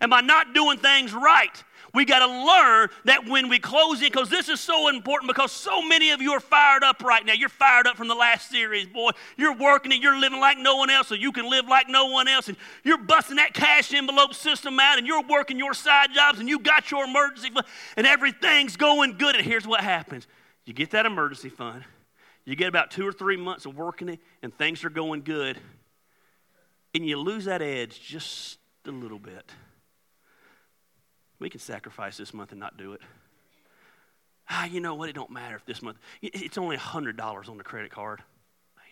Am 0.00 0.12
I 0.12 0.20
not 0.20 0.54
doing 0.54 0.78
things 0.78 1.12
right? 1.12 1.62
We 1.94 2.04
got 2.04 2.18
to 2.18 2.26
learn 2.26 2.88
that 3.04 3.28
when 3.28 3.48
we 3.48 3.60
close 3.60 4.00
in, 4.00 4.08
because 4.08 4.28
this 4.28 4.48
is 4.48 4.58
so 4.58 4.88
important 4.88 5.28
because 5.28 5.52
so 5.52 5.80
many 5.80 6.10
of 6.10 6.20
you 6.20 6.32
are 6.32 6.40
fired 6.40 6.82
up 6.82 7.02
right 7.04 7.24
now. 7.24 7.34
You're 7.34 7.48
fired 7.48 7.86
up 7.86 7.96
from 7.96 8.08
the 8.08 8.16
last 8.16 8.50
series, 8.50 8.86
boy. 8.86 9.12
You're 9.36 9.54
working 9.54 9.92
and 9.92 10.02
you're 10.02 10.18
living 10.18 10.40
like 10.40 10.58
no 10.58 10.74
one 10.76 10.90
else, 10.90 11.06
so 11.06 11.14
you 11.14 11.30
can 11.30 11.48
live 11.48 11.68
like 11.68 11.88
no 11.88 12.06
one 12.06 12.26
else. 12.26 12.48
And 12.48 12.56
you're 12.82 12.98
busting 12.98 13.36
that 13.36 13.54
cash 13.54 13.94
envelope 13.94 14.34
system 14.34 14.80
out 14.80 14.98
and 14.98 15.06
you're 15.06 15.22
working 15.22 15.56
your 15.56 15.72
side 15.72 16.08
jobs 16.12 16.40
and 16.40 16.48
you 16.48 16.58
got 16.58 16.90
your 16.90 17.04
emergency 17.04 17.50
fund 17.50 17.66
and 17.96 18.06
everything's 18.08 18.76
going 18.76 19.16
good. 19.16 19.36
And 19.36 19.44
here's 19.44 19.66
what 19.66 19.80
happens 19.80 20.26
you 20.66 20.72
get 20.72 20.90
that 20.90 21.06
emergency 21.06 21.48
fund, 21.48 21.84
you 22.44 22.56
get 22.56 22.68
about 22.68 22.90
two 22.90 23.06
or 23.06 23.12
three 23.12 23.36
months 23.36 23.66
of 23.66 23.76
working 23.76 24.08
it, 24.08 24.18
and 24.42 24.52
things 24.56 24.84
are 24.84 24.90
going 24.90 25.22
good, 25.22 25.58
and 26.92 27.06
you 27.06 27.18
lose 27.18 27.44
that 27.44 27.62
edge 27.62 28.00
just 28.00 28.58
a 28.84 28.90
little 28.90 29.18
bit. 29.20 29.50
We 31.38 31.50
can 31.50 31.60
sacrifice 31.60 32.16
this 32.16 32.32
month 32.32 32.52
and 32.52 32.60
not 32.60 32.76
do 32.76 32.92
it. 32.92 33.00
Ah, 34.48 34.66
you 34.66 34.80
know 34.80 34.94
what? 34.94 35.08
It 35.08 35.14
don't 35.14 35.30
matter 35.30 35.56
if 35.56 35.64
this 35.64 35.82
month, 35.82 35.98
it's 36.22 36.58
only 36.58 36.76
$100 36.76 37.48
on 37.48 37.56
the 37.56 37.64
credit 37.64 37.90
card. 37.90 38.22
Bam. 38.76 38.84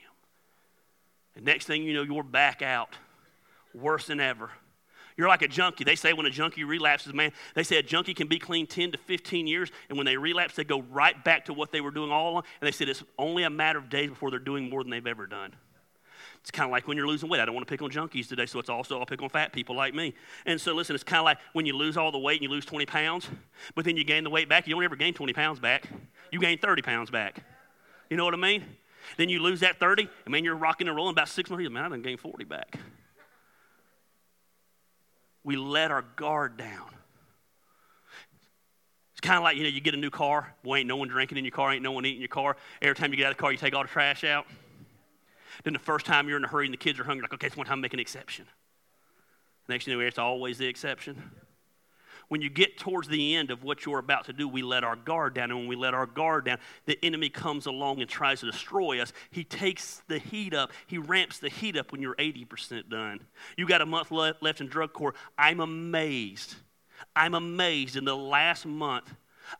And 1.36 1.44
next 1.44 1.66
thing 1.66 1.82
you 1.82 1.94
know, 1.94 2.02
you're 2.02 2.22
back 2.22 2.62
out, 2.62 2.96
worse 3.74 4.06
than 4.06 4.20
ever. 4.20 4.50
You're 5.16 5.28
like 5.28 5.42
a 5.42 5.48
junkie. 5.48 5.84
They 5.84 5.94
say 5.94 6.14
when 6.14 6.24
a 6.24 6.30
junkie 6.30 6.64
relapses, 6.64 7.12
man, 7.12 7.32
they 7.54 7.62
say 7.62 7.76
a 7.76 7.82
junkie 7.82 8.14
can 8.14 8.28
be 8.28 8.38
clean 8.38 8.66
10 8.66 8.92
to 8.92 8.98
15 8.98 9.46
years, 9.46 9.70
and 9.90 9.98
when 9.98 10.06
they 10.06 10.16
relapse, 10.16 10.54
they 10.54 10.64
go 10.64 10.80
right 10.90 11.22
back 11.22 11.44
to 11.46 11.52
what 11.52 11.70
they 11.70 11.82
were 11.82 11.90
doing 11.90 12.10
all 12.10 12.30
along. 12.30 12.44
And 12.60 12.66
they 12.66 12.72
said 12.72 12.88
it's 12.88 13.04
only 13.18 13.42
a 13.42 13.50
matter 13.50 13.78
of 13.78 13.90
days 13.90 14.08
before 14.08 14.30
they're 14.30 14.38
doing 14.38 14.70
more 14.70 14.82
than 14.82 14.90
they've 14.90 15.06
ever 15.06 15.26
done. 15.26 15.54
It's 16.42 16.50
kind 16.50 16.68
of 16.68 16.72
like 16.72 16.88
when 16.88 16.96
you're 16.96 17.06
losing 17.06 17.28
weight. 17.28 17.40
I 17.40 17.44
don't 17.44 17.54
want 17.54 17.66
to 17.66 17.70
pick 17.70 17.82
on 17.82 17.90
junkies 17.90 18.28
today, 18.28 18.46
so 18.46 18.58
it's 18.58 18.68
also 18.68 18.98
I'll 18.98 19.06
pick 19.06 19.22
on 19.22 19.28
fat 19.28 19.52
people 19.52 19.76
like 19.76 19.94
me. 19.94 20.12
And 20.44 20.60
so 20.60 20.74
listen, 20.74 20.94
it's 20.94 21.04
kind 21.04 21.20
of 21.20 21.24
like 21.24 21.38
when 21.52 21.66
you 21.66 21.76
lose 21.76 21.96
all 21.96 22.10
the 22.10 22.18
weight 22.18 22.40
and 22.40 22.42
you 22.42 22.48
lose 22.48 22.64
20 22.64 22.84
pounds, 22.84 23.28
but 23.76 23.84
then 23.84 23.96
you 23.96 24.02
gain 24.02 24.24
the 24.24 24.30
weight 24.30 24.48
back. 24.48 24.66
You 24.66 24.74
don't 24.74 24.82
ever 24.82 24.96
gain 24.96 25.14
20 25.14 25.32
pounds 25.32 25.60
back. 25.60 25.88
You 26.32 26.40
gain 26.40 26.58
30 26.58 26.82
pounds 26.82 27.10
back. 27.10 27.44
You 28.10 28.16
know 28.16 28.24
what 28.24 28.34
I 28.34 28.38
mean? 28.38 28.64
Then 29.16 29.28
you 29.28 29.40
lose 29.40 29.60
that 29.60 29.78
30, 29.78 30.08
and 30.24 30.32
man, 30.32 30.42
you're 30.42 30.56
rocking 30.56 30.88
and 30.88 30.96
rolling 30.96 31.12
about 31.12 31.28
six 31.28 31.48
months. 31.48 31.68
Man, 31.70 31.84
I 31.84 31.88
done 31.88 32.02
gained 32.02 32.20
40 32.20 32.44
back. 32.44 32.76
We 35.44 35.56
let 35.56 35.90
our 35.90 36.02
guard 36.16 36.56
down. 36.56 36.88
It's 39.12 39.20
kind 39.20 39.36
of 39.36 39.44
like, 39.44 39.56
you 39.56 39.62
know, 39.62 39.68
you 39.68 39.80
get 39.80 39.94
a 39.94 39.98
new 39.98 40.10
car. 40.10 40.54
Boy, 40.64 40.78
ain't 40.78 40.88
no 40.88 40.96
one 40.96 41.08
drinking 41.08 41.38
in 41.38 41.44
your 41.44 41.52
car, 41.52 41.72
ain't 41.72 41.82
no 41.82 41.92
one 41.92 42.04
eating 42.04 42.16
in 42.16 42.22
your 42.22 42.28
car. 42.28 42.56
Every 42.80 42.96
time 42.96 43.12
you 43.12 43.16
get 43.16 43.26
out 43.26 43.32
of 43.32 43.36
the 43.36 43.40
car, 43.40 43.52
you 43.52 43.58
take 43.58 43.74
all 43.74 43.82
the 43.82 43.88
trash 43.88 44.24
out. 44.24 44.46
Then 45.64 45.72
the 45.72 45.78
first 45.78 46.06
time 46.06 46.28
you're 46.28 46.36
in 46.36 46.44
a 46.44 46.48
hurry 46.48 46.66
and 46.66 46.72
the 46.72 46.78
kids 46.78 46.98
are 46.98 47.04
hungry, 47.04 47.22
like, 47.22 47.34
okay, 47.34 47.46
it's 47.46 47.56
one 47.56 47.66
time 47.66 47.78
to 47.78 47.82
make 47.82 47.94
an 47.94 48.00
exception. 48.00 48.46
Next 49.68 49.84
thing 49.84 49.92
you 49.92 50.00
know, 50.00 50.06
it's 50.06 50.18
always 50.18 50.58
the 50.58 50.66
exception. 50.66 51.30
when 52.28 52.40
you 52.40 52.50
get 52.50 52.78
towards 52.78 53.08
the 53.08 53.36
end 53.36 53.50
of 53.50 53.62
what 53.62 53.86
you're 53.86 53.98
about 53.98 54.24
to 54.24 54.32
do, 54.32 54.48
we 54.48 54.62
let 54.62 54.82
our 54.82 54.96
guard 54.96 55.34
down. 55.34 55.50
And 55.50 55.60
when 55.60 55.68
we 55.68 55.76
let 55.76 55.94
our 55.94 56.06
guard 56.06 56.46
down, 56.46 56.58
the 56.86 56.98
enemy 57.02 57.28
comes 57.28 57.66
along 57.66 58.00
and 58.00 58.10
tries 58.10 58.40
to 58.40 58.50
destroy 58.50 59.00
us. 59.00 59.12
He 59.30 59.44
takes 59.44 60.02
the 60.08 60.18
heat 60.18 60.54
up, 60.54 60.72
he 60.86 60.98
ramps 60.98 61.38
the 61.38 61.48
heat 61.48 61.76
up 61.76 61.92
when 61.92 62.02
you're 62.02 62.16
80% 62.16 62.88
done. 62.88 63.20
You 63.56 63.66
got 63.66 63.82
a 63.82 63.86
month 63.86 64.10
left 64.10 64.60
in 64.60 64.66
drug 64.66 64.92
court. 64.92 65.14
I'm 65.38 65.60
amazed. 65.60 66.54
I'm 67.14 67.34
amazed 67.34 67.96
in 67.96 68.04
the 68.04 68.16
last 68.16 68.66
month. 68.66 69.12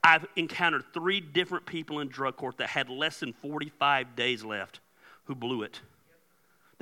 I've 0.03 0.27
encountered 0.37 0.85
three 0.95 1.21
different 1.21 1.67
people 1.67 2.01
in 2.01 2.09
drug 2.09 2.37
court 2.37 2.59
that 2.59 2.69
had 2.69 2.89
less 2.89 3.21
than 3.21 3.33
45 3.33 4.17
days 4.17 4.45
left 4.45 4.81
who 5.25 5.35
blew 5.35 5.63
it. 5.63 5.81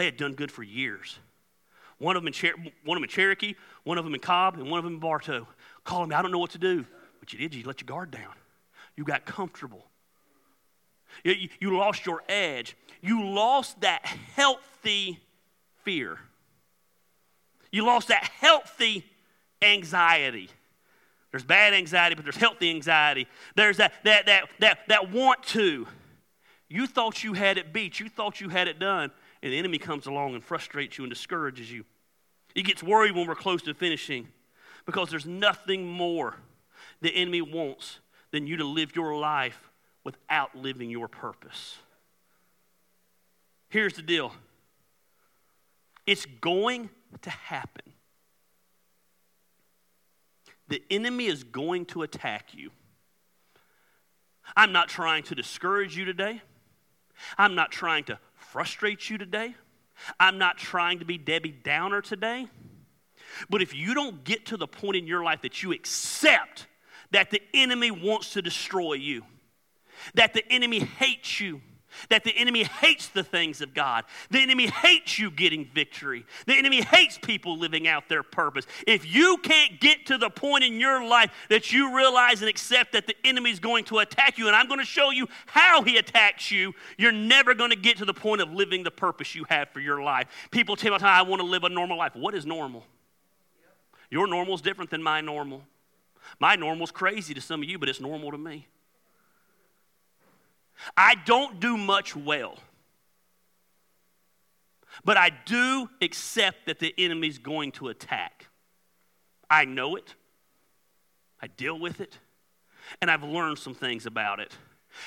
They 0.01 0.07
had 0.07 0.17
done 0.17 0.33
good 0.33 0.51
for 0.51 0.63
years. 0.63 1.19
One 1.99 2.17
of 2.17 2.23
them 2.23 2.29
in, 2.29 2.33
Cher- 2.33 2.55
one 2.85 2.97
of 2.97 3.03
them 3.03 3.05
in 3.05 3.11
Cherokee, 3.11 3.55
one 3.85 3.99
of 3.99 4.05
them 4.07 4.15
in 4.15 4.21
Cobb, 4.21 4.55
and 4.55 4.71
one 4.71 4.79
of 4.79 4.85
them 4.85 4.95
in 4.95 4.99
Bartow 4.99 5.47
calling 5.85 6.09
me, 6.09 6.17
I 6.17 6.23
don't 6.23 6.33
know 6.33 6.39
what 6.39 6.53
to 6.53 6.59
do. 6.59 6.87
But 7.19 7.35
you 7.35 7.39
did, 7.39 7.55
you 7.55 7.65
let 7.65 7.83
your 7.83 7.87
guard 7.87 8.11
down. 8.11 8.33
You 8.97 9.05
got 9.05 9.27
comfortable. 9.27 9.85
You, 11.23 11.33
you, 11.33 11.49
you 11.61 11.77
lost 11.77 12.07
your 12.07 12.23
edge. 12.31 12.79
You 13.03 13.27
lost 13.27 13.83
that 13.83 14.07
healthy 14.07 15.21
fear. 15.85 16.19
You 17.71 17.85
lost 17.85 18.09
that 18.09 18.25
healthy 18.25 19.05
anxiety. 19.61 20.49
There's 21.31 21.45
bad 21.45 21.75
anxiety, 21.75 22.15
but 22.15 22.25
there's 22.25 22.39
healthy 22.39 22.71
anxiety. 22.71 23.29
There's 23.55 23.77
that, 23.77 23.93
that, 24.05 24.25
that, 24.25 24.45
that, 24.61 24.79
that 24.89 25.13
want 25.13 25.43
to. 25.49 25.87
You 26.71 26.87
thought 26.87 27.23
you 27.23 27.35
had 27.35 27.59
it 27.59 27.75
beat. 27.75 28.01
You 28.01 28.09
thought 28.09 28.41
you 28.41 28.49
had 28.49 28.67
it 28.67 28.79
done. 28.79 29.11
And 29.43 29.53
the 29.53 29.59
enemy 29.59 29.79
comes 29.79 30.07
along 30.07 30.35
and 30.35 30.45
frustrates 30.45 30.99
you 30.99 31.05
and 31.05 31.13
discourages 31.13 31.71
you. 31.71 31.85
He 32.55 32.63
gets 32.63 32.83
worried 32.83 33.15
when 33.15 33.27
we're 33.27 33.35
close 33.35 33.63
to 33.63 33.75
finishing 33.75 34.29
because 34.85 35.11
there's 35.11 35.27
nothing 35.27 35.87
more 35.87 36.37
the 37.01 37.15
enemy 37.15 37.41
wants 37.41 38.01
than 38.33 38.47
you 38.47 38.57
to 38.59 38.65
live 38.65 38.95
your 38.95 39.17
life 39.17 39.71
without 40.05 40.55
living 40.55 40.91
your 40.91 41.09
purpose. 41.09 41.79
Here's 43.69 43.95
the 43.95 44.03
deal 44.03 44.33
it's 46.07 46.27
going 46.41 46.91
to 47.23 47.31
happen. 47.31 47.93
The 50.69 50.83
enemy 50.91 51.27
is 51.27 51.45
going 51.45 51.87
to 51.87 52.03
attack 52.03 52.55
you. 52.55 52.71
I'm 54.57 54.73
not 54.73 54.89
trying 54.89 55.25
to 55.25 55.35
discourage 55.35 55.97
you 55.97 56.05
today. 56.05 56.43
I'm 57.37 57.55
not 57.55 57.71
trying 57.71 58.05
to 58.05 58.19
frustrate 58.51 59.09
you 59.09 59.17
today. 59.17 59.55
I'm 60.19 60.39
not 60.39 60.59
trying 60.59 60.99
to 60.99 61.05
be 61.05 61.19
Debbie 61.19 61.53
Downer 61.53 62.01
today. 62.01 62.49
But 63.49 63.63
if 63.63 63.75
you 63.75 63.95
don't 63.95 64.25
get 64.25 64.47
to 64.47 64.57
the 64.57 64.67
point 64.67 64.97
in 64.97 65.07
your 65.07 65.23
life 65.23 65.43
that 65.43 65.63
you 65.63 65.73
accept 65.73 66.67
that 67.13 67.31
the 67.31 67.41
enemy 67.55 67.93
wants 67.93 68.33
to 68.33 68.43
destroy 68.43 68.95
you, 68.95 69.23
that 70.15 70.35
the 70.35 70.43
enemy 70.51 70.81
hates 70.81 71.39
you, 71.39 71.61
that 72.09 72.25
the 72.25 72.37
enemy 72.37 72.65
hates 72.65 73.09
the 73.09 73.23
things 73.23 73.61
of 73.61 73.75
God. 73.75 74.05
The 74.31 74.41
enemy 74.41 74.67
hates 74.67 75.19
you 75.19 75.31
getting 75.31 75.65
victory. 75.65 76.25
The 76.47 76.55
enemy 76.55 76.83
hates 76.83 77.19
people 77.19 77.59
living 77.59 77.87
out 77.89 78.09
their 78.09 78.23
purpose. 78.23 78.67
If 78.87 79.13
you 79.13 79.39
can't 79.43 79.81
get 79.81 80.07
to 80.07 80.19
the 80.19 80.31
point 80.31 80.65
in 80.65 80.81
your 80.81 81.07
life 81.07 81.31
that 81.49 81.73
you 81.73 81.97
realize 81.97 82.41
and 82.41 82.49
accept 82.49 82.93
that 82.93 83.07
the 83.07 83.17
enemy 83.25 83.51
is 83.51 83.61
going 83.61 83.85
to 83.85 83.99
attack 83.99 84.39
you, 84.39 84.47
and 84.47 84.57
I'm 84.57 84.69
going 84.69 84.81
to 84.81 84.87
show 84.87 85.11
you 85.11 85.29
how 85.47 85.83
he 85.83 85.97
attacks 85.97 86.51
you, 86.51 86.75
you're 86.99 87.13
never 87.13 87.55
going 87.55 87.71
to 87.71 87.77
get 87.77 87.99
to 87.99 88.05
the 88.05 88.15
point 88.15 88.41
of 88.41 88.53
living 88.53 88.83
the 88.83 88.91
purpose 88.91 89.35
you 89.35 89.45
have 89.49 89.69
for 89.71 89.81
your 89.81 90.03
life. 90.03 90.29
People 90.51 90.77
tell 90.77 90.93
me, 90.93 90.99
I 91.03 91.23
want 91.23 91.41
to 91.41 91.47
live 91.47 91.65
a 91.65 91.69
normal 91.69 91.99
life. 91.99 92.15
What 92.15 92.35
is 92.35 92.47
normal? 92.47 92.85
Your 94.11 94.27
normal 94.27 94.55
is 94.55 94.61
different 94.61 94.91
than 94.91 95.03
my 95.03 95.21
normal. 95.21 95.63
My 96.39 96.57
normal 96.57 96.85
is 96.85 96.91
crazy 96.91 97.35
to 97.35 97.41
some 97.41 97.63
of 97.63 97.69
you, 97.69 97.79
but 97.79 97.89
it's 97.89 98.01
normal 98.01 98.31
to 98.31 98.39
me. 98.39 98.67
I 100.97 101.15
don't 101.15 101.61
do 101.61 101.77
much 101.77 102.17
well, 102.17 102.59
but 105.05 105.17
I 105.17 105.31
do 105.45 105.89
accept 106.01 106.67
that 106.67 106.79
the 106.79 106.95
enemy's 106.99 107.39
going 107.39 107.73
to 107.73 107.89
attack. 107.89 108.47
I 109.49 109.65
know 109.65 109.97
it, 109.97 110.15
I 111.41 111.49
deal 111.49 111.79
with 111.79 112.01
it, 112.01 112.19
and 113.01 113.11
I've 113.11 113.25
learned 113.25 113.59
some 113.59 113.75
things 113.75 114.07
about 114.07 114.41
it. 114.41 114.57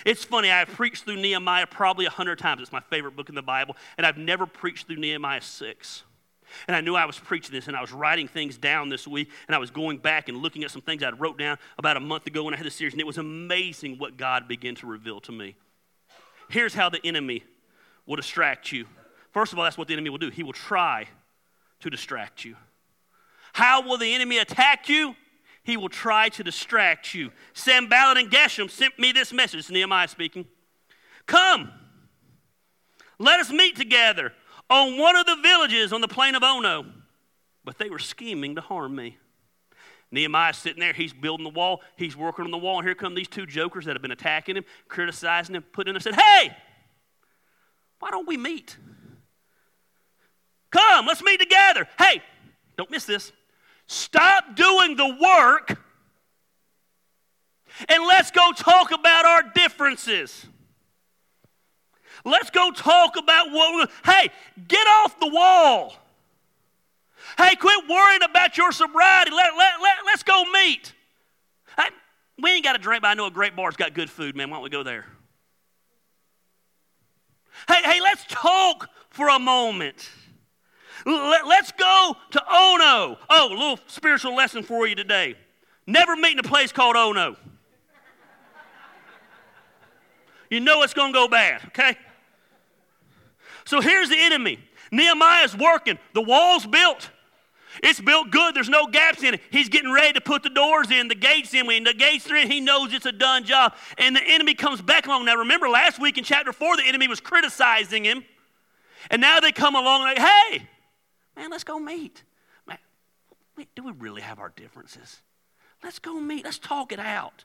It's 0.06 0.24
funny, 0.24 0.50
I've 0.50 0.70
preached 0.70 1.04
through 1.06 1.18
Nehemiah 1.18 1.68
probably 1.68 2.06
a 2.06 2.10
hundred 2.10 2.40
times. 2.40 2.62
It's 2.62 2.72
my 2.72 2.80
favorite 2.80 3.16
book 3.16 3.30
in 3.30 3.36
the 3.36 3.42
Bible, 3.42 3.76
and 3.98 4.08
I've 4.08 4.18
never 4.18 4.46
preached 4.46 4.88
through 4.88 4.98
Nehemiah 4.98 5.42
6. 5.42 6.04
And 6.68 6.76
I 6.76 6.82
knew 6.82 6.96
I 6.96 7.06
was 7.06 7.20
preaching 7.20 7.54
this, 7.54 7.68
and 7.68 7.76
I 7.76 7.82
was 7.82 7.92
writing 7.92 8.28
things 8.28 8.58
down 8.58 8.90
this 8.90 9.08
week, 9.08 9.30
and 9.48 9.56
I 9.56 9.60
was 9.60 9.72
going 9.72 9.98
back 9.98 10.30
and 10.30 10.38
looking 10.38 10.64
at 10.64 10.72
some 10.72 10.82
things 10.82 11.04
I'd 11.04 11.20
wrote 11.20 11.38
down 11.38 11.58
about 11.78 11.98
a 11.98 12.00
month 12.00 12.28
ago 12.28 12.44
when 12.44 12.54
I 12.54 12.58
had 12.58 12.66
the 12.66 12.72
series, 12.72 12.94
and 12.94 13.02
it 13.02 13.08
was 13.08 13.18
amazing 13.18 13.98
what 13.98 14.18
God 14.18 14.48
began 14.48 14.76
to 14.76 14.88
reveal 14.88 15.20
to 15.22 15.32
me. 15.32 15.56
Here's 16.50 16.74
how 16.74 16.90
the 16.90 17.00
enemy 17.06 17.44
will 18.06 18.16
distract 18.16 18.72
you. 18.72 18.86
First 19.32 19.54
of 19.54 19.60
all, 19.60 19.64
that's 19.64 19.78
what 19.78 19.88
the 19.88 19.94
enemy 19.94 20.10
will 20.10 20.18
do. 20.18 20.30
He 20.30 20.44
will 20.44 20.54
try 20.54 21.08
to 21.80 21.90
distract 21.90 22.46
you. 22.46 22.56
How 23.54 23.82
will 23.82 23.98
the 23.98 24.14
enemy 24.14 24.40
attack 24.40 24.90
you? 24.90 25.16
He 25.64 25.78
will 25.78 25.90
try 25.90 26.30
to 26.30 26.44
distract 26.44 27.14
you. 27.14 27.32
Sanballat 27.54 28.18
and 28.18 28.30
Geshem 28.30 28.70
sent 28.70 29.00
me 29.00 29.12
this 29.12 29.32
message, 29.32 29.70
Nehemiah 29.70 30.08
speaking. 30.08 30.46
Come, 31.26 31.72
let 33.18 33.40
us 33.40 33.50
meet 33.50 33.76
together 33.76 34.34
on 34.74 34.98
one 34.98 35.16
of 35.16 35.28
the 35.28 35.36
villages 35.36 35.94
on 35.94 36.02
the 36.02 36.08
plain 36.08 36.34
of 36.34 36.42
Ono. 36.42 36.86
But 37.64 37.78
they 37.78 37.92
were 37.92 38.00
scheming 38.00 38.56
to 38.56 38.62
harm 38.62 38.96
me. 38.96 39.18
Nehemiah's 40.12 40.58
sitting 40.58 40.80
there, 40.80 40.94
he's 40.94 41.14
building 41.14 41.44
the 41.44 41.50
wall, 41.50 41.82
he's 41.96 42.18
working 42.18 42.46
on 42.46 42.52
the 42.52 42.58
wall, 42.58 42.80
and 42.80 42.88
here 42.88 42.96
come 42.96 43.16
these 43.16 43.28
two 43.28 43.46
jokers 43.46 43.86
that 43.86 43.96
have 43.96 44.02
been 44.02 44.12
attacking 44.12 44.58
him, 44.58 44.66
criticizing 44.88 45.56
him, 45.56 45.64
putting 45.72 45.92
him, 45.92 45.96
and 45.96 46.04
said, 46.04 46.16
Hey, 46.16 46.56
why 48.00 48.10
don't 48.10 48.28
we 48.28 48.36
meet? 48.36 48.76
Come, 50.72 51.06
let's 51.06 51.24
meet 51.24 51.40
together. 51.40 51.88
Hey, 52.00 52.22
don't 52.78 52.90
miss 52.90 53.06
this. 53.06 53.32
Stop 53.88 54.56
doing 54.56 54.96
the 54.96 55.18
work 55.22 55.80
and 57.88 58.04
let's 58.06 58.32
go 58.32 58.52
talk 58.56 58.92
about 58.92 59.26
our 59.26 59.44
differences. 59.54 60.46
Let's 62.26 62.50
go 62.50 62.72
talk 62.72 63.18
about 63.18 63.52
what 63.52 63.74
we're 64.06 64.12
Hey, 64.14 64.30
get 64.68 64.88
off 64.88 65.20
the 65.20 65.28
wall. 65.28 65.96
Hey, 67.38 67.56
quit 67.56 67.88
worrying 67.90 68.24
about 68.24 68.58
your 68.58 68.72
sobriety. 68.72 69.32
Let, 69.32 69.56
let, 69.58 69.82
let, 69.82 69.96
let's 70.06 70.24
go 70.24 70.44
meet. 70.52 70.94
Hey, 71.78 71.90
we 72.42 72.52
ain't 72.52 72.64
got 72.64 72.76
a 72.76 72.80
drink, 72.80 73.02
but 73.02 73.10
I 73.10 73.14
know 73.14 73.26
a 73.26 73.32
great 73.32 73.56
bar's 73.56 73.76
got 73.76 73.94
good 73.94 74.10
food, 74.10 74.36
man. 74.36 74.50
Why 74.50 74.58
don't 74.58 74.64
we 74.64 74.70
go 74.70 74.84
there? 74.84 75.06
Hey, 77.68 77.82
hey, 77.84 78.02
let's 78.02 78.26
talk 78.28 78.90
for 79.10 79.30
a 79.30 79.40
moment. 79.40 80.10
Let, 81.06 81.48
let's 81.48 81.72
go 81.72 82.16
to 82.32 82.42
Ono. 82.42 83.18
Oh, 83.30 83.48
a 83.50 83.50
little 83.50 83.80
spiritual 83.88 84.36
lesson 84.36 84.64
for 84.64 84.88
you 84.88 84.96
today. 84.96 85.36
Never 85.86 86.16
meet 86.16 86.34
in 86.34 86.40
a 86.40 86.44
place 86.44 86.72
called 86.72 86.96
Ono. 86.96 87.36
You 90.50 90.60
know 90.60 90.84
it's 90.84 90.94
going 90.94 91.12
to 91.12 91.18
go 91.18 91.28
bad, 91.28 91.62
okay? 91.68 91.98
So 93.66 93.82
here's 93.82 94.10
the 94.10 94.20
enemy. 94.20 94.60
Nehemiah's 94.92 95.56
working. 95.56 95.98
The 96.14 96.22
wall's 96.22 96.66
built. 96.66 97.10
It's 97.82 98.00
built 98.00 98.30
good. 98.30 98.54
There's 98.54 98.70
no 98.70 98.86
gaps 98.86 99.24
in 99.24 99.34
it. 99.34 99.42
He's 99.50 99.70
getting 99.70 99.92
ready 99.92 100.14
to 100.14 100.22
put 100.22 100.44
the 100.44 100.50
doors 100.50 100.92
in, 100.92 101.08
the 101.08 101.16
gates 101.16 101.54
in. 101.54 101.66
When 101.66 101.84
the 101.84 101.94
gates 101.94 102.30
are 102.30 102.36
in, 102.36 102.52
he 102.52 102.60
knows 102.60 102.94
it's 102.94 103.08
a 103.08 103.12
done 103.12 103.46
job. 103.46 103.74
And 103.98 104.16
the 104.16 104.22
enemy 104.24 104.54
comes 104.54 104.82
back 104.82 105.08
along. 105.08 105.26
Now, 105.26 105.38
remember 105.38 105.68
last 105.68 106.00
week 106.00 106.18
in 106.18 106.24
chapter 106.24 106.54
4, 106.54 106.78
the 106.78 106.84
enemy 106.84 107.08
was 107.08 107.20
criticizing 107.20 108.04
him. 108.04 108.24
And 109.10 109.22
now 109.22 109.40
they 109.40 109.52
come 109.52 109.76
along 109.76 110.02
like, 110.02 110.20
hey, 110.20 110.68
man, 111.36 111.50
let's 111.50 111.64
go 111.64 111.80
meet. 111.80 112.24
Man, 112.68 112.78
do 113.76 113.84
we 113.84 113.92
really 113.94 114.22
have 114.22 114.40
our 114.40 114.54
differences? 114.56 115.22
Let's 115.84 116.00
go 116.00 116.20
meet. 116.20 116.46
Let's 116.46 116.60
talk 116.60 116.92
it 116.92 117.00
out. 117.00 117.44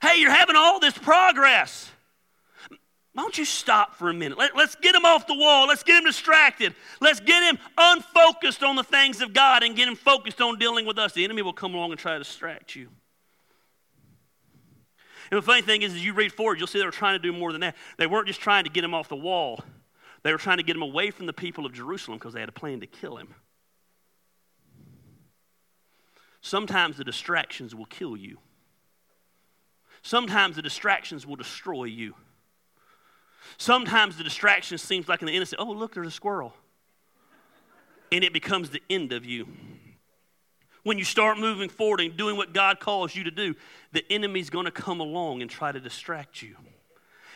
Hey, 0.00 0.20
you're 0.20 0.32
having 0.32 0.56
all 0.56 0.80
this 0.80 0.96
progress. 0.96 1.90
Why 3.14 3.22
don't 3.22 3.36
you 3.36 3.44
stop 3.44 3.94
for 3.96 4.08
a 4.08 4.14
minute? 4.14 4.38
Let, 4.38 4.56
us 4.56 4.74
get 4.74 4.94
him 4.94 5.04
off 5.04 5.26
the 5.26 5.34
wall. 5.34 5.66
Let's 5.68 5.82
get 5.82 5.98
him 5.98 6.04
distracted. 6.04 6.74
Let's 7.00 7.20
get 7.20 7.42
him 7.42 7.58
unfocused 7.76 8.62
on 8.62 8.76
the 8.76 8.84
things 8.84 9.20
of 9.20 9.34
God 9.34 9.62
and 9.62 9.76
get 9.76 9.86
him 9.86 9.96
focused 9.96 10.40
on 10.40 10.58
dealing 10.58 10.86
with 10.86 10.98
us. 10.98 11.12
The 11.12 11.22
enemy 11.24 11.42
will 11.42 11.52
come 11.52 11.74
along 11.74 11.90
and 11.90 12.00
try 12.00 12.14
to 12.14 12.18
distract 12.20 12.74
you. 12.74 12.88
And 15.30 15.38
the 15.38 15.42
funny 15.42 15.62
thing 15.62 15.82
is, 15.82 15.94
as 15.94 16.04
you 16.04 16.14
read 16.14 16.32
forward, 16.32 16.58
you'll 16.58 16.66
see 16.66 16.78
they 16.78 16.84
were 16.84 16.90
trying 16.90 17.14
to 17.14 17.22
do 17.22 17.32
more 17.32 17.52
than 17.52 17.60
that. 17.62 17.76
They 17.98 18.06
weren't 18.06 18.26
just 18.26 18.40
trying 18.40 18.64
to 18.64 18.70
get 18.70 18.82
him 18.84 18.94
off 18.94 19.08
the 19.08 19.16
wall, 19.16 19.62
they 20.22 20.32
were 20.32 20.38
trying 20.38 20.58
to 20.58 20.62
get 20.62 20.76
him 20.76 20.82
away 20.82 21.10
from 21.10 21.26
the 21.26 21.32
people 21.32 21.66
of 21.66 21.72
Jerusalem 21.72 22.18
because 22.18 22.32
they 22.32 22.40
had 22.40 22.48
a 22.48 22.52
plan 22.52 22.80
to 22.80 22.86
kill 22.86 23.16
him. 23.16 23.34
Sometimes 26.40 26.96
the 26.96 27.04
distractions 27.04 27.74
will 27.74 27.86
kill 27.86 28.16
you. 28.16 28.38
Sometimes 30.02 30.56
the 30.56 30.62
distractions 30.62 31.26
will 31.26 31.36
destroy 31.36 31.84
you. 31.84 32.14
Sometimes 33.58 34.16
the 34.16 34.24
distraction 34.24 34.78
seems 34.78 35.08
like 35.08 35.22
an 35.22 35.28
innocent, 35.28 35.60
oh, 35.60 35.70
look, 35.70 35.94
there's 35.94 36.06
a 36.06 36.10
squirrel. 36.10 36.54
And 38.10 38.24
it 38.24 38.32
becomes 38.32 38.70
the 38.70 38.82
end 38.90 39.12
of 39.12 39.24
you. 39.24 39.46
when 40.82 40.98
you 40.98 41.04
start 41.04 41.38
moving 41.38 41.68
forward 41.68 42.00
and 42.00 42.16
doing 42.16 42.36
what 42.36 42.52
God 42.52 42.80
calls 42.80 43.14
you 43.14 43.24
to 43.24 43.30
do, 43.30 43.54
the 43.92 44.04
enemy's 44.10 44.50
going 44.50 44.64
to 44.64 44.72
come 44.72 45.00
along 45.00 45.40
and 45.40 45.50
try 45.50 45.70
to 45.70 45.80
distract 45.80 46.42
you. 46.42 46.56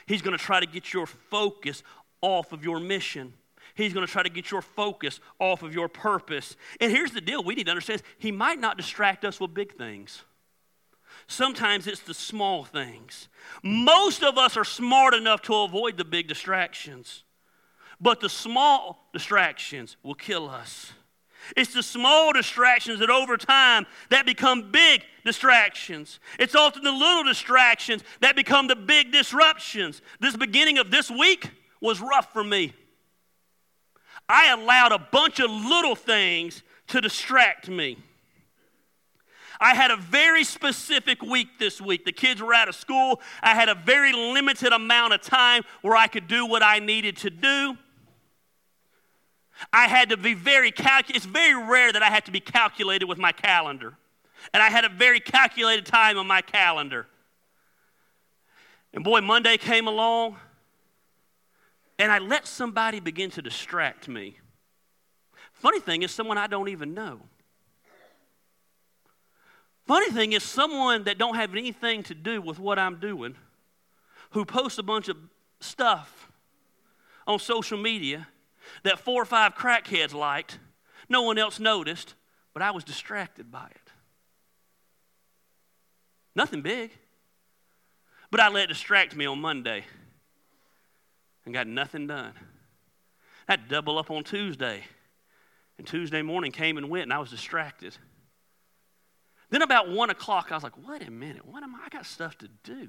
He's 0.07 0.23
going 0.23 0.37
to 0.37 0.43
try 0.43 0.61
to 0.61 0.67
get 0.67 0.93
your 0.93 1.07
focus 1.07 1.83
off 2.21 2.53
of 2.53 2.65
your 2.65 2.81
mission. 2.81 3.33
He's 3.75 3.93
going 3.93 4.07
to 4.07 4.13
try 4.13 4.23
to 4.23 4.29
get 4.29 4.51
your 4.51 4.63
focus 4.63 5.21
off 5.39 5.63
of 5.63 5.75
your 5.75 5.89
purpose. 5.89 6.57
And 6.81 6.91
here's 6.91 7.13
the 7.13 7.21
deal 7.21 7.43
we 7.45 7.55
need 7.55 7.65
to 7.65 7.71
understand 7.71 8.03
he 8.19 8.33
might 8.33 8.59
not 8.59 8.77
distract 8.77 9.25
us 9.25 9.39
with 9.39 9.55
big 9.55 9.75
things. 9.75 10.23
Sometimes 11.29 11.87
it's 11.87 12.01
the 12.01 12.15
small 12.15 12.65
things. 12.65 13.29
Most 13.63 14.23
of 14.23 14.39
us 14.39 14.57
are 14.57 14.65
smart 14.65 15.15
enough 15.15 15.43
to 15.43 15.55
avoid 15.55 15.97
the 15.97 16.05
big 16.05 16.29
distractions, 16.29 17.25
but 18.01 18.21
the 18.21 18.29
small 18.29 19.09
distractions 19.13 19.97
will 20.03 20.15
kill 20.15 20.49
us. 20.49 20.93
It's 21.57 21.75
the 21.75 21.83
small 21.83 22.33
distractions 22.33 23.01
that 23.01 23.11
over 23.11 23.37
time 23.37 23.87
that 24.11 24.27
become 24.27 24.71
big 24.71 25.03
distractions. 25.25 26.19
It's 26.39 26.55
often 26.55 26.83
the 26.83 26.93
little 26.93 27.25
distractions 27.25 28.03
that 28.21 28.35
become 28.35 28.67
the 28.67 28.77
big 28.77 29.13
disruptions. 29.13 30.03
This 30.21 30.37
beginning 30.37 30.79
of 30.79 30.91
this 30.91 31.11
week 31.11 31.51
was 31.81 32.01
rough 32.01 32.33
for 32.33 32.43
me. 32.43 32.73
I 34.29 34.51
allowed 34.53 34.93
a 34.93 34.99
bunch 34.99 35.39
of 35.39 35.51
little 35.51 35.95
things 35.95 36.63
to 36.89 37.01
distract 37.01 37.69
me. 37.69 37.99
I 39.61 39.75
had 39.75 39.91
a 39.91 39.97
very 39.97 40.45
specific 40.45 41.23
week 41.23 41.59
this 41.59 41.81
week. 41.81 42.05
The 42.05 42.13
kids 42.13 42.43
were 42.43 42.55
out 42.55 42.69
of 42.69 42.75
school. 42.75 43.21
I 43.43 43.55
had 43.55 43.69
a 43.69 43.75
very 43.75 44.13
limited 44.13 44.73
amount 44.73 45.15
of 45.15 45.23
time 45.23 45.63
where 45.83 45.97
I 45.97 46.07
could 46.07 46.29
do 46.29 46.47
what 46.47 46.63
I 46.63 46.79
needed 46.79 47.17
to 47.19 47.31
do. 47.31 47.77
I 49.73 49.89
had 49.89 50.11
to 50.11 50.17
be 50.17 50.35
very 50.35 50.71
calculated. 50.71 51.17
It's 51.17 51.27
very 51.27 51.55
rare 51.55 51.93
that 51.93 52.03
I 52.03 52.11
had 52.11 52.27
to 52.27 52.31
be 52.31 52.41
calculated 52.41 53.07
with 53.07 53.19
my 53.19 53.33
calendar. 53.33 53.97
And 54.53 54.63
I 54.63 54.69
had 54.69 54.85
a 54.85 54.89
very 54.89 55.21
calculated 55.21 55.87
time 55.87 56.19
on 56.19 56.27
my 56.27 56.43
calendar. 56.43 57.07
And 58.93 59.03
boy, 59.03 59.21
Monday 59.21 59.57
came 59.57 59.89
along, 59.89 60.37
and 61.99 62.13
I 62.13 62.19
let 62.19 62.47
somebody 62.47 63.01
begin 63.01 63.31
to 63.33 63.43
distract 63.43 64.09
me. 64.09 64.39
Funny 65.53 65.81
thing 65.81 66.03
is, 66.03 66.11
someone 66.11 66.39
I 66.39 66.47
don't 66.47 66.69
even 66.69 66.95
know. 66.95 67.21
Funny 69.87 70.11
thing 70.11 70.33
is, 70.33 70.43
someone 70.43 71.05
that 71.05 71.17
don't 71.17 71.37
have 71.37 71.53
anything 71.55 72.03
to 72.05 72.15
do 72.15 72.41
with 72.41 72.59
what 72.59 72.79
I'm 72.79 72.97
doing, 72.97 73.37
who 74.31 74.45
posts 74.45 74.79
a 74.79 74.83
bunch 74.83 75.09
of 75.09 75.17
stuff 75.61 76.31
on 77.27 77.39
social 77.39 77.79
media 77.79 78.27
that 78.83 78.99
four 78.99 79.23
or 79.23 79.25
five 79.25 79.55
crackheads 79.55 80.13
liked, 80.13 80.59
no 81.09 81.23
one 81.23 81.39
else 81.39 81.61
noticed, 81.61 82.15
but 82.53 82.63
I 82.63 82.73
was 82.73 82.83
distracted 82.83 83.51
by 83.51 83.67
it. 83.67 83.93
Nothing 86.35 86.63
big. 86.63 86.91
But 88.31 88.41
I 88.41 88.49
let 88.49 88.65
it 88.65 88.69
distract 88.69 89.15
me 89.15 89.25
on 89.25 89.41
Monday 89.41 89.85
and 91.45 91.55
got 91.55 91.69
nothing 91.69 92.09
done. 92.09 92.33
I 93.49 93.53
had 93.53 93.63
to 93.63 93.69
double 93.69 93.99
up 93.99 94.11
on 94.11 94.25
Tuesday. 94.25 94.83
And 95.79 95.87
Tuesday 95.87 96.23
morning 96.23 96.53
came 96.53 96.77
and 96.77 96.91
went, 96.91 97.05
and 97.05 97.13
I 97.13 97.19
was 97.19 97.31
distracted. 97.31 97.97
Then 99.51 99.63
about 99.63 99.89
one 99.89 100.11
o'clock, 100.11 100.49
I 100.51 100.55
was 100.55 100.63
like, 100.63 100.87
wait 100.87 101.07
a 101.07 101.11
minute, 101.11 101.47
what 101.47 101.63
am 101.63 101.75
I? 101.75 101.87
I 101.87 101.89
got 101.89 102.07
stuff 102.07 102.37
to 102.39 102.49
do. 102.65 102.89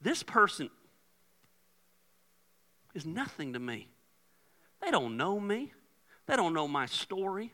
This 0.00 0.22
person 0.22 0.70
is 2.94 3.06
nothing 3.06 3.52
to 3.52 3.58
me. 3.58 3.88
They 4.82 4.90
don't 4.90 5.16
know 5.16 5.38
me. 5.38 5.72
They 6.26 6.36
don't 6.36 6.52
know 6.52 6.66
my 6.66 6.86
story. 6.86 7.52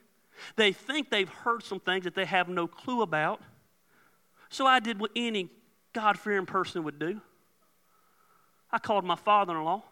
They 0.56 0.72
think 0.72 1.10
they've 1.10 1.28
heard 1.28 1.62
some 1.62 1.80
things 1.80 2.04
that 2.04 2.14
they 2.14 2.24
have 2.24 2.48
no 2.48 2.66
clue 2.66 3.02
about. 3.02 3.40
So 4.48 4.66
I 4.66 4.80
did 4.80 4.98
what 4.98 5.10
any 5.14 5.50
God 5.92 6.18
fearing 6.18 6.46
person 6.46 6.84
would 6.84 6.98
do. 6.98 7.20
I 8.70 8.78
called 8.78 9.04
my 9.04 9.16
father 9.16 9.56
in 9.56 9.64
law. 9.64 9.82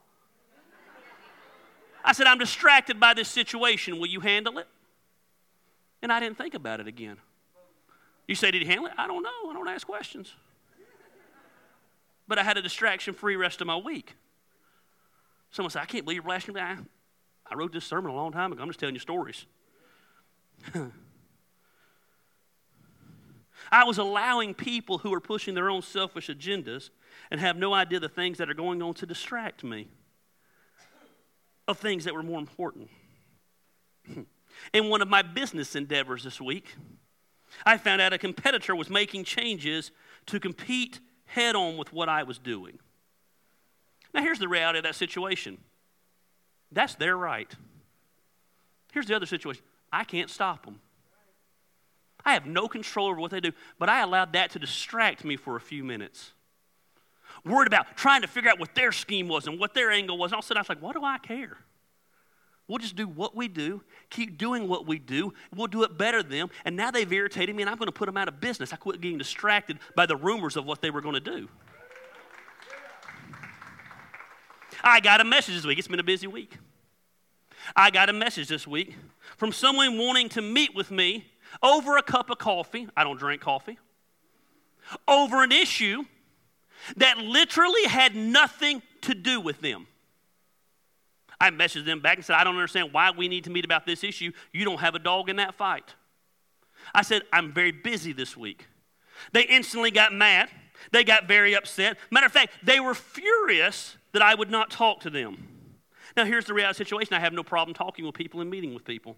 I 2.02 2.12
said, 2.12 2.26
I'm 2.26 2.38
distracted 2.38 2.98
by 2.98 3.12
this 3.12 3.28
situation. 3.28 3.98
Will 3.98 4.06
you 4.06 4.20
handle 4.20 4.58
it? 4.58 4.66
And 6.02 6.12
I 6.12 6.20
didn't 6.20 6.38
think 6.38 6.54
about 6.54 6.80
it 6.80 6.86
again. 6.86 7.16
You 8.26 8.34
say, 8.34 8.50
Did 8.50 8.62
he 8.62 8.68
handle 8.68 8.86
it? 8.86 8.92
I 8.96 9.06
don't 9.06 9.22
know. 9.22 9.50
I 9.50 9.52
don't 9.52 9.68
ask 9.68 9.86
questions. 9.86 10.32
But 12.28 12.38
I 12.38 12.44
had 12.44 12.56
a 12.56 12.62
distraction 12.62 13.12
free 13.12 13.36
rest 13.36 13.60
of 13.60 13.66
my 13.66 13.76
week. 13.76 14.14
Someone 15.50 15.70
said, 15.70 15.82
I 15.82 15.86
can't 15.86 16.04
believe 16.04 16.16
you're 16.16 16.22
blasting 16.22 16.54
me. 16.54 16.60
I, 16.60 16.76
I 17.44 17.54
wrote 17.56 17.72
this 17.72 17.84
sermon 17.84 18.12
a 18.12 18.14
long 18.14 18.30
time 18.30 18.52
ago. 18.52 18.62
I'm 18.62 18.68
just 18.68 18.78
telling 18.78 18.94
you 18.94 19.00
stories. 19.00 19.46
I 23.72 23.84
was 23.84 23.98
allowing 23.98 24.54
people 24.54 24.98
who 24.98 25.12
are 25.12 25.20
pushing 25.20 25.54
their 25.54 25.68
own 25.70 25.82
selfish 25.82 26.28
agendas 26.28 26.90
and 27.30 27.40
have 27.40 27.56
no 27.56 27.74
idea 27.74 28.00
the 28.00 28.08
things 28.08 28.38
that 28.38 28.48
are 28.48 28.54
going 28.54 28.80
on 28.82 28.94
to 28.94 29.06
distract 29.06 29.64
me 29.64 29.88
of 31.66 31.78
things 31.78 32.04
that 32.04 32.14
were 32.14 32.22
more 32.22 32.38
important. 32.38 32.88
In 34.72 34.88
one 34.88 35.02
of 35.02 35.08
my 35.08 35.22
business 35.22 35.74
endeavors 35.74 36.24
this 36.24 36.40
week, 36.40 36.74
I 37.64 37.76
found 37.76 38.00
out 38.00 38.12
a 38.12 38.18
competitor 38.18 38.74
was 38.74 38.90
making 38.90 39.24
changes 39.24 39.90
to 40.26 40.40
compete 40.40 41.00
head 41.26 41.54
on 41.54 41.76
with 41.76 41.92
what 41.92 42.08
I 42.08 42.22
was 42.22 42.38
doing. 42.38 42.78
Now, 44.12 44.22
here's 44.22 44.38
the 44.38 44.48
reality 44.48 44.78
of 44.78 44.84
that 44.84 44.94
situation 44.94 45.58
that's 46.72 46.94
their 46.94 47.16
right. 47.16 47.52
Here's 48.92 49.06
the 49.06 49.16
other 49.16 49.26
situation 49.26 49.62
I 49.92 50.04
can't 50.04 50.30
stop 50.30 50.64
them. 50.64 50.80
I 52.24 52.34
have 52.34 52.46
no 52.46 52.68
control 52.68 53.08
over 53.08 53.20
what 53.20 53.30
they 53.30 53.40
do, 53.40 53.52
but 53.78 53.88
I 53.88 54.02
allowed 54.02 54.34
that 54.34 54.50
to 54.50 54.58
distract 54.58 55.24
me 55.24 55.36
for 55.36 55.56
a 55.56 55.60
few 55.60 55.82
minutes. 55.82 56.32
Worried 57.44 57.66
about 57.66 57.96
trying 57.96 58.22
to 58.22 58.28
figure 58.28 58.50
out 58.50 58.58
what 58.58 58.74
their 58.74 58.92
scheme 58.92 59.26
was 59.26 59.46
and 59.46 59.58
what 59.58 59.72
their 59.72 59.90
angle 59.90 60.18
was. 60.18 60.30
And 60.30 60.34
all 60.34 60.40
of 60.40 60.44
a 60.44 60.48
sudden, 60.48 60.58
I 60.58 60.62
was 60.62 60.68
like, 60.68 60.82
what 60.82 60.94
do 60.94 61.04
I 61.04 61.18
care? 61.18 61.56
We'll 62.70 62.78
just 62.78 62.94
do 62.94 63.08
what 63.08 63.34
we 63.34 63.48
do, 63.48 63.82
keep 64.10 64.38
doing 64.38 64.68
what 64.68 64.86
we 64.86 65.00
do. 65.00 65.34
We'll 65.52 65.66
do 65.66 65.82
it 65.82 65.98
better 65.98 66.22
than 66.22 66.30
them. 66.30 66.50
And 66.64 66.76
now 66.76 66.92
they've 66.92 67.12
irritated 67.12 67.56
me, 67.56 67.64
and 67.64 67.68
I'm 67.68 67.76
going 67.76 67.88
to 67.88 67.92
put 67.92 68.06
them 68.06 68.16
out 68.16 68.28
of 68.28 68.40
business. 68.40 68.72
I 68.72 68.76
quit 68.76 69.00
getting 69.00 69.18
distracted 69.18 69.80
by 69.96 70.06
the 70.06 70.14
rumors 70.14 70.56
of 70.56 70.66
what 70.66 70.80
they 70.80 70.90
were 70.90 71.00
going 71.00 71.16
to 71.16 71.20
do. 71.20 71.48
I 74.84 75.00
got 75.00 75.20
a 75.20 75.24
message 75.24 75.56
this 75.56 75.66
week. 75.66 75.80
It's 75.80 75.88
been 75.88 75.98
a 75.98 76.04
busy 76.04 76.28
week. 76.28 76.58
I 77.74 77.90
got 77.90 78.08
a 78.08 78.12
message 78.12 78.46
this 78.46 78.68
week 78.68 78.94
from 79.36 79.50
someone 79.50 79.98
wanting 79.98 80.28
to 80.28 80.40
meet 80.40 80.72
with 80.72 80.92
me 80.92 81.26
over 81.64 81.96
a 81.96 82.02
cup 82.04 82.30
of 82.30 82.38
coffee. 82.38 82.86
I 82.96 83.02
don't 83.02 83.18
drink 83.18 83.42
coffee. 83.42 83.80
Over 85.08 85.42
an 85.42 85.50
issue 85.50 86.04
that 86.98 87.18
literally 87.18 87.86
had 87.86 88.14
nothing 88.14 88.80
to 89.00 89.14
do 89.16 89.40
with 89.40 89.60
them. 89.60 89.88
I 91.40 91.50
messaged 91.50 91.86
them 91.86 92.00
back 92.00 92.16
and 92.16 92.24
said, 92.24 92.36
I 92.36 92.44
don't 92.44 92.54
understand 92.54 92.92
why 92.92 93.10
we 93.10 93.26
need 93.26 93.44
to 93.44 93.50
meet 93.50 93.64
about 93.64 93.86
this 93.86 94.04
issue. 94.04 94.32
You 94.52 94.64
don't 94.64 94.80
have 94.80 94.94
a 94.94 94.98
dog 94.98 95.30
in 95.30 95.36
that 95.36 95.54
fight. 95.54 95.94
I 96.94 97.02
said, 97.02 97.22
I'm 97.32 97.52
very 97.52 97.72
busy 97.72 98.12
this 98.12 98.36
week. 98.36 98.66
They 99.32 99.42
instantly 99.42 99.90
got 99.90 100.12
mad. 100.12 100.50
They 100.92 101.04
got 101.04 101.26
very 101.28 101.54
upset. 101.54 101.98
Matter 102.10 102.26
of 102.26 102.32
fact, 102.32 102.52
they 102.62 102.80
were 102.80 102.94
furious 102.94 103.96
that 104.12 104.22
I 104.22 104.34
would 104.34 104.50
not 104.50 104.70
talk 104.70 105.00
to 105.00 105.10
them. 105.10 105.48
Now, 106.16 106.24
here's 106.24 106.46
the 106.46 106.54
reality 106.54 106.78
situation 106.78 107.14
I 107.14 107.20
have 107.20 107.32
no 107.32 107.42
problem 107.42 107.74
talking 107.74 108.04
with 108.04 108.14
people 108.14 108.40
and 108.40 108.50
meeting 108.50 108.74
with 108.74 108.84
people. 108.84 109.16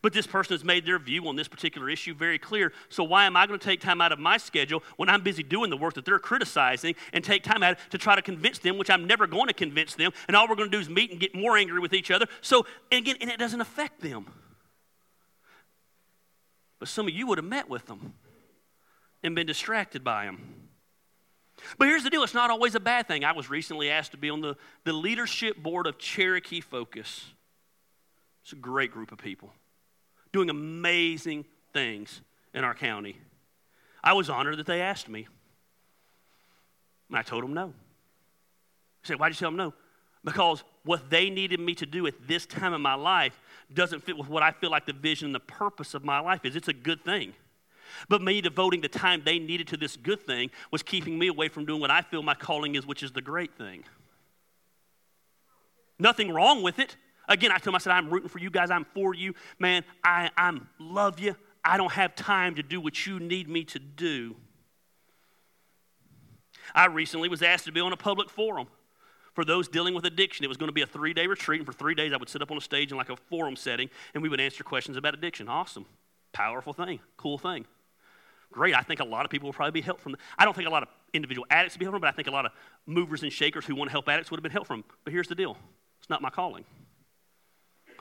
But 0.00 0.12
this 0.12 0.26
person 0.26 0.54
has 0.54 0.64
made 0.64 0.86
their 0.86 0.98
view 0.98 1.28
on 1.28 1.36
this 1.36 1.48
particular 1.48 1.90
issue 1.90 2.14
very 2.14 2.38
clear. 2.38 2.72
So, 2.88 3.04
why 3.04 3.26
am 3.26 3.36
I 3.36 3.46
going 3.46 3.58
to 3.58 3.64
take 3.64 3.80
time 3.80 4.00
out 4.00 4.12
of 4.12 4.18
my 4.18 4.38
schedule 4.38 4.82
when 4.96 5.08
I'm 5.08 5.22
busy 5.22 5.42
doing 5.42 5.70
the 5.70 5.76
work 5.76 5.94
that 5.94 6.04
they're 6.04 6.18
criticizing 6.18 6.94
and 7.12 7.22
take 7.22 7.42
time 7.42 7.62
out 7.62 7.76
to 7.90 7.98
try 7.98 8.14
to 8.16 8.22
convince 8.22 8.58
them, 8.58 8.78
which 8.78 8.90
I'm 8.90 9.06
never 9.06 9.26
going 9.26 9.48
to 9.48 9.54
convince 9.54 9.94
them? 9.94 10.12
And 10.28 10.36
all 10.36 10.48
we're 10.48 10.56
going 10.56 10.70
to 10.70 10.76
do 10.76 10.80
is 10.80 10.88
meet 10.88 11.10
and 11.10 11.20
get 11.20 11.34
more 11.34 11.56
angry 11.56 11.80
with 11.80 11.92
each 11.92 12.10
other. 12.10 12.26
So, 12.40 12.66
and 12.90 13.00
again, 13.00 13.16
and 13.20 13.30
it 13.30 13.38
doesn't 13.38 13.60
affect 13.60 14.00
them. 14.00 14.26
But 16.78 16.88
some 16.88 17.06
of 17.06 17.14
you 17.14 17.26
would 17.26 17.38
have 17.38 17.44
met 17.44 17.68
with 17.68 17.86
them 17.86 18.14
and 19.22 19.34
been 19.34 19.46
distracted 19.46 20.02
by 20.02 20.24
them. 20.24 20.68
But 21.78 21.88
here's 21.88 22.02
the 22.02 22.10
deal 22.10 22.22
it's 22.22 22.34
not 22.34 22.50
always 22.50 22.74
a 22.74 22.80
bad 22.80 23.06
thing. 23.06 23.24
I 23.24 23.32
was 23.32 23.50
recently 23.50 23.90
asked 23.90 24.12
to 24.12 24.16
be 24.16 24.30
on 24.30 24.40
the, 24.40 24.56
the 24.84 24.92
leadership 24.92 25.56
board 25.56 25.86
of 25.86 25.98
Cherokee 25.98 26.60
Focus. 26.60 27.24
It's 28.42 28.52
a 28.52 28.56
great 28.56 28.90
group 28.90 29.12
of 29.12 29.18
people 29.18 29.52
doing 30.32 30.50
amazing 30.50 31.44
things 31.72 32.20
in 32.54 32.64
our 32.64 32.74
county. 32.74 33.16
I 34.02 34.14
was 34.14 34.28
honored 34.28 34.58
that 34.58 34.66
they 34.66 34.80
asked 34.80 35.08
me. 35.08 35.28
And 37.08 37.18
I 37.18 37.22
told 37.22 37.44
them 37.44 37.54
no. 37.54 37.68
I 37.68 39.06
said, 39.08 39.18
Why'd 39.18 39.32
you 39.32 39.36
tell 39.36 39.50
them 39.50 39.56
no? 39.56 39.74
Because 40.24 40.64
what 40.84 41.10
they 41.10 41.30
needed 41.30 41.60
me 41.60 41.74
to 41.76 41.86
do 41.86 42.06
at 42.06 42.14
this 42.26 42.46
time 42.46 42.74
in 42.74 42.80
my 42.80 42.94
life 42.94 43.38
doesn't 43.74 44.02
fit 44.04 44.16
with 44.16 44.28
what 44.28 44.42
I 44.42 44.52
feel 44.52 44.70
like 44.70 44.86
the 44.86 44.92
vision 44.92 45.26
and 45.26 45.34
the 45.34 45.40
purpose 45.40 45.94
of 45.94 46.04
my 46.04 46.20
life 46.20 46.44
is. 46.44 46.56
It's 46.56 46.68
a 46.68 46.72
good 46.72 47.04
thing. 47.04 47.34
But 48.08 48.22
me 48.22 48.40
devoting 48.40 48.80
the 48.80 48.88
time 48.88 49.22
they 49.24 49.38
needed 49.38 49.68
to 49.68 49.76
this 49.76 49.96
good 49.96 50.24
thing 50.24 50.50
was 50.70 50.82
keeping 50.82 51.18
me 51.18 51.26
away 51.26 51.48
from 51.48 51.64
doing 51.64 51.80
what 51.80 51.90
I 51.90 52.02
feel 52.02 52.22
my 52.22 52.34
calling 52.34 52.74
is, 52.74 52.86
which 52.86 53.02
is 53.02 53.12
the 53.12 53.20
great 53.20 53.56
thing. 53.58 53.84
Nothing 55.98 56.32
wrong 56.32 56.62
with 56.62 56.78
it. 56.78 56.96
Again, 57.28 57.50
I 57.52 57.58
told 57.58 57.68
him, 57.68 57.74
I 57.76 57.78
said, 57.78 57.92
I'm 57.92 58.10
rooting 58.10 58.28
for 58.28 58.38
you 58.38 58.50
guys. 58.50 58.70
I'm 58.70 58.84
for 58.94 59.14
you. 59.14 59.34
Man, 59.58 59.84
I 60.04 60.30
I'm, 60.36 60.68
love 60.78 61.20
you. 61.20 61.36
I 61.64 61.76
don't 61.76 61.92
have 61.92 62.14
time 62.16 62.56
to 62.56 62.62
do 62.62 62.80
what 62.80 63.06
you 63.06 63.20
need 63.20 63.48
me 63.48 63.64
to 63.64 63.78
do. 63.78 64.34
I 66.74 66.86
recently 66.86 67.28
was 67.28 67.42
asked 67.42 67.64
to 67.66 67.72
be 67.72 67.80
on 67.80 67.92
a 67.92 67.96
public 67.96 68.30
forum 68.30 68.66
for 69.34 69.44
those 69.44 69.68
dealing 69.68 69.94
with 69.94 70.04
addiction. 70.04 70.44
It 70.44 70.48
was 70.48 70.56
going 70.56 70.68
to 70.68 70.74
be 70.74 70.82
a 70.82 70.86
three 70.86 71.14
day 71.14 71.26
retreat, 71.26 71.60
and 71.60 71.66
for 71.66 71.72
three 71.72 71.94
days 71.94 72.12
I 72.12 72.16
would 72.16 72.28
sit 72.28 72.42
up 72.42 72.50
on 72.50 72.56
a 72.56 72.60
stage 72.60 72.90
in 72.90 72.98
like 72.98 73.10
a 73.10 73.16
forum 73.16 73.56
setting, 73.56 73.90
and 74.14 74.22
we 74.22 74.28
would 74.28 74.40
answer 74.40 74.64
questions 74.64 74.96
about 74.96 75.14
addiction. 75.14 75.48
Awesome. 75.48 75.86
Powerful 76.32 76.72
thing. 76.72 77.00
Cool 77.16 77.38
thing. 77.38 77.66
Great. 78.50 78.74
I 78.74 78.82
think 78.82 79.00
a 79.00 79.04
lot 79.04 79.24
of 79.24 79.30
people 79.30 79.46
will 79.46 79.54
probably 79.54 79.72
be 79.72 79.80
helped 79.80 80.00
from 80.00 80.12
that. 80.12 80.20
I 80.38 80.44
don't 80.44 80.54
think 80.54 80.68
a 80.68 80.70
lot 80.70 80.82
of 80.82 80.88
individual 81.12 81.46
addicts 81.50 81.74
would 81.74 81.80
be 81.80 81.84
helped 81.84 81.94
from 81.94 82.00
but 82.00 82.08
I 82.08 82.12
think 82.12 82.28
a 82.28 82.32
lot 82.32 82.46
of 82.46 82.52
movers 82.86 83.22
and 83.22 83.32
shakers 83.32 83.64
who 83.64 83.74
want 83.74 83.88
to 83.88 83.92
help 83.92 84.08
addicts 84.08 84.30
would 84.30 84.38
have 84.38 84.42
been 84.42 84.52
helped 84.52 84.66
from. 84.66 84.84
But 85.04 85.12
here's 85.12 85.28
the 85.28 85.34
deal 85.34 85.56
it's 86.00 86.10
not 86.10 86.20
my 86.22 86.30
calling. 86.30 86.64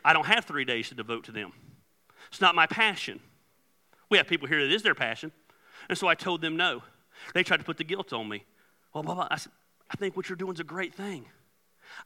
I 0.04 0.14
don't 0.14 0.26
have 0.26 0.46
three 0.46 0.66
days 0.66 0.90
to 0.90 0.96
devote 0.96 1.26
to 1.26 1.32
them. 1.32 1.52
It's 2.30 2.42
not 2.42 2.56
my 2.56 2.68
passion. 2.68 3.20
We 4.10 4.18
have 4.18 4.28
people 4.28 4.48
here 4.48 4.66
that 4.66 4.74
is 4.74 4.84
their 4.84 4.96
passion. 4.96 5.32
And 5.90 5.98
so 5.98 6.08
I 6.08 6.16
told 6.16 6.42
them 6.42 6.58
no. 6.58 6.84
They 7.34 7.44
tried 7.44 7.58
to 7.58 7.64
put 7.64 7.78
the 7.78 7.84
guilt 7.84 8.14
on 8.14 8.28
me. 8.28 8.46
Well, 8.94 9.04
blah, 9.04 9.16
blah. 9.16 9.28
I 9.30 9.38
said, 9.38 9.52
I 9.90 9.96
think 9.96 10.16
what 10.16 10.30
you're 10.30 10.36
doing 10.36 10.54
is 10.54 10.60
a 10.60 10.66
great 10.66 10.94
thing. 10.94 11.26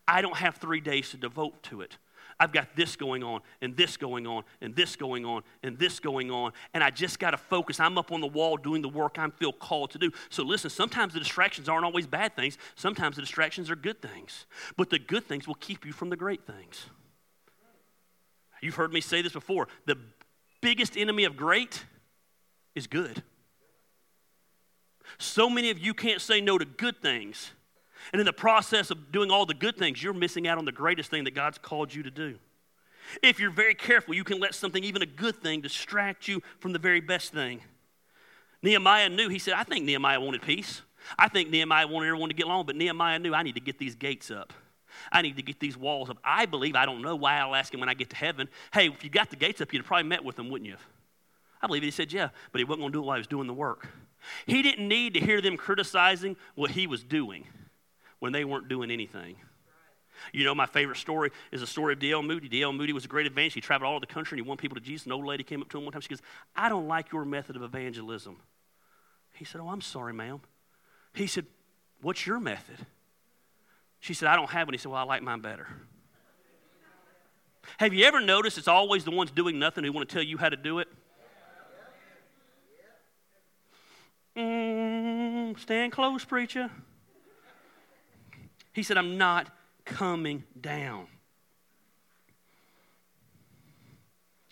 I 0.07 0.21
don't 0.21 0.37
have 0.37 0.55
three 0.55 0.81
days 0.81 1.11
to 1.11 1.17
devote 1.17 1.61
to 1.63 1.81
it. 1.81 1.97
I've 2.39 2.51
got 2.51 2.75
this 2.75 2.97
going 2.97 3.23
on, 3.23 3.41
and 3.61 3.77
this 3.77 3.95
going 3.95 4.27
on, 4.27 4.43
and 4.59 4.75
this 4.75 4.95
going 4.97 5.25
on, 5.25 5.43
and 5.63 5.79
this 5.79 6.01
going 6.01 6.31
on, 6.31 6.51
and 6.73 6.83
I 6.83 6.89
just 6.89 7.17
got 7.17 7.31
to 7.31 7.37
focus. 7.37 7.79
I'm 7.79 7.97
up 7.97 8.11
on 8.11 8.19
the 8.19 8.27
wall 8.27 8.57
doing 8.57 8.81
the 8.81 8.89
work 8.89 9.17
I 9.17 9.29
feel 9.29 9.53
called 9.53 9.91
to 9.91 9.97
do. 9.97 10.11
So 10.29 10.43
listen, 10.43 10.69
sometimes 10.69 11.13
the 11.13 11.19
distractions 11.19 11.69
aren't 11.69 11.85
always 11.85 12.07
bad 12.07 12.35
things, 12.35 12.57
sometimes 12.75 13.15
the 13.15 13.21
distractions 13.21 13.69
are 13.71 13.75
good 13.75 14.01
things. 14.01 14.47
But 14.75 14.89
the 14.89 14.99
good 14.99 15.23
things 15.23 15.47
will 15.47 15.55
keep 15.55 15.85
you 15.85 15.93
from 15.93 16.09
the 16.09 16.17
great 16.17 16.45
things. 16.45 16.87
You've 18.61 18.75
heard 18.75 18.93
me 18.93 19.01
say 19.01 19.21
this 19.21 19.33
before 19.33 19.67
the 19.85 19.97
biggest 20.61 20.97
enemy 20.97 21.25
of 21.25 21.37
great 21.37 21.85
is 22.73 22.87
good. 22.87 23.23
So 25.17 25.49
many 25.49 25.69
of 25.69 25.79
you 25.79 25.93
can't 25.93 26.21
say 26.21 26.41
no 26.41 26.57
to 26.57 26.65
good 26.65 27.01
things. 27.01 27.51
And 28.11 28.19
in 28.19 28.25
the 28.25 28.33
process 28.33 28.91
of 28.91 29.11
doing 29.11 29.31
all 29.31 29.45
the 29.45 29.53
good 29.53 29.77
things, 29.77 30.01
you're 30.01 30.13
missing 30.13 30.47
out 30.47 30.57
on 30.57 30.65
the 30.65 30.71
greatest 30.71 31.09
thing 31.09 31.23
that 31.23 31.33
God's 31.33 31.57
called 31.57 31.93
you 31.93 32.03
to 32.03 32.11
do. 32.11 32.37
If 33.21 33.39
you're 33.39 33.51
very 33.51 33.75
careful, 33.75 34.13
you 34.13 34.23
can 34.23 34.39
let 34.39 34.55
something, 34.55 34.83
even 34.83 35.01
a 35.01 35.07
good 35.07 35.35
thing, 35.35 35.61
distract 35.61 36.27
you 36.27 36.41
from 36.59 36.73
the 36.73 36.79
very 36.79 37.01
best 37.01 37.31
thing. 37.31 37.61
Nehemiah 38.61 39.09
knew, 39.09 39.29
he 39.29 39.39
said, 39.39 39.53
I 39.53 39.63
think 39.63 39.85
Nehemiah 39.85 40.19
wanted 40.19 40.41
peace. 40.41 40.81
I 41.17 41.27
think 41.27 41.49
Nehemiah 41.49 41.87
wanted 41.87 42.07
everyone 42.07 42.29
to 42.29 42.35
get 42.35 42.47
along, 42.47 42.65
but 42.65 42.75
Nehemiah 42.75 43.19
knew 43.19 43.33
I 43.33 43.43
need 43.43 43.55
to 43.55 43.61
get 43.61 43.77
these 43.77 43.95
gates 43.95 44.31
up. 44.31 44.53
I 45.11 45.21
need 45.21 45.37
to 45.37 45.41
get 45.41 45.59
these 45.59 45.77
walls 45.77 46.09
up. 46.09 46.17
I 46.23 46.45
believe, 46.45 46.75
I 46.75 46.85
don't 46.85 47.01
know 47.01 47.15
why 47.15 47.37
I'll 47.39 47.55
ask 47.55 47.73
him 47.73 47.79
when 47.79 47.89
I 47.89 47.93
get 47.93 48.09
to 48.11 48.15
heaven, 48.15 48.49
hey, 48.73 48.87
if 48.87 49.03
you 49.03 49.09
got 49.09 49.29
the 49.29 49.35
gates 49.35 49.61
up, 49.61 49.71
you'd 49.73 49.79
have 49.79 49.87
probably 49.87 50.07
met 50.07 50.23
with 50.23 50.35
them, 50.35 50.49
wouldn't 50.49 50.69
you? 50.69 50.77
I 51.61 51.67
believe 51.67 51.83
he 51.83 51.91
said, 51.91 52.13
yeah, 52.13 52.29
but 52.51 52.59
he 52.59 52.65
wasn't 52.65 52.81
going 52.81 52.91
to 52.91 52.97
do 52.97 53.03
it 53.03 53.05
while 53.05 53.15
he 53.15 53.19
was 53.19 53.27
doing 53.27 53.47
the 53.47 53.53
work. 53.53 53.87
He 54.45 54.61
didn't 54.61 54.87
need 54.87 55.13
to 55.15 55.19
hear 55.19 55.41
them 55.41 55.57
criticizing 55.57 56.35
what 56.55 56.71
he 56.71 56.87
was 56.87 57.03
doing 57.03 57.45
when 58.19 58.33
they 58.33 58.43
weren't 58.43 58.67
doing 58.67 58.91
anything. 58.91 59.35
You 60.31 60.43
know, 60.45 60.55
my 60.55 60.65
favorite 60.65 60.97
story 60.97 61.31
is 61.51 61.61
the 61.61 61.67
story 61.67 61.93
of 61.93 61.99
D.L. 61.99 62.23
Moody. 62.23 62.47
D.L. 62.47 62.73
Moody 62.73 62.93
was 62.93 63.05
a 63.05 63.07
great 63.07 63.25
evangelist. 63.25 63.55
He 63.55 63.61
traveled 63.61 63.87
all 63.87 63.95
over 63.95 64.05
the 64.05 64.13
country 64.13 64.37
and 64.37 64.45
he 64.45 64.47
won 64.47 64.57
people 64.57 64.75
to 64.75 64.81
Jesus. 64.81 65.05
An 65.05 65.11
old 65.11 65.25
lady 65.25 65.43
came 65.43 65.61
up 65.61 65.69
to 65.69 65.77
him 65.77 65.83
one 65.83 65.91
time. 65.91 66.01
She 66.01 66.09
goes, 66.09 66.21
I 66.55 66.69
don't 66.69 66.87
like 66.87 67.11
your 67.11 67.25
method 67.25 67.55
of 67.55 67.63
evangelism. 67.63 68.37
He 69.33 69.45
said, 69.45 69.61
Oh, 69.61 69.67
I'm 69.67 69.81
sorry, 69.81 70.13
ma'am. 70.13 70.41
He 71.13 71.27
said, 71.27 71.45
What's 72.01 72.25
your 72.25 72.39
method? 72.39 72.77
She 74.05 74.13
said, 74.13 74.27
I 74.27 74.35
don't 74.35 74.51
have 74.51 74.67
one. 74.67 74.75
He 74.75 74.77
said, 74.77 74.91
Well, 74.91 75.01
I 75.01 75.03
like 75.03 75.23
mine 75.23 75.39
better. 75.39 75.67
Have 77.79 77.91
you 77.91 78.05
ever 78.05 78.21
noticed 78.21 78.55
it's 78.59 78.67
always 78.67 79.03
the 79.03 79.09
ones 79.09 79.31
doing 79.31 79.57
nothing 79.57 79.83
who 79.83 79.91
want 79.91 80.07
to 80.07 80.13
tell 80.13 80.21
you 80.21 80.37
how 80.37 80.49
to 80.49 80.55
do 80.55 80.77
it? 80.77 80.87
Mm, 84.37 85.59
stand 85.59 85.91
close, 85.91 86.23
preacher. 86.23 86.69
He 88.73 88.83
said, 88.83 88.95
I'm 88.95 89.17
not 89.17 89.47
coming 89.85 90.43
down. 90.61 91.07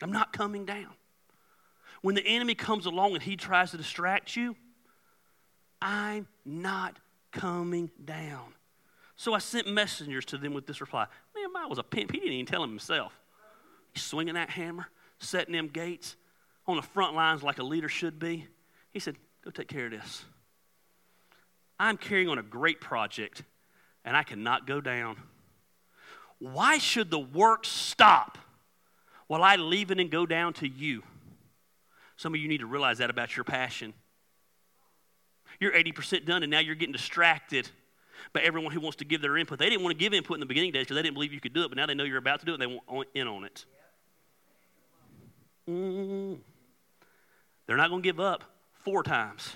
I'm 0.02 0.12
not 0.12 0.34
coming 0.34 0.66
down. 0.66 0.96
When 2.02 2.16
the 2.16 2.26
enemy 2.26 2.56
comes 2.56 2.88
along 2.88 3.14
and 3.14 3.22
he 3.22 3.36
tries 3.36 3.70
to 3.70 3.78
distract 3.78 4.36
you, 4.36 4.56
I'm 5.80 6.26
not 6.44 6.98
coming 7.32 7.92
down. 8.04 8.56
So 9.24 9.34
I 9.34 9.38
sent 9.38 9.70
messengers 9.70 10.26
to 10.26 10.38
them 10.38 10.54
with 10.54 10.68
this 10.68 10.82
reply. 10.82 11.08
Nehemiah 11.34 11.70
was 11.70 11.80
a 11.80 11.84
pimp. 11.84 12.12
He 12.12 12.20
didn't 12.20 12.34
even 12.34 12.46
tell 12.46 12.62
him 12.62 12.72
himself. 12.72 13.18
He's 13.94 14.04
swinging 14.04 14.34
that 14.34 14.50
hammer, 14.50 14.88
setting 15.18 15.54
them 15.54 15.70
gates 15.70 16.18
on 16.68 16.76
the 16.76 16.82
front 16.82 17.16
lines 17.16 17.42
like 17.42 17.58
a 17.58 17.64
leader 17.64 17.88
should 17.88 18.20
be. 18.20 18.46
He 18.92 19.00
said, 19.00 19.16
Go 19.46 19.50
take 19.50 19.70
care 19.70 19.86
of 19.86 19.92
this. 19.92 20.26
I'm 21.80 21.96
carrying 21.96 22.28
on 22.28 22.38
a 22.38 22.44
great 22.44 22.82
project 22.82 23.44
and 24.04 24.18
I 24.18 24.24
cannot 24.24 24.68
go 24.68 24.82
down. 24.82 25.16
Why 26.40 26.78
should 26.78 27.10
the 27.10 27.20
work 27.20 27.64
stop 27.64 28.38
while 29.28 29.42
I 29.42 29.56
leave 29.56 29.90
it 29.90 30.02
and 30.02 30.12
go 30.12 30.26
down 30.26 30.52
to 30.56 30.68
you? 30.68 31.02
Some 32.18 32.34
of 32.34 32.42
you 32.42 32.50
need 32.50 32.60
to 32.60 32.68
realize 32.68 32.98
that 32.98 33.10
about 33.10 33.38
your 33.38 33.46
passion. 33.46 33.94
You're 35.62 35.72
80% 35.72 36.26
done, 36.26 36.44
and 36.44 36.52
now 36.52 36.60
you're 36.60 36.76
getting 36.76 36.92
distracted 36.92 37.70
by 38.32 38.42
everyone 38.42 38.72
who 38.72 38.80
wants 38.80 38.98
to 38.98 39.06
give 39.06 39.22
their 39.22 39.38
input. 39.38 39.60
They 39.60 39.70
didn't 39.70 39.84
want 39.84 39.98
to 39.98 40.04
give 40.04 40.14
input 40.14 40.36
in 40.36 40.40
the 40.40 40.46
beginning 40.46 40.72
days 40.72 40.84
because 40.84 40.96
they 40.96 41.02
didn't 41.02 41.16
believe 41.16 41.34
you 41.34 41.42
could 41.42 41.54
do 41.54 41.64
it, 41.64 41.70
but 41.70 41.78
now 41.78 41.86
they 41.86 41.94
know 41.94 42.04
you're 42.04 42.18
about 42.18 42.40
to 42.40 42.46
do 42.46 42.54
it 42.54 42.62
and 42.62 42.72
they 42.72 42.80
want 42.88 43.10
in 43.14 43.28
on 43.28 43.44
it. 43.44 43.66
Mm. 45.70 46.40
They're 47.68 47.78
not 47.78 47.90
going 47.90 48.02
to 48.02 48.08
give 48.08 48.20
up 48.20 48.44
four 48.72 49.04
times. 49.04 49.54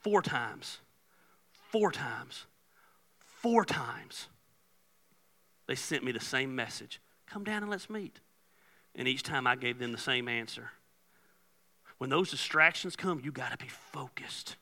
Four 0.00 0.22
times. 0.22 0.78
Four 1.70 1.92
times 1.92 2.46
four 3.44 3.66
times, 3.66 4.28
they 5.66 5.74
sent 5.74 6.02
me 6.02 6.12
the 6.12 6.18
same 6.18 6.56
message 6.56 6.98
come 7.26 7.44
down 7.44 7.60
and 7.60 7.70
let's 7.70 7.90
meet. 7.90 8.20
And 8.94 9.06
each 9.06 9.22
time 9.22 9.46
I 9.46 9.54
gave 9.54 9.78
them 9.78 9.92
the 9.92 9.98
same 9.98 10.28
answer. 10.28 10.70
When 11.98 12.08
those 12.08 12.30
distractions 12.30 12.96
come, 12.96 13.20
you 13.22 13.30
got 13.30 13.50
to 13.50 13.58
be 13.58 13.68
focused. 13.68 14.56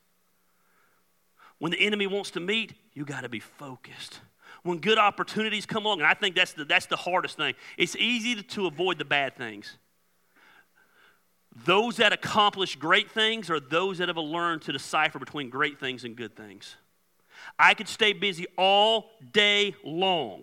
When 1.63 1.71
the 1.71 1.81
enemy 1.81 2.09
wants 2.09 2.33
to 2.33 2.41
meet, 2.41 2.75
you 2.93 3.05
got 3.05 3.21
to 3.21 3.29
be 3.29 3.39
focused. 3.39 4.19
When 4.65 4.79
good 4.79 4.99
opportunities 4.99 5.65
come 5.65 5.87
along, 5.87 6.01
and 6.01 6.09
I 6.09 6.15
think 6.15 6.35
that's 6.35 6.55
the, 6.55 6.65
that's 6.65 6.87
the 6.87 6.97
hardest 6.97 7.37
thing, 7.37 7.55
it's 7.79 7.95
easy 7.95 8.35
to, 8.35 8.43
to 8.43 8.67
avoid 8.67 8.99
the 8.99 9.05
bad 9.05 9.37
things. 9.37 9.79
Those 11.65 11.99
that 11.99 12.13
accomplish 12.13 12.75
great 12.75 13.13
things 13.13 13.49
are 13.49 13.61
those 13.61 13.99
that 13.99 14.09
have 14.09 14.17
learned 14.17 14.63
to 14.63 14.73
decipher 14.73 15.21
between 15.21 15.51
great 15.51 15.79
things 15.79 16.03
and 16.03 16.17
good 16.17 16.35
things. 16.35 16.75
I 17.57 17.75
could 17.75 17.87
stay 17.87 18.13
busy 18.13 18.47
all 18.59 19.13
day 19.33 19.77
long 19.85 20.43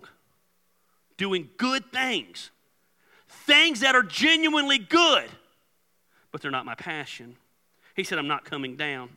doing 1.18 1.50
good 1.58 1.92
things, 1.92 2.50
things 3.28 3.80
that 3.80 3.94
are 3.94 4.02
genuinely 4.02 4.78
good, 4.78 5.28
but 6.32 6.40
they're 6.40 6.50
not 6.50 6.64
my 6.64 6.76
passion. 6.76 7.36
He 7.94 8.04
said, 8.04 8.18
I'm 8.18 8.26
not 8.26 8.46
coming 8.46 8.76
down. 8.76 9.10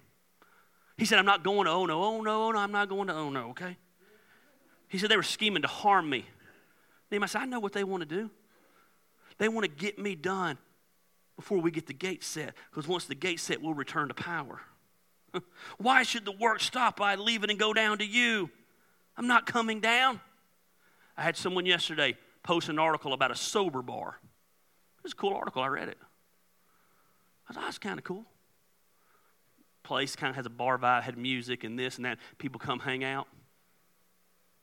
He 1.04 1.08
said, 1.08 1.20
I'm 1.20 1.26
not 1.26 1.44
going 1.44 1.66
to 1.66 1.70
oh 1.70 1.86
no, 1.86 2.02
oh 2.02 2.22
no, 2.22 2.48
oh 2.48 2.52
no, 2.52 2.60
I'm 2.60 2.72
not 2.72 2.88
going 2.88 3.08
to 3.08 3.14
oh 3.14 3.30
no, 3.30 3.50
okay? 3.50 3.76
He 4.88 4.98
said, 4.98 5.12
they 5.12 5.18
were 5.18 5.22
scheming 5.22 5.64
to 5.64 5.68
harm 5.68 6.10
me. 6.10 6.26
Nehemiah 7.12 7.28
said, 7.28 7.42
I 7.42 7.46
know 7.46 7.60
what 7.60 7.74
they 7.74 7.84
want 7.84 8.04
to 8.04 8.06
do. 8.08 8.32
They 9.38 9.50
want 9.50 9.66
to 9.66 9.70
get 9.70 10.00
me 10.00 10.16
done 10.16 10.58
before 11.36 11.58
we 11.60 11.72
get 11.72 11.88
the 11.88 11.94
gate 11.94 12.24
set, 12.24 12.54
because 12.70 12.88
once 12.88 13.04
the 13.04 13.16
gate 13.16 13.42
set, 13.42 13.62
we'll 13.62 13.74
return 13.74 14.08
to 14.08 14.14
power. 14.14 14.62
Why 15.78 16.04
should 16.04 16.24
the 16.24 16.32
work 16.32 16.62
stop? 16.62 17.02
I 17.02 17.16
leave 17.16 17.44
it 17.44 17.50
and 17.50 17.60
go 17.60 17.74
down 17.74 17.98
to 17.98 18.06
you. 18.06 18.50
I'm 19.18 19.28
not 19.28 19.46
coming 19.46 19.82
down. 19.82 20.22
I 21.18 21.24
had 21.24 21.36
someone 21.36 21.66
yesterday 21.66 22.16
post 22.44 22.70
an 22.70 22.80
article 22.80 23.12
about 23.12 23.30
a 23.30 23.36
sober 23.36 23.82
bar. 23.82 24.20
It 25.00 25.04
was 25.04 25.12
a 25.12 25.18
cool 25.18 25.34
article. 25.34 25.64
I 25.64 25.68
read 25.68 25.90
it. 25.90 25.98
I 27.50 27.54
thought 27.54 27.66
that's 27.66 27.78
kind 27.78 28.00
of 28.00 28.06
cool. 28.06 28.26
Place 29.84 30.16
kind 30.16 30.30
of 30.30 30.38
has 30.38 30.46
a 30.46 30.50
bar 30.50 30.78
vibe, 30.78 31.04
had 31.04 31.18
music 31.18 31.64
and 31.64 31.78
this 31.78 31.98
and 31.98 32.06
that. 32.06 32.18
People 32.38 32.60
come 32.60 32.80
hang 32.80 33.04
out. 33.04 33.28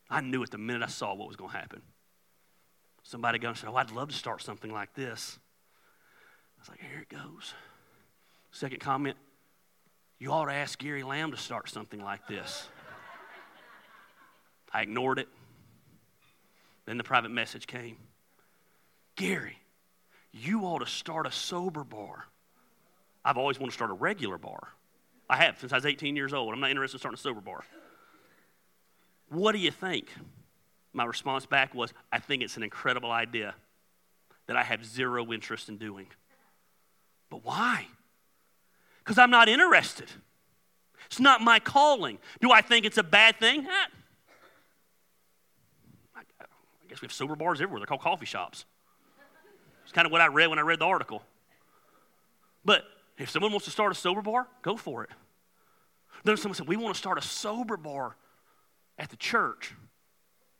I 0.09 0.21
knew 0.21 0.43
it 0.43 0.51
the 0.51 0.59
minute 0.59 0.83
I 0.83 0.89
saw 0.89 1.15
what 1.15 1.29
was 1.29 1.37
going 1.37 1.51
to 1.51 1.57
happen. 1.57 1.83
Somebody 3.03 3.39
goes 3.39 3.51
and 3.51 3.59
said, 3.59 3.71
Oh, 3.71 3.77
I'd 3.77 3.91
love 3.93 4.09
to 4.09 4.15
start 4.15 4.43
something 4.43 4.73
like 4.73 4.95
this. 4.95 5.39
I 6.59 6.63
was 6.63 6.69
like, 6.69 6.81
Here 6.81 7.01
it 7.01 7.09
goes. 7.09 7.55
Second 8.51 8.81
comment, 8.81 9.17
you 10.19 10.33
ought 10.33 10.47
to 10.47 10.53
ask 10.53 10.79
Gary 10.79 11.03
Lamb 11.03 11.31
to 11.31 11.37
start 11.37 11.69
something 11.69 12.03
like 12.03 12.27
this. 12.27 12.69
I 14.73 14.83
ignored 14.83 15.19
it. 15.19 15.29
Then 16.87 16.99
the 16.99 17.05
private 17.05 17.31
message 17.31 17.67
came 17.67 17.97
Gary, 19.17 19.59
you 20.33 20.63
ought 20.63 20.81
to 20.81 20.87
start 20.87 21.27
a 21.27 21.33
sober 21.33 21.85
bar. 21.85 22.27
I've 23.25 23.37
always 23.37 23.59
wanted 23.59 23.73
to 23.73 23.75
start 23.75 23.91
a 23.91 23.95
regular 23.95 24.39
bar. 24.39 24.69
I 25.31 25.37
have 25.37 25.61
since 25.61 25.73
I 25.73 25.77
was 25.77 25.87
18 25.87 26.17
years 26.17 26.35
old. 26.35 26.53
I'm 26.53 26.59
not 26.59 26.71
interested 26.71 26.97
in 26.97 26.99
starting 26.99 27.15
a 27.15 27.21
sober 27.21 27.41
bar. 27.41 27.63
What 29.29 29.53
do 29.53 29.59
you 29.59 29.71
think? 29.71 30.09
My 30.93 31.05
response 31.05 31.47
back 31.47 31.73
was, 31.73 31.93
I 32.11 32.19
think 32.19 32.43
it's 32.43 32.57
an 32.57 32.65
incredible 32.65 33.13
idea 33.13 33.55
that 34.49 34.57
I 34.57 34.65
have 34.65 34.85
zero 34.85 35.33
interest 35.33 35.69
in 35.69 35.77
doing. 35.77 36.09
But 37.31 37.45
why? 37.45 37.87
Because 38.99 39.19
I'm 39.19 39.31
not 39.31 39.49
interested. 39.49 40.11
It's 41.07 41.21
not 41.21 41.41
my 41.41 41.61
calling. 41.61 42.19
Do 42.41 42.51
I 42.51 42.61
think 42.61 42.85
it's 42.85 42.99
a 42.99 43.05
bad 43.05 43.39
thing? 43.39 43.61
Eh. 43.61 43.87
I 46.17 46.23
guess 46.89 47.01
we 47.01 47.07
have 47.07 47.13
sober 47.13 47.37
bars 47.37 47.61
everywhere. 47.61 47.79
They're 47.79 47.87
called 47.87 48.01
coffee 48.01 48.27
shops. 48.27 48.65
It's 49.85 49.93
kind 49.93 50.07
of 50.07 50.13
what 50.13 50.21
I 50.21 50.27
read 50.27 50.49
when 50.49 50.59
I 50.59 50.63
read 50.63 50.81
the 50.81 50.87
article. 50.87 51.23
But 52.65 52.83
if 53.17 53.31
someone 53.31 53.53
wants 53.53 53.67
to 53.67 53.71
start 53.71 53.93
a 53.93 53.95
sober 53.95 54.23
bar, 54.23 54.49
go 54.63 54.77
for 54.77 55.05
it. 55.05 55.11
Then 56.25 56.37
someone 56.37 56.55
said, 56.55 56.69
We 56.69 56.77
want 56.77 56.95
to 56.95 56.99
start 56.99 57.19
a 57.19 57.23
sober 57.23 57.77
bar 57.77 58.17
at 58.99 59.11
the 59.11 59.17
church. 59.17 59.75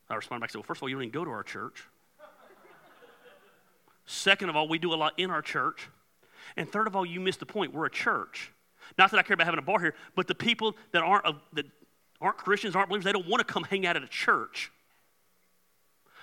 I 0.09 0.15
responded 0.15 0.41
back 0.41 0.49
and 0.49 0.51
said, 0.51 0.57
Well, 0.59 0.63
first 0.63 0.79
of 0.79 0.83
all, 0.83 0.89
you 0.89 0.95
don't 0.95 1.03
even 1.03 1.11
go 1.11 1.25
to 1.25 1.31
our 1.31 1.43
church. 1.43 1.83
Second 4.05 4.49
of 4.49 4.55
all, 4.55 4.67
we 4.67 4.77
do 4.77 4.93
a 4.93 4.95
lot 4.95 5.13
in 5.17 5.29
our 5.29 5.41
church. 5.41 5.87
And 6.57 6.69
third 6.69 6.87
of 6.87 6.95
all, 6.95 7.05
you 7.05 7.19
missed 7.19 7.39
the 7.39 7.45
point. 7.45 7.73
We're 7.73 7.85
a 7.85 7.91
church. 7.91 8.51
Not 8.97 9.11
that 9.11 9.17
I 9.17 9.23
care 9.23 9.35
about 9.35 9.45
having 9.45 9.59
a 9.59 9.63
bar 9.63 9.79
here, 9.79 9.95
but 10.15 10.27
the 10.27 10.35
people 10.35 10.75
that 10.91 11.01
aren't, 11.01 11.25
uh, 11.25 11.33
that 11.53 11.65
aren't 12.19 12.37
Christians, 12.37 12.75
aren't 12.75 12.89
believers, 12.89 13.05
they 13.05 13.13
don't 13.13 13.27
want 13.27 13.45
to 13.45 13.53
come 13.53 13.63
hang 13.63 13.85
out 13.85 13.95
at 13.95 14.03
a 14.03 14.07
church. 14.07 14.71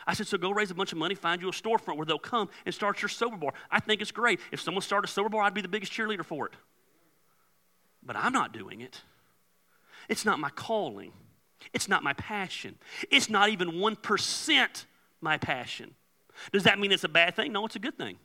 I 0.07 0.14
said, 0.14 0.26
so 0.26 0.39
go 0.39 0.51
raise 0.51 0.70
a 0.70 0.74
bunch 0.74 0.93
of 0.93 0.99
money, 0.99 1.14
find 1.14 1.43
you 1.43 1.49
a 1.49 1.53
storefront 1.53 1.97
where 1.97 2.07
they'll 2.07 2.18
come 2.18 2.49
and 2.64 2.74
start 2.74 3.03
your 3.03 3.09
sober 3.11 3.36
bar. 3.36 3.53
I 3.70 3.80
think 3.80 4.01
it's 4.01 4.12
great. 4.12 4.41
If 4.53 4.61
someone 4.61 4.82
started 4.82 5.09
a 5.09 5.12
sober 5.12 5.28
bar, 5.28 5.43
I'd 5.43 5.55
be 5.55 5.61
the 5.61 5.68
biggest 5.68 5.93
cheerleader 5.93 6.24
for 6.24 6.47
it. 6.47 6.53
But 8.03 8.16
I'm 8.16 8.32
not 8.32 8.53
doing 8.53 8.80
it. 8.80 9.03
It's 10.09 10.24
not 10.24 10.38
my 10.38 10.50
calling. 10.50 11.12
It's 11.72 11.88
not 11.88 12.02
my 12.02 12.12
passion. 12.14 12.76
It's 13.11 13.28
not 13.28 13.50
even 13.50 13.72
1% 13.72 14.84
my 15.20 15.36
passion. 15.36 15.94
Does 16.52 16.64
that 16.64 16.78
mean 16.78 16.92
it's 16.92 17.04
a 17.04 17.09
bad 17.09 17.34
thing? 17.36 17.52
No, 17.52 17.66
it's 17.66 17.76
a 17.76 17.80
good 17.80 17.98
thing. 17.98 18.16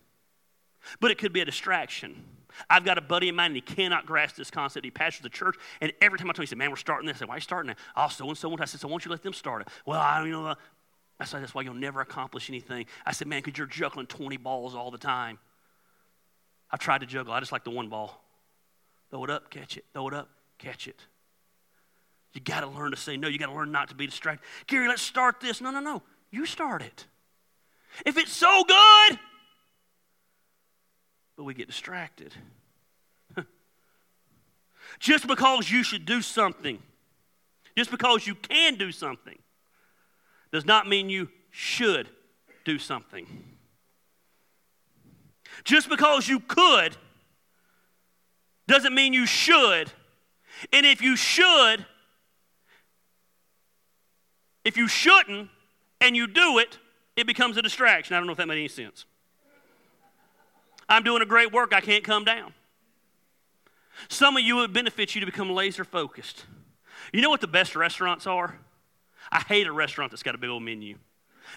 But 1.00 1.12
it 1.12 1.18
could 1.18 1.34
be 1.34 1.42
a 1.42 1.46
distraction. 1.46 2.24
I've 2.70 2.86
got 2.86 2.98
a 2.98 3.02
buddy 3.02 3.30
of 3.30 3.36
mine, 3.36 3.48
and 3.48 3.56
he 3.56 3.62
cannot 3.62 4.06
grasp 4.06 4.36
this 4.36 4.52
concept. 4.52 4.86
He 4.86 4.92
pastors 4.92 5.24
the 5.24 5.30
church, 5.30 5.56
and 5.82 5.92
every 6.02 6.20
time 6.20 6.30
I 6.30 6.34
tell 6.34 6.42
him, 6.42 6.44
he 6.44 6.48
said, 6.48 6.58
Man, 6.58 6.70
we're 6.70 6.76
starting 6.76 7.08
this. 7.08 7.18
I 7.18 7.20
said, 7.20 7.28
Why 7.28 7.36
are 7.36 7.38
you 7.38 7.42
starting 7.42 7.72
it? 7.72 7.78
Oh, 7.96 8.08
so 8.10 8.28
and 8.28 8.38
so. 8.38 8.56
I 8.60 8.66
said, 8.66 8.80
So 8.80 8.88
why 8.88 8.94
don't 8.94 9.06
you 9.06 9.12
let 9.12 9.24
them 9.24 9.34
start 9.34 9.64
it? 9.64 9.70
Well, 9.86 10.00
I 10.00 10.20
don't 10.20 10.28
you 10.28 10.34
know. 10.34 10.56
I 11.20 11.26
said, 11.26 11.42
That's 11.42 11.56
why 11.56 11.64
you'll 11.64 11.74
never 11.74 12.02
accomplish 12.02 12.50
anything. 12.50 12.86
I 13.06 13.12
said, 13.12 13.28
Man, 13.28 13.42
because 13.44 13.58
you're 13.58 13.68
juggling 13.68 14.06
20 14.06 14.38
balls 14.38 14.76
all 14.76 14.92
the 14.92 14.98
time. 14.98 15.40
I've 16.70 16.80
tried 16.80 17.00
to 17.00 17.08
juggle. 17.08 17.34
I 17.34 17.40
just 17.40 17.52
like 17.52 17.64
the 17.64 17.72
one 17.72 17.90
ball. 17.90 18.24
Throw 19.10 19.24
it 19.24 19.30
up, 19.30 19.50
catch 19.50 19.78
it. 19.78 19.86
Throw 19.94 20.08
it 20.08 20.14
up, 20.14 20.30
catch 20.58 20.88
it. 20.88 21.00
You 22.34 22.42
got 22.42 22.62
to 22.62 22.68
learn 22.68 22.92
to 22.92 22.98
say 22.98 23.16
no. 23.16 23.28
You 23.28 23.38
got 23.38 23.48
to 23.48 23.54
learn 23.54 23.72
not 23.72 23.90
to 23.90 23.96
be 23.96 24.08
distracted. 24.08 24.46
Gary, 24.68 24.88
let's 24.88 25.02
start 25.02 25.40
this. 25.40 25.62
No, 25.62 25.72
no, 25.72 25.80
no. 25.80 26.02
You 26.32 26.46
start 26.46 26.82
it. 26.82 27.06
If 28.06 28.18
it's 28.18 28.32
so 28.32 28.64
good, 28.64 29.20
but 31.38 31.44
we 31.44 31.54
get 31.54 31.68
distracted. 31.68 32.34
just 35.00 35.28
because 35.28 35.70
you 35.70 35.84
should 35.84 36.06
do 36.06 36.22
something, 36.22 36.80
just 37.78 37.92
because 37.92 38.26
you 38.26 38.34
can 38.34 38.76
do 38.76 38.92
something, 38.92 39.38
does 40.52 40.66
not 40.66 40.88
mean 40.88 41.10
you 41.10 41.30
should 41.52 42.10
do 42.66 42.80
something. 42.80 43.28
Just 45.64 45.88
because 45.88 46.28
you 46.28 46.40
could 46.40 46.98
doesn't 48.68 48.96
mean 48.96 49.14
you 49.14 49.28
should. 49.28 49.92
And 50.72 50.86
if 50.86 51.02
you 51.02 51.16
should, 51.16 51.86
if 54.64 54.78
you 54.78 54.88
shouldn't 54.88 55.50
and 56.02 56.16
you 56.16 56.28
do 56.28 56.60
it, 56.60 56.78
it 57.16 57.28
becomes 57.28 57.58
a 57.58 57.62
distraction. 57.62 58.16
I 58.16 58.20
don't 58.20 58.28
know 58.28 58.32
if 58.32 58.38
that 58.38 58.48
made 58.48 58.58
any 58.58 58.68
sense. 58.68 59.06
I'm 60.90 61.04
doing 61.04 61.22
a 61.22 61.26
great 61.26 61.52
work, 61.52 61.74
I 61.74 61.82
can't 61.82 62.04
come 62.04 62.26
down. 62.26 62.54
Some 64.10 64.36
of 64.38 64.44
you, 64.44 64.64
it 64.64 64.74
benefits 64.74 65.16
you 65.16 65.22
to 65.22 65.26
become 65.26 65.50
laser 65.50 65.84
focused. 65.84 66.46
You 67.12 67.22
know 67.22 67.30
what 67.30 67.42
the 67.42 67.48
best 67.48 67.76
restaurants 67.76 68.28
are? 68.28 68.58
I 69.32 69.40
hate 69.40 69.68
a 69.68 69.72
restaurant 69.72 70.12
that's 70.12 70.24
got 70.24 70.36
a 70.36 70.38
big 70.38 70.50
old 70.50 70.64
menu. 70.64 70.98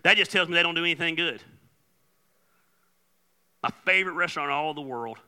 That 0.02 0.16
just 0.16 0.30
tells 0.30 0.48
me 0.48 0.54
they 0.54 0.62
don't 0.62 0.74
do 0.74 0.84
anything 0.84 1.14
good. 1.14 1.42
My 3.62 3.70
favorite 3.84 4.12
restaurant 4.12 4.50
in 4.50 4.54
all 4.54 4.74
the 4.74 4.80
world 4.80 5.18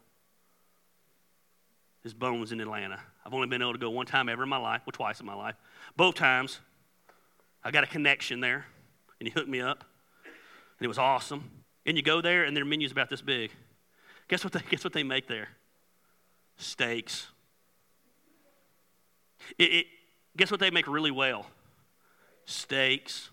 is 2.05 2.15
Bones 2.15 2.53
in 2.53 2.61
Atlanta. 2.61 3.01
I've 3.25 3.35
only 3.35 3.49
been 3.49 3.63
able 3.63 3.73
to 3.73 3.79
go 3.79 3.91
one 3.91 4.07
time 4.07 4.29
ever 4.29 4.45
in 4.45 4.49
my 4.49 4.59
life, 4.59 4.83
well, 4.87 4.93
twice 4.93 5.21
in 5.21 5.27
my 5.27 5.35
life. 5.35 5.57
Both 5.97 6.15
times, 6.15 6.61
I 7.63 7.71
got 7.71 7.85
a 7.85 7.87
connection 7.87 8.41
there, 8.41 8.67
and 9.21 9.29
he 9.29 9.31
hooked 9.31 9.49
me 9.49 9.61
up, 9.61 9.85
and 10.79 10.85
it 10.85 10.89
was 10.89 10.99
awesome. 10.99 11.51
And 11.87 11.97
you 11.97 12.03
go 12.03 12.21
there, 12.21 12.45
and 12.45 12.57
their 12.57 12.65
menu's 12.65 12.93
about 12.93 13.11
this 13.11 13.21
big. 13.23 13.51
Guess 14.29 14.45
what 14.45 14.53
they, 14.53 14.61
guess 14.71 14.85
what 14.85 14.93
they 14.93 15.03
make 15.03 15.27
there? 15.27 15.49
Steaks. 16.57 17.29
It, 19.59 19.65
it, 19.65 19.87
guess 20.37 20.51
what 20.51 20.61
they 20.61 20.71
make 20.71 20.87
really 20.87 21.11
well? 21.11 21.47
Steaks. 22.45 23.31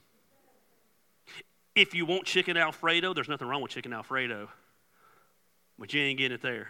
If 1.75 1.93
you 1.93 2.05
want 2.05 2.25
chicken 2.25 2.55
Alfredo, 2.55 3.13
there's 3.13 3.27
nothing 3.27 3.47
wrong 3.47 3.61
with 3.61 3.71
chicken 3.71 3.93
Alfredo, 3.93 4.49
but 5.77 5.93
you 5.93 6.01
ain't 6.01 6.17
getting 6.17 6.35
it 6.35 6.41
there. 6.41 6.69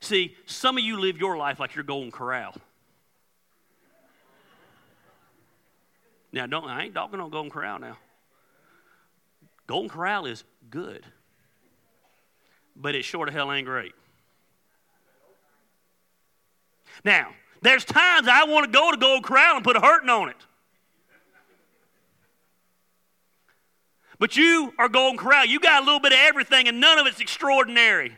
See, 0.00 0.36
some 0.46 0.78
of 0.78 0.84
you 0.84 1.00
live 1.00 1.18
your 1.18 1.36
life 1.36 1.58
like 1.58 1.74
you're 1.74 1.84
Golden 1.84 2.10
Corral. 2.10 2.54
Now, 6.34 6.46
don't 6.46 6.64
I 6.64 6.84
ain't 6.84 6.94
talking 6.94 7.20
on 7.20 7.30
Golden 7.30 7.50
Corral 7.50 7.78
now. 7.78 7.96
Golden 9.66 9.88
Corral 9.88 10.26
is 10.26 10.44
good 10.68 11.06
but 12.76 12.94
it 12.94 13.04
sure 13.04 13.24
to 13.24 13.32
hell 13.32 13.52
ain't 13.52 13.66
great. 13.66 13.94
Now, 17.04 17.28
there's 17.62 17.84
times 17.84 18.28
I 18.28 18.44
want 18.44 18.66
to 18.66 18.70
go 18.70 18.90
to 18.90 18.96
Golden 18.96 19.22
Corral 19.22 19.56
and 19.56 19.64
put 19.64 19.76
a 19.76 19.80
hurting 19.80 20.08
on 20.08 20.28
it. 20.28 20.36
But 24.18 24.36
you 24.36 24.72
are 24.78 24.88
Golden 24.88 25.18
Corral. 25.18 25.44
You 25.44 25.58
got 25.58 25.82
a 25.82 25.84
little 25.84 26.00
bit 26.00 26.12
of 26.12 26.18
everything, 26.22 26.68
and 26.68 26.80
none 26.80 26.98
of 26.98 27.06
it's 27.06 27.20
extraordinary. 27.20 28.16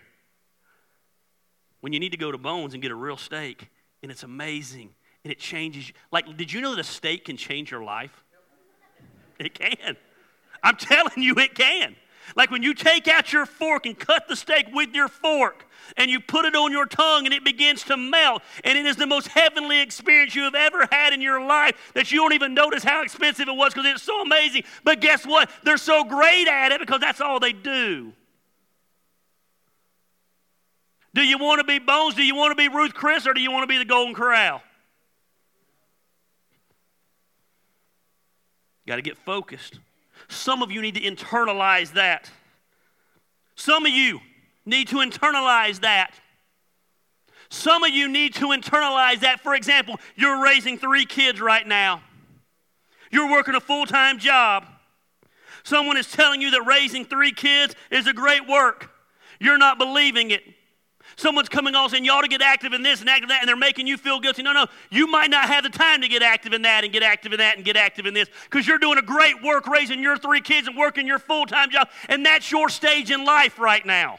When 1.80 1.92
you 1.92 2.00
need 2.00 2.12
to 2.12 2.18
go 2.18 2.30
to 2.30 2.38
Bones 2.38 2.74
and 2.74 2.82
get 2.82 2.90
a 2.90 2.94
real 2.94 3.16
steak, 3.16 3.68
and 4.02 4.12
it's 4.12 4.22
amazing, 4.22 4.90
and 5.26 5.32
it 5.32 5.40
changes. 5.40 5.90
Like, 6.12 6.36
did 6.36 6.52
you 6.52 6.60
know 6.60 6.76
that 6.76 6.80
a 6.80 6.84
steak 6.84 7.24
can 7.24 7.36
change 7.36 7.72
your 7.72 7.82
life? 7.82 8.22
It 9.40 9.54
can. 9.54 9.96
I'm 10.62 10.76
telling 10.76 11.20
you, 11.20 11.34
it 11.34 11.56
can. 11.56 11.96
Like 12.36 12.52
when 12.52 12.62
you 12.62 12.74
take 12.74 13.08
out 13.08 13.32
your 13.32 13.44
fork 13.44 13.86
and 13.86 13.98
cut 13.98 14.28
the 14.28 14.36
steak 14.36 14.68
with 14.72 14.94
your 14.94 15.08
fork 15.08 15.66
and 15.96 16.08
you 16.08 16.20
put 16.20 16.44
it 16.44 16.54
on 16.54 16.70
your 16.70 16.86
tongue 16.86 17.24
and 17.24 17.34
it 17.34 17.44
begins 17.44 17.82
to 17.84 17.96
melt, 17.96 18.42
and 18.62 18.78
it 18.78 18.86
is 18.86 18.94
the 18.94 19.06
most 19.06 19.26
heavenly 19.26 19.80
experience 19.80 20.36
you 20.36 20.44
have 20.44 20.54
ever 20.54 20.86
had 20.92 21.12
in 21.12 21.20
your 21.20 21.44
life 21.44 21.74
that 21.94 22.12
you 22.12 22.18
don't 22.18 22.32
even 22.32 22.54
notice 22.54 22.84
how 22.84 23.02
expensive 23.02 23.48
it 23.48 23.56
was 23.56 23.74
because 23.74 23.90
it's 23.90 24.04
so 24.04 24.22
amazing. 24.22 24.62
But 24.84 25.00
guess 25.00 25.26
what? 25.26 25.50
They're 25.64 25.76
so 25.76 26.04
great 26.04 26.46
at 26.46 26.70
it 26.70 26.78
because 26.78 27.00
that's 27.00 27.20
all 27.20 27.40
they 27.40 27.52
do. 27.52 28.12
Do 31.14 31.22
you 31.22 31.38
want 31.38 31.58
to 31.58 31.64
be 31.64 31.80
Bones? 31.80 32.14
Do 32.14 32.22
you 32.22 32.36
want 32.36 32.52
to 32.52 32.56
be 32.56 32.68
Ruth 32.68 32.94
Chris? 32.94 33.26
Or 33.26 33.34
do 33.34 33.40
you 33.40 33.50
want 33.50 33.64
to 33.64 33.66
be 33.66 33.78
the 33.78 33.84
Golden 33.84 34.14
Corral? 34.14 34.62
Got 38.87 38.97
to 38.97 39.03
get 39.03 39.18
focused. 39.18 39.80
Some 40.28 40.62
of 40.62 40.70
you 40.70 40.80
need 40.80 40.95
to 40.95 41.01
internalize 41.01 41.93
that. 41.95 42.30
Some 43.55 43.84
of 43.87 43.93
you 43.93 44.20
need 44.64 44.89
to 44.89 44.97
internalize 44.97 45.80
that. 45.80 46.14
Some 47.49 47.84
of 47.84 47.91
you 47.91 48.09
need 48.09 48.34
to 48.34 48.47
internalize 48.47 49.20
that. 49.20 49.41
For 49.41 49.55
example, 49.55 49.97
you're 50.16 50.43
raising 50.43 50.78
three 50.78 51.07
kids 51.07 51.41
right 51.41 51.66
now, 51.66 52.03
you're 53.11 53.30
working 53.30 53.55
a 53.55 53.61
full 53.61 53.87
time 53.87 54.18
job. 54.18 54.66
Someone 55.62 55.97
is 55.97 56.11
telling 56.11 56.41
you 56.41 56.53
that 56.53 56.62
raising 56.64 57.05
three 57.05 57.32
kids 57.32 57.74
is 57.91 58.07
a 58.07 58.12
great 58.12 58.47
work. 58.47 58.91
You're 59.41 59.59
not 59.59 59.78
believing 59.78 60.30
it. 60.30 60.43
Someone's 61.18 61.48
coming 61.48 61.74
on 61.74 61.88
saying, 61.88 62.04
you 62.04 62.12
ought 62.12 62.22
to 62.22 62.28
get 62.28 62.42
active 62.42 62.74
in 62.74 62.82
this 62.82 63.00
and 63.00 63.08
active 63.08 63.24
in 63.24 63.28
that, 63.28 63.40
and 63.40 63.48
they're 63.48 63.56
making 63.56 63.86
you 63.86 63.96
feel 63.96 64.20
guilty. 64.20 64.42
No, 64.42 64.52
no, 64.52 64.66
you 64.90 65.06
might 65.06 65.30
not 65.30 65.48
have 65.48 65.64
the 65.64 65.70
time 65.70 66.02
to 66.02 66.08
get 66.08 66.22
active 66.22 66.52
in 66.52 66.62
that 66.62 66.84
and 66.84 66.92
get 66.92 67.02
active 67.02 67.32
in 67.32 67.38
that 67.38 67.56
and 67.56 67.64
get 67.64 67.74
active 67.74 68.04
in 68.04 68.12
this 68.12 68.28
because 68.44 68.66
you're 68.66 68.78
doing 68.78 68.98
a 68.98 69.02
great 69.02 69.42
work 69.42 69.66
raising 69.66 70.02
your 70.02 70.18
three 70.18 70.42
kids 70.42 70.68
and 70.68 70.76
working 70.76 71.06
your 71.06 71.18
full 71.18 71.46
time 71.46 71.70
job, 71.70 71.88
and 72.10 72.26
that's 72.26 72.50
your 72.50 72.68
stage 72.68 73.10
in 73.10 73.24
life 73.24 73.58
right 73.58 73.84
now. 73.86 74.18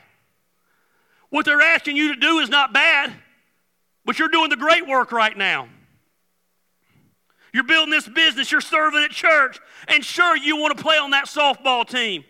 What 1.30 1.46
they're 1.46 1.62
asking 1.62 1.98
you 1.98 2.16
to 2.16 2.20
do 2.20 2.40
is 2.40 2.50
not 2.50 2.74
bad, 2.74 3.14
but 4.04 4.18
you're 4.18 4.30
doing 4.30 4.50
the 4.50 4.56
great 4.56 4.88
work 4.88 5.12
right 5.12 5.38
now. 5.38 5.68
You're 7.54 7.64
building 7.64 7.92
this 7.92 8.08
business, 8.08 8.52
you're 8.52 8.60
serving 8.60 9.04
at 9.04 9.12
church, 9.12 9.60
and 9.88 10.04
sure, 10.04 10.36
you 10.36 10.58
want 10.58 10.76
to 10.76 10.84
play 10.84 10.98
on 10.98 11.12
that 11.12 11.26
softball 11.26 11.88
team. 11.88 12.24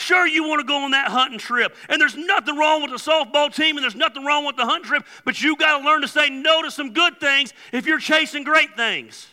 Sure, 0.00 0.26
you 0.26 0.48
want 0.48 0.60
to 0.60 0.66
go 0.66 0.84
on 0.84 0.92
that 0.92 1.08
hunting 1.08 1.38
trip. 1.38 1.76
And 1.90 2.00
there's 2.00 2.16
nothing 2.16 2.56
wrong 2.56 2.80
with 2.80 2.90
the 2.90 2.96
softball 2.96 3.54
team 3.54 3.76
and 3.76 3.84
there's 3.84 3.94
nothing 3.94 4.24
wrong 4.24 4.46
with 4.46 4.56
the 4.56 4.64
hunt 4.64 4.84
trip, 4.84 5.04
but 5.26 5.42
you 5.42 5.56
got 5.56 5.78
to 5.78 5.84
learn 5.84 6.00
to 6.00 6.08
say 6.08 6.30
no 6.30 6.62
to 6.62 6.70
some 6.70 6.94
good 6.94 7.20
things 7.20 7.52
if 7.70 7.86
you're 7.86 7.98
chasing 7.98 8.42
great 8.42 8.74
things. 8.76 9.26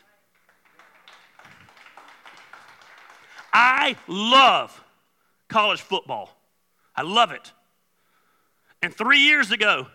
I 3.54 3.96
love 4.08 4.84
college 5.48 5.80
football. 5.80 6.38
I 6.96 7.04
love 7.04 7.32
it. 7.32 7.54
And 8.82 8.94
three 8.94 9.20
years 9.20 9.52
ago, 9.52 9.88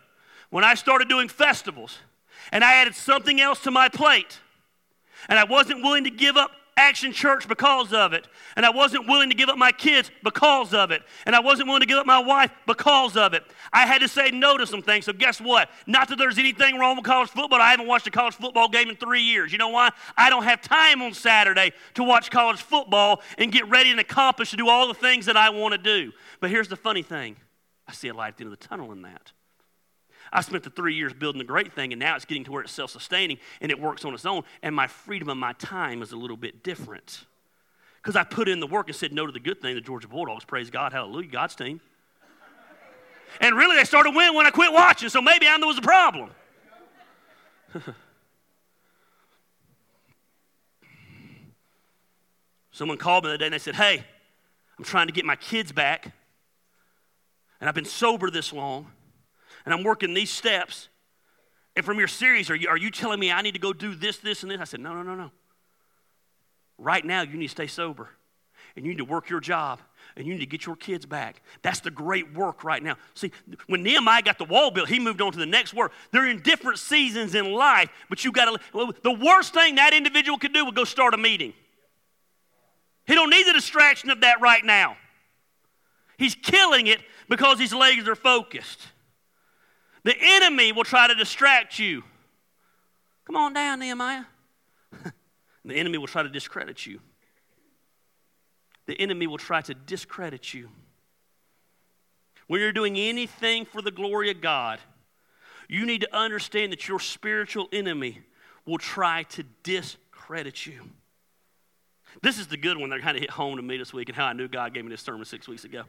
when 0.49 0.65
I 0.65 0.75
started 0.75 1.07
doing 1.07 1.29
festivals 1.29 1.99
and 2.51 2.65
I 2.65 2.77
added 2.77 2.95
something 2.95 3.43
else 3.43 3.61
to 3.65 3.71
my 3.71 3.91
plate, 3.91 4.41
and 5.29 5.39
I 5.39 5.45
wasn't 5.45 5.83
willing 5.83 6.05
to 6.05 6.11
give 6.11 6.39
up 6.39 6.51
Action 6.77 7.13
Church 7.13 7.47
because 7.47 7.93
of 7.93 8.13
it. 8.13 8.27
And 8.57 8.65
I 8.65 8.71
wasn't 8.71 9.07
willing 9.07 9.29
to 9.29 9.37
give 9.37 9.49
up 9.49 9.59
my 9.59 9.73
kids 9.73 10.11
because 10.23 10.73
of 10.73 10.91
it. 10.91 11.03
And 11.27 11.37
I 11.37 11.41
wasn't 11.41 11.69
willing 11.69 11.81
to 11.81 11.87
give 11.87 11.99
up 11.99 12.07
my 12.07 12.19
wife 12.19 12.51
because 12.67 13.17
of 13.17 13.35
it. 13.35 13.45
I 13.73 13.87
had 13.87 14.01
to 14.01 14.09
say 14.09 14.31
no 14.31 14.57
to 14.57 14.67
some 14.67 14.83
things. 14.83 15.05
So, 15.05 15.13
guess 15.13 15.41
what? 15.41 15.69
Not 15.87 16.09
that 16.09 16.17
there's 16.17 16.39
anything 16.39 16.79
wrong 16.79 16.97
with 16.97 17.05
college 17.05 17.31
football. 17.31 17.61
I 17.61 17.71
haven't 17.71 17.87
watched 17.87 18.07
a 18.07 18.11
college 18.11 18.35
football 18.35 18.69
game 18.69 18.89
in 18.89 18.97
three 18.97 19.23
years. 19.23 19.53
You 19.53 19.59
know 19.59 19.69
why? 19.69 19.91
I 20.17 20.31
don't 20.31 20.45
have 20.45 20.63
time 20.63 21.03
on 21.03 21.13
Saturday 21.13 21.73
to 21.95 22.03
watch 22.03 22.31
college 22.31 22.61
football 22.61 23.23
and 23.39 23.53
get 23.53 23.69
ready 23.69 23.91
and 23.91 24.01
accomplish 24.01 24.51
to 24.51 24.57
do 24.57 24.69
all 24.69 24.89
the 24.89 24.95
things 24.95 25.27
that 25.27 25.37
I 25.37 25.51
want 25.51 25.73
to 25.73 25.79
do. 25.79 26.13
But 26.41 26.51
here's 26.51 26.69
the 26.69 26.77
funny 26.77 27.03
thing 27.03 27.37
I 27.87 27.93
see 27.93 28.09
a 28.09 28.15
light 28.15 28.29
at 28.29 28.37
the 28.39 28.45
end 28.45 28.53
of 28.53 28.59
the 28.59 28.67
tunnel 28.67 28.93
in 28.93 29.03
that. 29.03 29.33
I 30.33 30.41
spent 30.41 30.65
the 30.65 30.71
three 30.71 30.95
years 30.95 31.13
building 31.13 31.43
a 31.43 31.45
great 31.45 31.75
thing, 31.75 31.93
and 31.93 32.01
now 32.01 32.17
it's 32.17 32.25
getting 32.25 32.45
to 32.45 32.53
where 32.53 32.63
it's 32.63 32.73
self 32.73 32.91
sustaining 32.91 33.37
and 33.61 33.71
it 33.71 33.79
works 33.79 34.05
on 34.05 34.15
its 34.15 34.25
own, 34.25 34.45
and 34.63 34.75
my 34.75 34.87
freedom 34.87 35.29
of 35.29 35.37
my 35.37 35.53
time 35.55 36.01
is 36.01 36.13
a 36.13 36.17
little 36.17 36.39
bit 36.39 36.63
different. 36.63 37.27
Because 38.03 38.17
I 38.17 38.25
put 38.25 38.49
in 38.49 38.59
the 38.59 38.67
work 38.67 38.89
and 38.89 38.97
said 38.97 39.13
no 39.13 39.27
to 39.27 39.33
the 39.33 39.39
good 39.39 39.61
thing, 39.61 39.75
the 39.75 39.83
Georgia 39.83 40.09
Bulldogs. 40.09 40.45
Praise 40.45 40.71
God, 40.71 40.93
hallelujah, 40.93 41.29
God's 41.29 41.55
team. 41.55 41.81
And 43.41 43.57
really, 43.57 43.77
they 43.77 43.85
started 43.85 44.15
winning 44.15 44.35
when 44.35 44.47
I 44.47 44.51
quit 44.51 44.73
watching, 44.73 45.09
so 45.09 45.23
maybe 45.23 45.47
I 45.47 45.57
was 45.59 45.77
the 45.77 45.83
problem. 45.83 46.31
Someone 52.73 52.97
called 52.99 53.25
me 53.25 53.29
the 53.29 53.35
other 53.35 53.39
day 53.39 53.47
and 53.47 53.55
they 53.55 53.59
said, 53.59 53.75
Hey, 53.75 54.05
I'm 54.79 54.85
trying 54.85 55.07
to 55.07 55.13
get 55.13 55.25
my 55.27 55.37
kids 55.37 55.73
back, 55.73 56.13
and 57.61 57.69
I've 57.69 57.75
been 57.75 57.85
sober 57.85 58.31
this 58.31 58.53
long 58.53 58.87
and 59.65 59.75
I'm 59.75 59.85
working 59.85 60.15
these 60.15 60.31
steps. 60.31 60.89
And 61.75 61.85
from 61.85 61.99
your 61.99 62.09
series, 62.09 62.51
are 62.51 62.55
you, 62.55 62.69
are 62.69 62.77
you 62.77 62.91
telling 62.91 63.19
me 63.19 63.33
I 63.33 63.41
need 63.43 63.55
to 63.55 63.61
go 63.61 63.73
do 63.73 63.95
this, 63.95 64.19
this, 64.19 64.43
and 64.43 64.51
this? 64.51 64.61
I 64.61 64.65
said, 64.65 64.81
no, 64.81 64.93
no, 64.95 65.03
no, 65.03 65.15
no. 65.15 65.31
Right 66.79 67.05
now, 67.05 67.23
you 67.23 67.37
need 67.39 67.47
to 67.47 67.53
stay 67.53 67.67
sober. 67.67 68.09
And 68.75 68.85
you 68.85 68.93
need 68.93 68.99
to 68.99 69.05
work 69.05 69.29
your 69.31 69.41
job. 69.41 69.81
And 70.17 70.27
you 70.27 70.35
need 70.35 70.41
to 70.41 70.47
get 70.47 70.67
your 70.67 70.77
kids 70.77 71.07
back. 71.07 71.43
That's 71.63 71.81
the 71.81 71.91
great 71.91 72.35
work 72.35 72.65
right 72.65 72.83
now. 72.83 72.97
See, 73.15 73.33
when 73.67 73.83
Nehemiah 73.83 74.23
got 74.23 74.39
the 74.39 74.45
wall 74.45 74.71
built, 74.71 74.89
he 74.89 74.99
moved 74.99 75.23
on 75.23 75.33
to 75.33 75.39
the 75.39 75.47
next 75.47 75.73
work. 75.73 75.93
They're 76.11 76.29
in 76.29 76.41
different 76.41 76.79
seasons 76.79 77.35
in 77.35 77.53
life, 77.53 77.91
but 78.11 78.25
you 78.25 78.33
got 78.33 78.47
to. 78.47 78.95
The 79.03 79.13
worst 79.13 79.55
thing 79.55 79.77
that 79.77 79.95
individual 79.95 80.39
could 80.39 80.53
do 80.53 80.65
would 80.65 80.75
go 80.75 80.85
start 80.85 81.15
a 81.15 81.19
meeting. 81.19 81.55
He 83.07 83.15
don't 83.15 83.31
need 83.31 83.47
the 83.47 83.53
distraction 83.53 84.11
of 84.11 84.21
that 84.21 84.41
right 84.41 84.65
now. 84.65 84.97
He's 86.19 86.35
killing 86.35 86.87
it 86.87 87.01
because 87.29 87.59
his 87.59 87.73
legs 87.73 88.07
are 88.09 88.15
focused. 88.15 88.81
The 90.05 90.15
enemy 90.21 90.73
will 90.73 90.85
try 90.85 91.07
to 91.07 91.15
distract 91.15 91.79
you. 91.79 92.03
Come 93.25 93.37
on 93.37 93.53
down, 93.53 93.79
Nehemiah. 93.79 94.25
the 95.65 95.75
enemy 95.75 95.99
will 95.99 96.09
try 96.09 96.23
to 96.23 96.29
discredit 96.29 96.85
you. 96.87 97.01
The 98.87 99.01
enemy 99.01 99.27
will 99.27 99.39
try 99.39 99.61
to 99.63 99.75
discredit 99.75 100.53
you. 100.53 100.69
When 102.49 102.61
you're 102.61 102.73
doing 102.73 102.97
anything 102.97 103.65
for 103.65 103.81
the 103.81 103.93
glory 103.93 104.31
of 104.31 104.41
God, 104.41 104.81
you 105.69 105.87
need 105.87 106.01
to 106.01 106.17
understand 106.17 106.73
that 106.73 106.89
your 106.89 106.99
spiritual 106.99 107.69
enemy 107.73 108.21
will 108.67 108.79
try 108.79 109.23
to 109.23 109.45
discredit 109.63 110.67
you. 110.67 110.81
This 112.21 112.39
is 112.39 112.49
the 112.49 112.57
good 112.57 112.77
one 112.77 112.91
that 112.91 113.01
kind 113.01 113.17
of 113.17 113.23
hit 113.23 113.31
home 113.31 113.57
to 113.57 113.63
me 113.63 113.79
this 113.79 113.93
week 113.93 114.09
and 114.09 114.17
how 114.17 114.27
I 114.27 114.33
knew 114.33 114.49
God 114.49 114.75
gave 114.75 114.85
me 114.85 114.91
this 114.91 115.01
sermon 115.01 115.25
six 115.25 115.49
weeks 115.49 115.65
ago. 115.65 115.85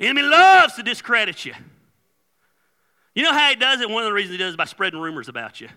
Enemy 0.00 0.22
loves 0.22 0.74
to 0.74 0.82
discredit 0.82 1.44
you. 1.44 1.52
You 3.14 3.22
know 3.22 3.32
how 3.32 3.50
he 3.50 3.56
does 3.56 3.82
it? 3.82 3.90
One 3.90 4.02
of 4.02 4.08
the 4.08 4.14
reasons 4.14 4.32
he 4.32 4.38
does 4.38 4.52
is 4.52 4.56
by 4.56 4.64
spreading 4.64 4.98
rumors 4.98 5.28
about 5.28 5.60
you. 5.60 5.68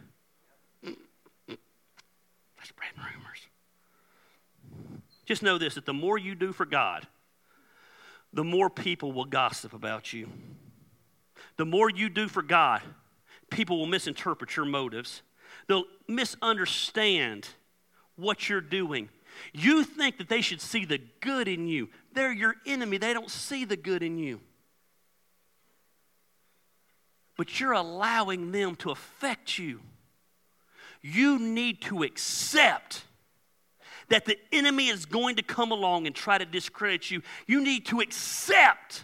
By 0.82 0.95
spreading 2.63 2.97
rumors. 2.97 3.39
Just 5.26 5.43
know 5.43 5.57
this 5.57 5.76
that 5.76 5.86
the 5.86 5.93
more 5.93 6.17
you 6.17 6.36
do 6.36 6.53
for 6.53 6.65
God, 6.65 7.05
the 8.32 8.45
more 8.45 8.69
people 8.69 9.11
will 9.11 9.26
gossip 9.26 9.74
about 9.74 10.13
you. 10.13 10.30
The 11.57 11.65
more 11.65 11.89
you 11.89 12.09
do 12.09 12.30
for 12.30 12.41
God, 12.41 12.82
people 13.49 13.78
will 13.78 13.88
misinterpret 13.88 14.55
your 14.55 14.65
motives. 14.65 15.21
They'll 15.67 15.86
misunderstand 16.07 17.47
what 18.15 18.47
you're 18.49 18.61
doing. 18.61 19.09
You 19.51 19.84
think 19.84 20.17
that 20.17 20.30
they 20.30 20.41
should 20.41 20.61
see 20.61 20.86
the 20.86 20.99
good 21.19 21.47
in 21.47 21.67
you. 21.67 21.89
They're 22.14 22.32
your 22.32 22.55
enemy. 22.66 22.97
They 22.97 23.14
don't 23.14 23.30
see 23.30 23.66
the 23.66 23.78
good 23.78 24.03
in 24.03 24.18
you. 24.18 24.39
But 27.36 27.59
you're 27.59 27.74
allowing 27.74 28.51
them 28.51 28.76
to 28.78 28.91
affect 28.91 29.57
you. 29.57 29.80
You 31.01 31.39
need 31.39 31.82
to 31.84 32.03
accept 32.03 33.03
that 34.09 34.26
the 34.26 34.38
enemy 34.51 34.89
is 34.89 35.05
going 35.05 35.38
to 35.38 35.43
come 35.43 35.72
along 35.72 36.05
and 36.05 36.16
try 36.16 36.38
to 36.38 36.45
discredit 36.45 37.09
you. 37.09 37.22
You 37.47 37.61
need 37.61 37.86
to 37.88 37.99
accept 37.99 39.03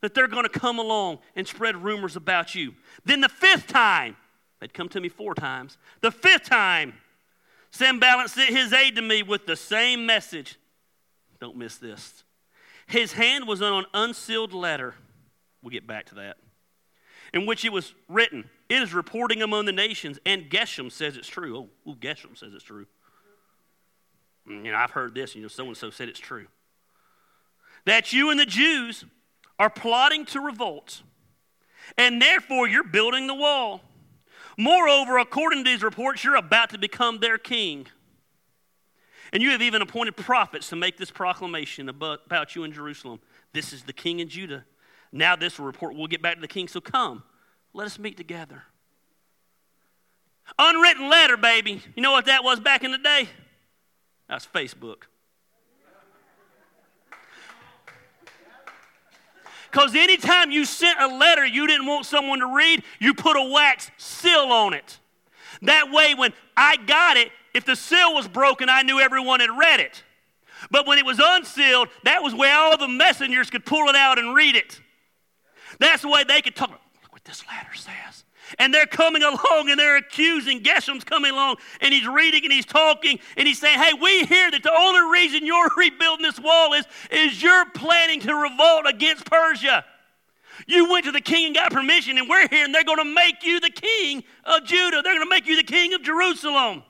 that 0.00 0.14
they're 0.14 0.28
going 0.28 0.44
to 0.44 0.48
come 0.48 0.78
along 0.78 1.18
and 1.34 1.48
spread 1.48 1.82
rumors 1.82 2.14
about 2.14 2.54
you. 2.54 2.74
Then 3.04 3.20
the 3.20 3.28
fifth 3.28 3.66
time, 3.66 4.16
they'd 4.60 4.72
come 4.72 4.88
to 4.90 5.00
me 5.00 5.08
four 5.08 5.34
times. 5.34 5.78
The 6.00 6.10
fifth 6.10 6.44
time, 6.44 6.94
Sanballat 7.70 8.30
sent 8.30 8.50
his 8.50 8.72
aide 8.72 8.96
to 8.96 9.02
me 9.02 9.22
with 9.22 9.46
the 9.46 9.56
same 9.56 10.06
message. 10.06 10.56
Don't 11.44 11.58
miss 11.58 11.76
this. 11.76 12.24
His 12.86 13.12
hand 13.12 13.46
was 13.46 13.60
on 13.60 13.80
an 13.80 13.84
unsealed 13.92 14.54
letter. 14.54 14.94
We'll 15.62 15.72
get 15.72 15.86
back 15.86 16.06
to 16.06 16.14
that. 16.14 16.38
In 17.34 17.44
which 17.44 17.66
it 17.66 17.68
was 17.70 17.92
written, 18.08 18.48
It 18.70 18.80
is 18.80 18.94
reporting 18.94 19.42
among 19.42 19.66
the 19.66 19.72
nations, 19.72 20.18
and 20.24 20.44
Geshem 20.44 20.90
says 20.90 21.18
it's 21.18 21.28
true. 21.28 21.68
Oh, 21.86 21.90
ooh, 21.90 21.96
Geshem 21.96 22.38
says 22.38 22.54
it's 22.54 22.64
true. 22.64 22.86
Mm, 24.48 24.64
you 24.64 24.72
know, 24.72 24.78
I've 24.78 24.92
heard 24.92 25.14
this, 25.14 25.34
you 25.34 25.42
know, 25.42 25.48
so 25.48 25.66
and 25.66 25.76
so 25.76 25.90
said 25.90 26.08
it's 26.08 26.18
true. 26.18 26.46
That 27.84 28.14
you 28.14 28.30
and 28.30 28.40
the 28.40 28.46
Jews 28.46 29.04
are 29.58 29.68
plotting 29.68 30.24
to 30.26 30.40
revolt, 30.40 31.02
and 31.98 32.22
therefore 32.22 32.68
you're 32.68 32.84
building 32.84 33.26
the 33.26 33.34
wall. 33.34 33.82
Moreover, 34.56 35.18
according 35.18 35.62
to 35.62 35.70
these 35.70 35.82
reports, 35.82 36.24
you're 36.24 36.36
about 36.36 36.70
to 36.70 36.78
become 36.78 37.18
their 37.18 37.36
king. 37.36 37.86
And 39.34 39.42
you 39.42 39.50
have 39.50 39.60
even 39.60 39.82
appointed 39.82 40.16
prophets 40.16 40.68
to 40.68 40.76
make 40.76 40.96
this 40.96 41.10
proclamation 41.10 41.88
about 41.88 42.54
you 42.54 42.62
in 42.62 42.72
Jerusalem. 42.72 43.18
This 43.52 43.72
is 43.72 43.82
the 43.82 43.92
king 43.92 44.20
in 44.20 44.28
Judah. 44.28 44.64
Now, 45.10 45.34
this 45.34 45.58
will 45.58 45.66
report, 45.66 45.96
we'll 45.96 46.06
get 46.06 46.22
back 46.22 46.36
to 46.36 46.40
the 46.40 46.48
king. 46.48 46.68
So 46.68 46.80
come, 46.80 47.24
let 47.72 47.84
us 47.84 47.98
meet 47.98 48.16
together. 48.16 48.62
Unwritten 50.56 51.10
letter, 51.10 51.36
baby. 51.36 51.82
You 51.96 52.02
know 52.02 52.12
what 52.12 52.26
that 52.26 52.44
was 52.44 52.60
back 52.60 52.84
in 52.84 52.92
the 52.92 52.98
day? 52.98 53.28
That's 54.28 54.46
Facebook. 54.46 55.02
Because 59.68 59.96
anytime 59.96 60.52
you 60.52 60.64
sent 60.64 61.00
a 61.00 61.08
letter 61.08 61.44
you 61.44 61.66
didn't 61.66 61.86
want 61.86 62.06
someone 62.06 62.38
to 62.38 62.54
read, 62.54 62.84
you 63.00 63.14
put 63.14 63.36
a 63.36 63.50
wax 63.50 63.90
seal 63.96 64.52
on 64.52 64.74
it. 64.74 65.00
That 65.62 65.90
way, 65.90 66.14
when 66.14 66.32
I 66.56 66.76
got 66.76 67.16
it, 67.16 67.32
if 67.54 67.64
the 67.64 67.76
seal 67.76 68.14
was 68.14 68.28
broken, 68.28 68.68
I 68.68 68.82
knew 68.82 69.00
everyone 69.00 69.40
had 69.40 69.56
read 69.56 69.80
it. 69.80 70.02
But 70.70 70.86
when 70.86 70.98
it 70.98 71.06
was 71.06 71.20
unsealed, 71.22 71.88
that 72.04 72.22
was 72.22 72.34
where 72.34 72.56
all 72.56 72.76
the 72.76 72.88
messengers 72.88 73.50
could 73.50 73.64
pull 73.64 73.88
it 73.88 73.96
out 73.96 74.18
and 74.18 74.34
read 74.34 74.56
it. 74.56 74.80
That's 75.78 76.02
the 76.02 76.08
way 76.08 76.24
they 76.24 76.42
could 76.42 76.56
talk. 76.56 76.70
Look 76.70 77.12
what 77.12 77.24
this 77.24 77.44
letter 77.46 77.74
says. 77.74 78.24
And 78.58 78.72
they're 78.72 78.86
coming 78.86 79.22
along 79.22 79.70
and 79.70 79.78
they're 79.78 79.96
accusing. 79.96 80.62
Geshem's 80.62 81.04
coming 81.04 81.32
along 81.32 81.56
and 81.80 81.94
he's 81.94 82.06
reading 82.06 82.44
and 82.44 82.52
he's 82.52 82.66
talking 82.66 83.18
and 83.36 83.48
he's 83.48 83.58
saying, 83.58 83.78
Hey, 83.78 83.94
we 83.94 84.24
hear 84.24 84.50
that 84.50 84.62
the 84.62 84.72
only 84.72 85.12
reason 85.12 85.46
you're 85.46 85.70
rebuilding 85.76 86.22
this 86.22 86.38
wall 86.38 86.74
is, 86.74 86.84
is 87.10 87.42
you're 87.42 87.66
planning 87.70 88.20
to 88.20 88.34
revolt 88.34 88.86
against 88.86 89.24
Persia. 89.26 89.84
You 90.66 90.90
went 90.90 91.04
to 91.06 91.12
the 91.12 91.20
king 91.20 91.46
and 91.46 91.54
got 91.54 91.72
permission, 91.72 92.16
and 92.16 92.28
we're 92.28 92.46
here, 92.48 92.64
and 92.64 92.72
they're 92.72 92.84
going 92.84 92.98
to 92.98 93.04
make 93.04 93.42
you 93.42 93.58
the 93.58 93.70
king 93.70 94.22
of 94.44 94.64
Judah. 94.64 95.02
They're 95.02 95.14
going 95.14 95.26
to 95.26 95.28
make 95.28 95.48
you 95.48 95.56
the 95.56 95.64
king 95.64 95.94
of 95.94 96.02
Jerusalem. 96.02 96.84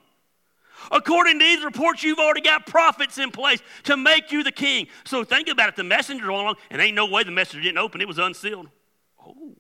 According 0.91 1.39
to 1.39 1.45
these 1.45 1.65
reports, 1.65 2.03
you've 2.03 2.19
already 2.19 2.41
got 2.41 2.67
prophets 2.67 3.19
in 3.19 3.31
place 3.31 3.61
to 3.85 3.97
make 3.97 4.33
you 4.33 4.43
the 4.43 4.53
king. 4.53 4.89
So 5.05 5.25
think 5.25 5.49
about 5.49 5.69
it. 5.69 5.77
The 5.77 5.85
messenger 5.85 6.31
went 6.31 6.43
along, 6.43 6.57
and 6.71 6.81
ain't 6.81 6.95
no 6.95 7.07
way 7.07 7.23
the 7.25 7.31
messenger 7.31 7.63
didn't 7.63 7.79
open. 7.79 8.01
It 8.01 8.09
was 8.09 8.19
unsealed. 8.19 8.69
Oh, 9.25 9.57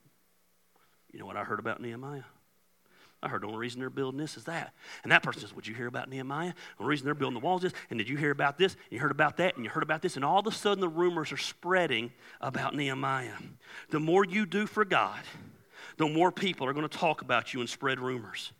you 1.12 1.18
know 1.18 1.26
what 1.26 1.36
I 1.36 1.44
heard 1.44 1.58
about 1.58 1.80
Nehemiah? 1.80 2.24
I 3.24 3.28
heard 3.28 3.42
the 3.42 3.46
only 3.46 3.58
reason 3.58 3.80
they're 3.80 3.88
building 3.88 4.20
this 4.20 4.36
is 4.36 4.44
that. 4.44 4.74
And 5.02 5.10
that 5.10 5.22
person 5.22 5.40
says, 5.40 5.54
Would 5.54 5.66
you 5.66 5.74
hear 5.74 5.86
about 5.86 6.10
Nehemiah? 6.10 6.52
The 6.78 6.84
reason 6.84 7.06
they're 7.06 7.14
building 7.14 7.40
the 7.40 7.44
walls 7.44 7.64
is, 7.64 7.72
and 7.88 7.98
did 7.98 8.06
you 8.08 8.18
hear 8.18 8.30
about 8.30 8.58
this? 8.58 8.74
And 8.74 8.92
you 8.92 8.98
heard 8.98 9.10
about 9.10 9.38
that, 9.38 9.56
and 9.56 9.64
you 9.64 9.70
heard 9.70 9.82
about 9.82 10.02
this. 10.02 10.16
And 10.16 10.24
all 10.24 10.40
of 10.40 10.46
a 10.46 10.52
sudden, 10.52 10.80
the 10.80 10.88
rumors 10.88 11.32
are 11.32 11.38
spreading 11.38 12.12
about 12.42 12.74
Nehemiah. 12.74 13.36
The 13.88 14.00
more 14.00 14.26
you 14.26 14.44
do 14.44 14.66
for 14.66 14.84
God, 14.84 15.20
the 15.96 16.06
more 16.06 16.30
people 16.30 16.66
are 16.66 16.74
going 16.74 16.86
to 16.86 16.98
talk 16.98 17.22
about 17.22 17.54
you 17.54 17.60
and 17.60 17.68
spread 17.68 17.98
rumors. 17.98 18.52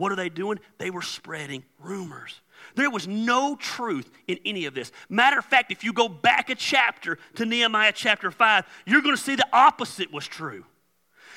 What 0.00 0.12
are 0.12 0.16
they 0.16 0.30
doing? 0.30 0.58
They 0.78 0.88
were 0.88 1.02
spreading 1.02 1.62
rumors. 1.78 2.40
There 2.74 2.88
was 2.88 3.06
no 3.06 3.54
truth 3.54 4.10
in 4.26 4.38
any 4.46 4.64
of 4.64 4.72
this. 4.72 4.92
Matter 5.10 5.38
of 5.38 5.44
fact, 5.44 5.70
if 5.70 5.84
you 5.84 5.92
go 5.92 6.08
back 6.08 6.48
a 6.48 6.54
chapter 6.54 7.18
to 7.34 7.44
Nehemiah 7.44 7.92
chapter 7.94 8.30
5, 8.30 8.64
you're 8.86 9.02
going 9.02 9.14
to 9.14 9.20
see 9.20 9.34
the 9.34 9.46
opposite 9.52 10.10
was 10.10 10.26
true. 10.26 10.64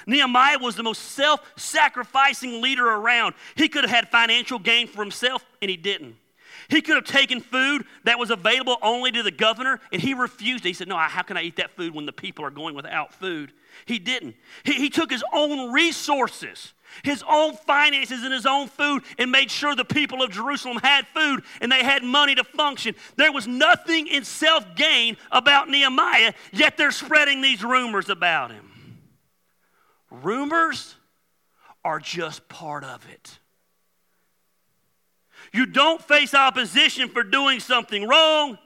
Nehemiah 0.08 0.60
was 0.60 0.78
the 0.78 0.84
most 0.84 1.02
self 1.02 1.42
sacrificing 1.58 2.62
leader 2.62 2.88
around. 2.88 3.36
He 3.56 3.68
could 3.68 3.84
have 3.84 3.92
had 3.92 4.08
financial 4.08 4.60
gain 4.60 4.88
for 4.88 5.02
himself, 5.02 5.44
and 5.62 5.70
he 5.70 5.76
didn't. 5.76 6.16
He 6.70 6.82
could 6.82 6.96
have 6.96 7.04
taken 7.04 7.42
food 7.42 7.84
that 8.06 8.18
was 8.18 8.30
available 8.30 8.78
only 8.82 9.12
to 9.12 9.24
the 9.24 9.32
governor, 9.32 9.82
and 9.92 10.02
he 10.02 10.14
refused. 10.14 10.64
He 10.64 10.72
said, 10.72 10.88
No, 10.88 10.98
how 10.98 11.22
can 11.22 11.36
I 11.36 11.42
eat 11.42 11.58
that 11.58 11.76
food 11.76 11.94
when 11.94 12.06
the 12.06 12.14
people 12.14 12.46
are 12.46 12.50
going 12.50 12.76
without 12.76 13.14
food? 13.14 13.52
He 13.86 14.00
didn't. 14.00 14.36
He, 14.64 14.74
he 14.74 14.90
took 14.90 15.12
his 15.12 15.24
own 15.34 15.74
resources, 15.74 16.74
his 17.04 17.24
own 17.28 17.56
finances, 17.56 18.24
and 18.24 18.34
his 18.34 18.46
own 18.46 18.68
food, 18.68 19.04
and 19.18 19.32
made 19.32 19.50
sure 19.50 19.76
the 19.76 19.86
people 19.86 20.22
of 20.22 20.32
Jerusalem 20.32 20.78
had 20.84 21.08
food 21.08 21.44
and 21.62 21.72
they 21.72 21.84
had 21.84 22.04
money 22.04 22.36
to 22.36 22.44
function. 22.44 22.96
There 23.16 23.32
was 23.32 23.48
nothing 23.48 24.08
in 24.08 24.24
self 24.24 24.76
gain 24.76 25.18
about 25.32 25.70
Nehemiah, 25.70 26.34
yet 26.52 26.78
they're 26.78 26.92
spreading 26.92 27.42
these 27.42 27.64
rumors 27.64 28.10
about 28.10 28.52
him. 28.52 28.70
Rumors 30.10 30.96
are 31.84 32.00
just 32.00 32.48
part 32.48 32.84
of 32.84 33.08
it. 33.10 33.40
You 35.52 35.66
don't 35.66 36.02
face 36.02 36.34
opposition 36.34 37.10
for 37.10 37.24
doing 37.24 37.60
something 37.60 38.08
wrong, 38.08 38.58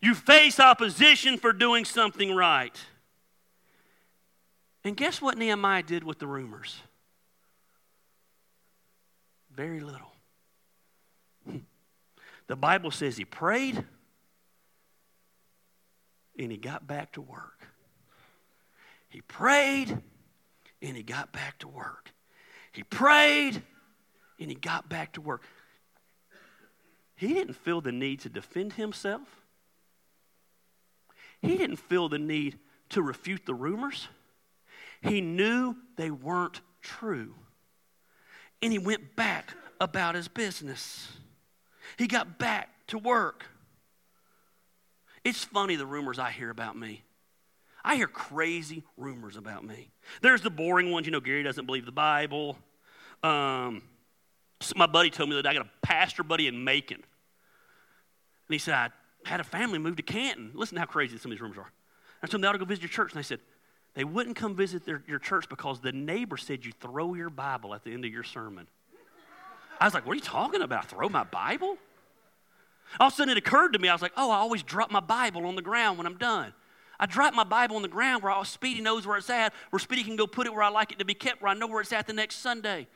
you 0.00 0.14
face 0.14 0.60
opposition 0.60 1.38
for 1.38 1.52
doing 1.52 1.84
something 1.84 2.34
right. 2.34 2.76
And 4.84 4.96
guess 4.96 5.20
what 5.20 5.36
Nehemiah 5.36 5.82
did 5.82 6.04
with 6.04 6.20
the 6.20 6.28
rumors? 6.28 6.80
Very 9.56 9.80
little. 9.80 10.12
The 12.46 12.56
Bible 12.56 12.90
says 12.90 13.16
he 13.16 13.24
prayed 13.24 13.82
and 16.38 16.52
he 16.52 16.58
got 16.58 16.86
back 16.86 17.12
to 17.14 17.22
work. 17.22 17.66
He 19.08 19.22
prayed 19.22 19.98
and 20.82 20.96
he 20.96 21.02
got 21.02 21.32
back 21.32 21.58
to 21.60 21.68
work. 21.68 22.12
He 22.70 22.82
prayed 22.82 23.62
and 24.38 24.50
he 24.50 24.54
got 24.54 24.88
back 24.88 25.14
to 25.14 25.20
work. 25.22 25.42
He 27.16 27.32
didn't 27.32 27.54
feel 27.54 27.80
the 27.80 27.92
need 27.92 28.20
to 28.20 28.28
defend 28.28 28.74
himself. 28.74 29.42
He 31.40 31.56
didn't 31.56 31.76
feel 31.76 32.10
the 32.10 32.18
need 32.18 32.58
to 32.90 33.00
refute 33.02 33.46
the 33.46 33.54
rumors. 33.54 34.08
He 35.00 35.22
knew 35.22 35.76
they 35.96 36.10
weren't 36.10 36.60
true. 36.82 37.34
And 38.62 38.72
he 38.72 38.78
went 38.78 39.16
back 39.16 39.54
about 39.80 40.14
his 40.14 40.28
business. 40.28 41.08
He 41.98 42.06
got 42.06 42.38
back 42.38 42.68
to 42.88 42.98
work. 42.98 43.44
It's 45.24 45.44
funny 45.44 45.76
the 45.76 45.86
rumors 45.86 46.18
I 46.18 46.30
hear 46.30 46.50
about 46.50 46.76
me. 46.76 47.02
I 47.84 47.96
hear 47.96 48.08
crazy 48.08 48.82
rumors 48.96 49.36
about 49.36 49.64
me. 49.64 49.90
There's 50.20 50.40
the 50.40 50.50
boring 50.50 50.90
ones, 50.90 51.06
you 51.06 51.12
know, 51.12 51.20
Gary 51.20 51.42
doesn't 51.42 51.66
believe 51.66 51.86
the 51.86 51.92
Bible. 51.92 52.58
Um, 53.22 53.82
so 54.60 54.72
my 54.76 54.86
buddy 54.86 55.10
told 55.10 55.28
me 55.28 55.36
that 55.36 55.46
I 55.46 55.54
got 55.54 55.66
a 55.66 55.86
pastor 55.86 56.22
buddy 56.22 56.48
in 56.48 56.64
Macon. 56.64 56.96
And 56.96 57.04
he 58.54 58.58
said, 58.58 58.74
I 58.74 58.90
had 59.24 59.40
a 59.40 59.44
family 59.44 59.78
move 59.78 59.96
to 59.96 60.02
Canton. 60.02 60.50
Listen 60.54 60.76
to 60.76 60.80
how 60.80 60.86
crazy 60.86 61.18
some 61.18 61.30
of 61.30 61.36
these 61.36 61.40
rumors 61.40 61.58
are. 61.58 61.70
I 62.22 62.26
told 62.26 62.34
them 62.34 62.40
they 62.42 62.48
ought 62.48 62.52
to 62.52 62.58
go 62.58 62.64
visit 62.64 62.82
your 62.82 62.88
church. 62.88 63.12
And 63.12 63.18
they 63.18 63.24
said, 63.24 63.40
they 63.96 64.04
wouldn't 64.04 64.36
come 64.36 64.54
visit 64.54 64.84
their, 64.84 65.02
your 65.08 65.18
church 65.18 65.48
because 65.48 65.80
the 65.80 65.90
neighbor 65.90 66.36
said 66.36 66.66
you 66.66 66.72
throw 66.80 67.14
your 67.14 67.30
Bible 67.30 67.74
at 67.74 67.82
the 67.82 67.92
end 67.92 68.04
of 68.04 68.12
your 68.12 68.22
sermon. 68.22 68.68
I 69.80 69.86
was 69.86 69.94
like, 69.94 70.06
what 70.06 70.12
are 70.12 70.16
you 70.16 70.20
talking 70.20 70.60
about? 70.60 70.88
Throw 70.90 71.08
my 71.08 71.24
Bible? 71.24 71.78
All 73.00 73.08
of 73.08 73.12
a 73.14 73.16
sudden 73.16 73.32
it 73.32 73.38
occurred 73.38 73.72
to 73.72 73.78
me, 73.78 73.88
I 73.88 73.94
was 73.94 74.02
like, 74.02 74.12
oh, 74.16 74.30
I 74.30 74.36
always 74.36 74.62
drop 74.62 74.90
my 74.90 75.00
Bible 75.00 75.46
on 75.46 75.56
the 75.56 75.62
ground 75.62 75.96
when 75.96 76.06
I'm 76.06 76.18
done. 76.18 76.52
I 77.00 77.06
drop 77.06 77.32
my 77.32 77.44
Bible 77.44 77.76
on 77.76 77.82
the 77.82 77.88
ground 77.88 78.22
where 78.22 78.30
all 78.30 78.44
Speedy 78.44 78.82
knows 78.82 79.06
where 79.06 79.16
it's 79.16 79.30
at, 79.30 79.54
where 79.70 79.80
Speedy 79.80 80.04
can 80.04 80.16
go 80.16 80.26
put 80.26 80.46
it 80.46 80.52
where 80.52 80.62
I 80.62 80.68
like 80.68 80.92
it 80.92 80.98
to 80.98 81.06
be 81.06 81.14
kept, 81.14 81.40
where 81.40 81.50
I 81.50 81.54
know 81.54 81.66
where 81.66 81.80
it's 81.80 81.92
at 81.92 82.06
the 82.06 82.12
next 82.12 82.36
Sunday. 82.36 82.86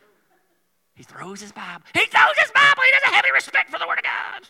He 0.94 1.03
throws 1.03 1.40
his 1.40 1.53
Bible. 1.53 1.82
He 1.94 2.05
throws 2.07 2.36
his 2.38 2.51
Bible. 2.51 2.82
He 2.84 2.92
doesn't 2.92 3.14
have 3.14 3.24
any 3.24 3.32
respect 3.32 3.70
for 3.70 3.78
the 3.78 3.86
Word 3.86 3.98
of 3.98 4.05
God. 4.05 4.48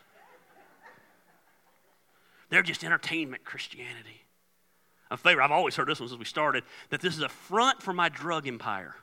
They're 2.48 2.62
just 2.62 2.82
entertainment 2.82 3.44
Christianity. 3.44 4.24
A 5.10 5.16
favor, 5.16 5.42
I've 5.42 5.50
always 5.50 5.74
heard 5.74 5.88
this 5.88 5.98
one 6.00 6.08
since 6.08 6.18
we 6.18 6.24
started, 6.24 6.64
that 6.90 7.00
this 7.00 7.16
is 7.16 7.22
a 7.22 7.28
front 7.28 7.82
for 7.82 7.92
my 7.92 8.08
drug 8.08 8.46
empire. 8.46 8.94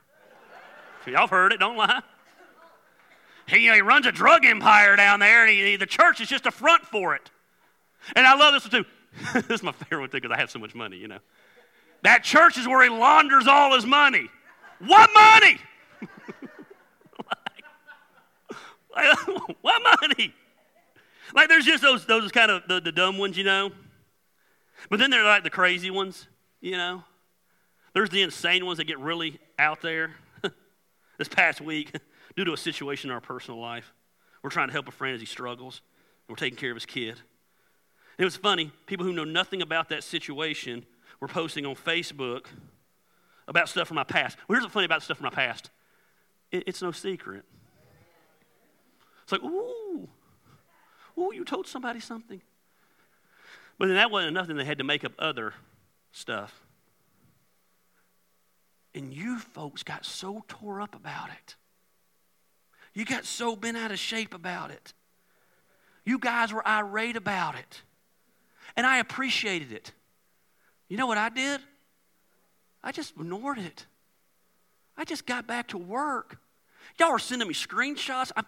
Y'all 1.06 1.26
heard 1.26 1.52
it, 1.52 1.60
don't 1.60 1.76
lie. 1.76 2.02
He, 3.46 3.60
you 3.60 3.70
know, 3.70 3.76
he 3.76 3.80
runs 3.80 4.04
a 4.06 4.12
drug 4.12 4.44
empire 4.44 4.94
down 4.94 5.20
there, 5.20 5.46
and 5.46 5.50
he, 5.50 5.76
the 5.76 5.86
church 5.86 6.20
is 6.20 6.28
just 6.28 6.44
a 6.44 6.50
front 6.50 6.84
for 6.84 7.14
it. 7.14 7.30
And 8.14 8.26
I 8.26 8.34
love 8.34 8.52
this 8.52 8.70
one 8.70 8.82
too. 8.82 8.88
this 9.48 9.60
is 9.60 9.62
my 9.62 9.72
favorite 9.72 10.00
one 10.00 10.10
too 10.10 10.18
because 10.18 10.30
I 10.30 10.38
have 10.38 10.50
so 10.50 10.58
much 10.58 10.74
money, 10.74 10.98
you 10.98 11.08
know. 11.08 11.18
That 12.02 12.24
church 12.24 12.58
is 12.58 12.68
where 12.68 12.82
he 12.82 12.90
launders 12.90 13.46
all 13.46 13.74
his 13.74 13.86
money. 13.86 14.28
What 14.80 15.10
money? 15.14 15.58
what 19.62 19.82
money? 20.00 20.34
Like 21.34 21.48
there's 21.48 21.64
just 21.64 21.82
those 21.82 22.06
those 22.06 22.30
kind 22.32 22.50
of 22.50 22.62
the, 22.68 22.80
the 22.80 22.92
dumb 22.92 23.18
ones, 23.18 23.36
you 23.36 23.44
know. 23.44 23.70
But 24.90 24.98
then 24.98 25.10
there 25.10 25.22
are 25.22 25.28
like 25.28 25.42
the 25.42 25.50
crazy 25.50 25.90
ones, 25.90 26.28
you 26.60 26.72
know. 26.72 27.04
There's 27.94 28.10
the 28.10 28.22
insane 28.22 28.64
ones 28.64 28.78
that 28.78 28.84
get 28.84 28.98
really 28.98 29.38
out 29.58 29.80
there. 29.80 30.12
this 31.18 31.28
past 31.28 31.60
week, 31.60 31.92
due 32.36 32.44
to 32.44 32.52
a 32.52 32.56
situation 32.56 33.10
in 33.10 33.14
our 33.14 33.20
personal 33.20 33.60
life, 33.60 33.92
we're 34.42 34.50
trying 34.50 34.68
to 34.68 34.72
help 34.72 34.88
a 34.88 34.92
friend 34.92 35.14
as 35.14 35.20
he 35.20 35.26
struggles. 35.26 35.82
We're 36.28 36.36
taking 36.36 36.58
care 36.58 36.70
of 36.70 36.76
his 36.76 36.86
kid. 36.86 37.20
It 38.18 38.24
was 38.24 38.36
funny. 38.36 38.72
People 38.86 39.06
who 39.06 39.12
know 39.12 39.24
nothing 39.24 39.62
about 39.62 39.88
that 39.88 40.04
situation 40.04 40.84
were 41.20 41.28
posting 41.28 41.64
on 41.64 41.74
Facebook 41.74 42.46
about 43.46 43.68
stuff 43.68 43.88
from 43.88 43.94
my 43.96 44.04
past. 44.04 44.36
Well, 44.46 44.56
here's 44.56 44.64
what's 44.64 44.74
funny 44.74 44.84
about 44.84 45.02
stuff 45.02 45.18
from 45.18 45.24
my 45.24 45.30
past 45.30 45.70
it, 46.50 46.64
it's 46.66 46.82
no 46.82 46.92
secret. 46.92 47.44
It's 49.22 49.32
like, 49.32 49.42
ooh, 49.42 50.08
ooh, 51.18 51.32
you 51.34 51.44
told 51.44 51.66
somebody 51.66 52.00
something. 52.00 52.40
But 53.78 53.86
then 53.86 53.96
that 53.96 54.10
wasn't 54.10 54.30
enough, 54.30 54.48
then 54.48 54.56
they 54.56 54.64
had 54.64 54.78
to 54.78 54.84
make 54.84 55.04
up 55.04 55.12
other 55.18 55.54
stuff. 56.12 56.52
And 58.94 59.12
you 59.14 59.38
folks 59.38 59.82
got 59.82 60.04
so 60.04 60.44
tore 60.48 60.80
up 60.80 60.94
about 60.94 61.28
it. 61.30 61.54
You 62.92 63.04
got 63.04 63.24
so 63.24 63.54
bent 63.54 63.76
out 63.76 63.92
of 63.92 63.98
shape 63.98 64.34
about 64.34 64.72
it. 64.72 64.92
You 66.04 66.18
guys 66.18 66.52
were 66.52 66.66
irate 66.66 67.16
about 67.16 67.54
it. 67.54 67.82
And 68.76 68.86
I 68.86 68.98
appreciated 68.98 69.72
it. 69.72 69.92
You 70.88 70.96
know 70.96 71.06
what 71.06 71.18
I 71.18 71.28
did? 71.28 71.60
I 72.82 72.92
just 72.92 73.12
ignored 73.12 73.58
it. 73.58 73.86
I 74.96 75.04
just 75.04 75.26
got 75.26 75.46
back 75.46 75.68
to 75.68 75.78
work. 75.78 76.38
Y'all 76.98 77.10
are 77.10 77.18
sending 77.18 77.46
me 77.46 77.54
screenshots. 77.54 78.32
I, 78.36 78.42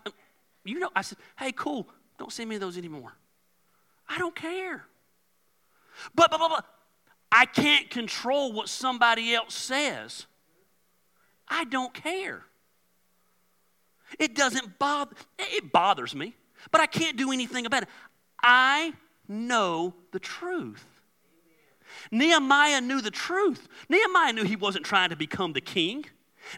you 0.65 0.79
know, 0.79 0.91
I 0.97 1.03
said, 1.03 1.19
hey, 1.39 1.53
cool, 1.53 1.87
don't 2.19 2.33
send 2.33 2.49
me 2.49 2.59
those 2.59 2.77
anymore. 2.77 3.13
I 4.09 4.19
don't 4.19 4.35
care. 4.35 4.85
But, 6.15 6.31
but, 6.31 6.39
but, 6.39 6.49
but 6.49 6.65
I 7.33 7.47
can't 7.47 7.91
control 7.91 8.53
what 8.53 8.69
somebody 8.69 9.35
else 9.35 9.55
says. 9.55 10.27
I 11.49 11.65
don't 11.65 11.93
care. 11.95 12.45
It 14.19 14.35
doesn't 14.35 14.79
bother, 14.79 15.15
it 15.39 15.73
bothers 15.73 16.15
me, 16.15 16.35
but 16.71 16.81
I 16.81 16.87
can't 16.87 17.17
do 17.17 17.33
anything 17.33 17.67
about 17.67 17.85
it. 17.85 17.89
I 18.43 18.93
know 19.29 19.95
the 20.13 20.19
truth. 20.19 20.85
Nehemiah 22.11 22.81
knew 22.81 23.01
the 23.01 23.11
truth. 23.11 23.69
Nehemiah 23.89 24.33
knew 24.33 24.45
he 24.45 24.57
wasn't 24.57 24.85
trying 24.85 25.11
to 25.11 25.17
become 25.17 25.53
the 25.53 25.61
king. 25.61 26.05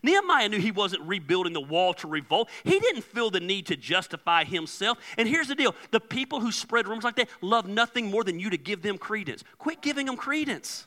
Nehemiah 0.03 0.49
knew 0.49 0.59
he 0.59 0.71
wasn't 0.71 1.03
rebuilding 1.03 1.53
the 1.53 1.61
wall 1.61 1.95
to 1.95 2.09
revolt. 2.09 2.49
He 2.65 2.79
didn't 2.79 3.03
feel 3.03 3.31
the 3.31 3.41
need 3.41 3.67
to 3.67 3.77
justify 3.77 4.45
himself. 4.45 4.99
And 5.19 5.29
here's 5.29 5.49
the 5.49 5.55
deal 5.55 5.75
the 5.91 6.01
people 6.01 6.41
who 6.41 6.53
spread 6.53 6.89
rumors 6.89 7.05
like 7.05 7.17
that 7.17 7.29
love 7.41 7.67
nothing 7.69 8.07
more 8.11 8.25
than 8.25 8.39
you 8.39 8.51
to 8.51 8.59
give 8.59 8.83
them 8.83 8.99
credence. 8.99 9.45
Quit 9.59 9.83
giving 9.83 10.07
them 10.07 10.17
credence. 10.17 10.87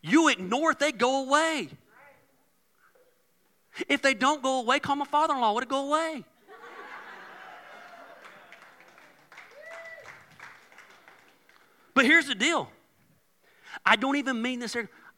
You 0.00 0.28
ignore 0.28 0.72
it, 0.72 0.78
they 0.78 0.92
go 0.92 1.24
away. 1.24 1.68
If 3.88 4.02
they 4.02 4.14
don't 4.14 4.42
go 4.42 4.60
away, 4.60 4.80
call 4.80 4.96
my 4.96 5.04
father 5.04 5.34
in 5.34 5.40
law. 5.40 5.54
Would 5.54 5.64
it 5.64 5.68
go 5.68 5.86
away? 5.86 6.24
But 11.94 12.06
here's 12.06 12.26
the 12.26 12.34
deal 12.34 12.70
I 13.84 13.96
don't 13.96 14.16
even 14.16 14.40
mean 14.40 14.60
this. 14.60 14.76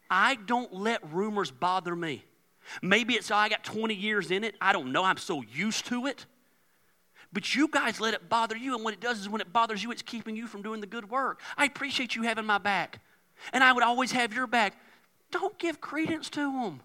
I 0.09 0.35
don't 0.35 0.73
let 0.73 1.01
rumors 1.11 1.51
bother 1.51 1.95
me. 1.95 2.23
Maybe 2.81 3.13
it's 3.13 3.31
oh, 3.31 3.35
I 3.35 3.49
got 3.49 3.63
20 3.63 3.93
years 3.93 4.31
in 4.31 4.43
it. 4.43 4.55
I 4.59 4.73
don't 4.73 4.91
know. 4.91 5.03
I'm 5.03 5.17
so 5.17 5.43
used 5.43 5.85
to 5.87 6.07
it. 6.07 6.25
But 7.33 7.53
you 7.53 7.67
guys 7.67 7.99
let 7.99 8.13
it 8.13 8.29
bother 8.29 8.55
you, 8.55 8.75
and 8.75 8.83
what 8.83 8.93
it 8.93 9.01
does 9.01 9.19
is 9.19 9.27
when 9.27 9.41
it 9.41 9.51
bothers 9.51 9.83
you, 9.83 9.91
it's 9.91 10.01
keeping 10.01 10.35
you 10.35 10.47
from 10.47 10.61
doing 10.61 10.79
the 10.79 10.87
good 10.87 11.09
work. 11.09 11.41
I 11.57 11.65
appreciate 11.65 12.15
you 12.15 12.23
having 12.23 12.45
my 12.45 12.59
back, 12.59 13.01
and 13.51 13.63
I 13.63 13.73
would 13.73 13.83
always 13.83 14.13
have 14.13 14.33
your 14.33 14.47
back. 14.47 14.73
Don't 15.31 15.57
give 15.59 15.81
credence 15.81 16.29
to 16.31 16.39
them. 16.39 16.79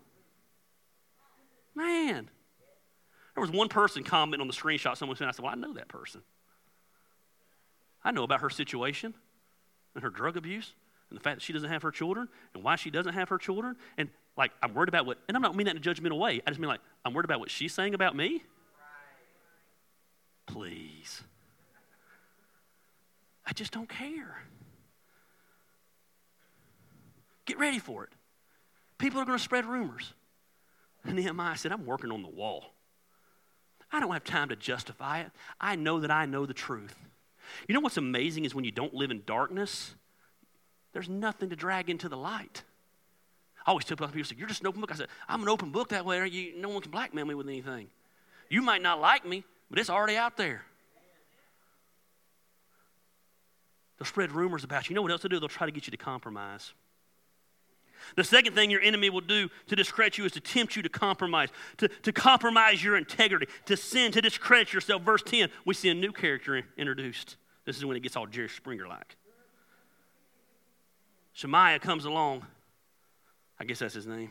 Man, 1.75 2.29
There 3.35 3.43
was 3.43 3.51
one 3.51 3.69
person 3.69 4.03
commenting 4.03 4.41
on 4.41 4.49
the 4.49 4.53
screenshot 4.53 4.97
someone 4.97 5.17
sent. 5.17 5.29
I 5.29 5.33
said, 5.33 5.45
Well, 5.45 5.53
I 5.53 5.57
know 5.57 5.73
that 5.75 5.89
person. 5.89 6.23
I 8.03 8.11
know 8.11 8.25
about 8.25 8.41
her 8.41 8.51
situation 8.51 9.15
and 9.95 10.03
her 10.03 10.11
drug 10.11 10.37
abuse 10.37 10.73
and 11.11 11.19
the 11.19 11.23
fact 11.23 11.39
that 11.39 11.43
she 11.43 11.53
doesn't 11.53 11.69
have 11.69 11.83
her 11.83 11.91
children 11.91 12.29
and 12.55 12.63
why 12.63 12.77
she 12.77 12.91
doesn't 12.91 13.13
have 13.13 13.29
her 13.29 13.39
children. 13.39 13.77
And 13.99 14.09
like, 14.37 14.53
I'm 14.63 14.73
worried 14.75 14.89
about 14.89 15.07
what, 15.07 15.19
and 15.29 15.37
I'm 15.37 15.43
not 15.43 15.55
meaning 15.55 15.75
that 15.75 15.85
in 15.85 15.91
a 15.91 15.95
judgmental 15.95 16.19
way. 16.19 16.41
I 16.47 16.51
just 16.51 16.61
mean 16.61 16.69
like, 16.69 16.81
I'm 17.05 17.13
worried 17.13 17.25
about 17.25 17.41
what 17.41 17.51
she's 17.51 17.75
saying 17.75 17.95
about 17.95 18.17
me. 18.17 18.45
Please. 20.47 21.23
I 23.47 23.53
just 23.53 23.73
don't 23.73 23.89
care. 23.89 24.43
Get 27.45 27.59
ready 27.59 27.81
for 27.81 28.05
it. 28.05 28.11
People 28.99 29.21
are 29.21 29.25
going 29.25 29.39
to 29.39 29.43
spread 29.43 29.67
rumors. 29.67 30.13
And 31.05 31.17
Nehemiah 31.17 31.57
said, 31.57 31.73
I'm 31.73 31.87
working 31.87 32.13
on 32.13 32.23
the 32.23 32.29
wall. 32.29 32.67
I 33.93 33.99
don't 33.99 34.13
have 34.13 34.25
time 34.25 34.51
to 34.51 34.57
justify 34.57 35.21
it. 35.21 35.31
I 35.61 35.75
know 35.75 36.01
that 36.01 36.11
I 36.11 36.27
know 36.27 36.47
the 36.47 36.55
truth. 36.55 36.95
You 37.67 37.75
know 37.75 37.81
what's 37.81 37.97
amazing 37.97 38.45
is 38.45 38.55
when 38.55 38.65
you 38.65 38.71
don't 38.71 38.95
live 38.95 39.11
in 39.11 39.23
darkness, 39.27 39.95
there's 40.93 41.09
nothing 41.09 41.51
to 41.51 41.57
drag 41.57 41.89
into 41.91 42.09
the 42.09 42.17
light. 42.17 42.65
I 43.67 43.71
always 43.71 43.85
tell 43.85 43.97
people, 43.97 44.25
say, 44.25 44.37
You're 44.39 44.49
just 44.49 44.63
an 44.63 44.67
open 44.67 44.81
book. 44.81 44.91
I 44.93 44.97
said, 44.97 45.09
I'm 45.29 45.43
an 45.43 45.49
open 45.49 45.71
book 45.71 45.91
that 45.91 46.05
way. 46.05 46.27
You, 46.27 46.57
no 46.57 46.71
one 46.71 46.81
can 46.81 46.91
blackmail 46.91 47.25
me 47.25 47.35
with 47.35 47.47
anything. 47.47 47.89
You 48.49 48.63
might 48.63 48.83
not 48.83 49.01
like 49.01 49.25
me, 49.25 49.45
but 49.69 49.79
it's 49.79 49.91
already 49.91 50.17
out 50.17 50.37
there. 50.37 50.65
They'll 53.99 54.07
spread 54.07 54.33
rumors 54.33 54.65
about 54.65 54.89
you. 54.89 54.95
You 54.95 54.97
know 54.97 55.03
what 55.03 55.11
else 55.11 55.23
they'll 55.23 55.29
do? 55.29 55.39
They'll 55.39 55.49
try 55.49 55.67
to 55.67 55.73
get 55.73 55.87
you 55.87 55.91
to 55.91 55.97
compromise. 55.99 56.73
The 58.17 58.25
second 58.25 58.55
thing 58.55 58.71
your 58.71 58.81
enemy 58.81 59.11
will 59.11 59.21
do 59.21 59.51
to 59.67 59.77
discredit 59.77 60.17
you 60.17 60.25
is 60.25 60.33
to 60.33 60.41
tempt 60.41 60.75
you 60.75 60.83
to 60.83 60.89
compromise, 60.89 61.51
to, 61.77 61.89
to 61.89 62.13
compromise 62.13 62.83
your 62.83 62.97
integrity, 62.97 63.47
to 63.67 63.77
sin, 63.77 64.11
to 64.13 64.23
discredit 64.23 64.73
yourself. 64.73 65.03
Verse 65.03 65.23
10, 65.23 65.51
we 65.67 65.75
see 65.75 65.91
a 65.91 65.95
new 65.95 66.11
character 66.11 66.63
introduced. 66.79 67.37
This 67.67 67.77
is 67.77 67.85
when 67.85 67.99
it 67.99 68.01
gets 68.01 68.17
all 68.17 68.27
Jerry 68.27 68.49
Springer 68.49 68.89
like. 68.89 69.17
Shemaiah 71.41 71.79
comes 71.79 72.05
along. 72.05 72.45
I 73.59 73.65
guess 73.65 73.79
that's 73.79 73.95
his 73.95 74.07
name. 74.07 74.29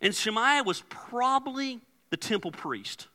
And 0.00 0.14
Shemaiah 0.14 0.62
was 0.62 0.84
probably 0.88 1.80
the 2.10 2.16
temple 2.16 2.52
priest. 2.52 3.08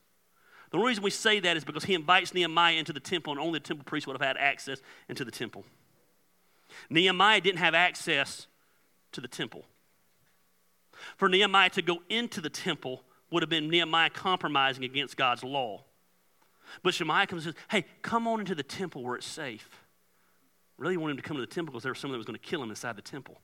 The 0.70 0.78
reason 0.78 1.02
we 1.02 1.08
say 1.08 1.40
that 1.40 1.56
is 1.56 1.64
because 1.64 1.84
he 1.84 1.94
invites 1.94 2.34
Nehemiah 2.34 2.74
into 2.74 2.92
the 2.92 3.00
temple, 3.00 3.32
and 3.32 3.40
only 3.40 3.58
the 3.58 3.64
temple 3.64 3.86
priest 3.86 4.06
would 4.06 4.20
have 4.20 4.26
had 4.26 4.36
access 4.36 4.82
into 5.08 5.24
the 5.24 5.30
temple. 5.30 5.64
Nehemiah 6.90 7.40
didn't 7.40 7.60
have 7.60 7.74
access 7.74 8.48
to 9.12 9.22
the 9.22 9.28
temple. 9.28 9.64
For 11.16 11.26
Nehemiah 11.26 11.70
to 11.70 11.80
go 11.80 12.02
into 12.10 12.42
the 12.42 12.50
temple 12.50 13.02
would 13.30 13.42
have 13.42 13.48
been 13.48 13.70
Nehemiah 13.70 14.10
compromising 14.10 14.84
against 14.84 15.16
God's 15.16 15.42
law. 15.42 15.84
But 16.82 16.92
Shemaiah 16.92 17.26
comes 17.26 17.46
and 17.46 17.54
says, 17.54 17.64
Hey, 17.70 17.86
come 18.02 18.28
on 18.28 18.40
into 18.40 18.54
the 18.54 18.62
temple 18.62 19.02
where 19.02 19.16
it's 19.16 19.26
safe. 19.26 19.87
Really 20.78 20.96
wanted 20.96 21.12
him 21.12 21.16
to 21.18 21.22
come 21.22 21.36
to 21.36 21.40
the 21.40 21.46
temple 21.46 21.72
because 21.72 21.82
there 21.82 21.92
was 21.92 21.98
someone 21.98 22.14
that 22.14 22.18
was 22.18 22.26
going 22.26 22.38
to 22.38 22.44
kill 22.46 22.62
him 22.62 22.70
inside 22.70 22.96
the 22.96 23.02
temple. 23.02 23.40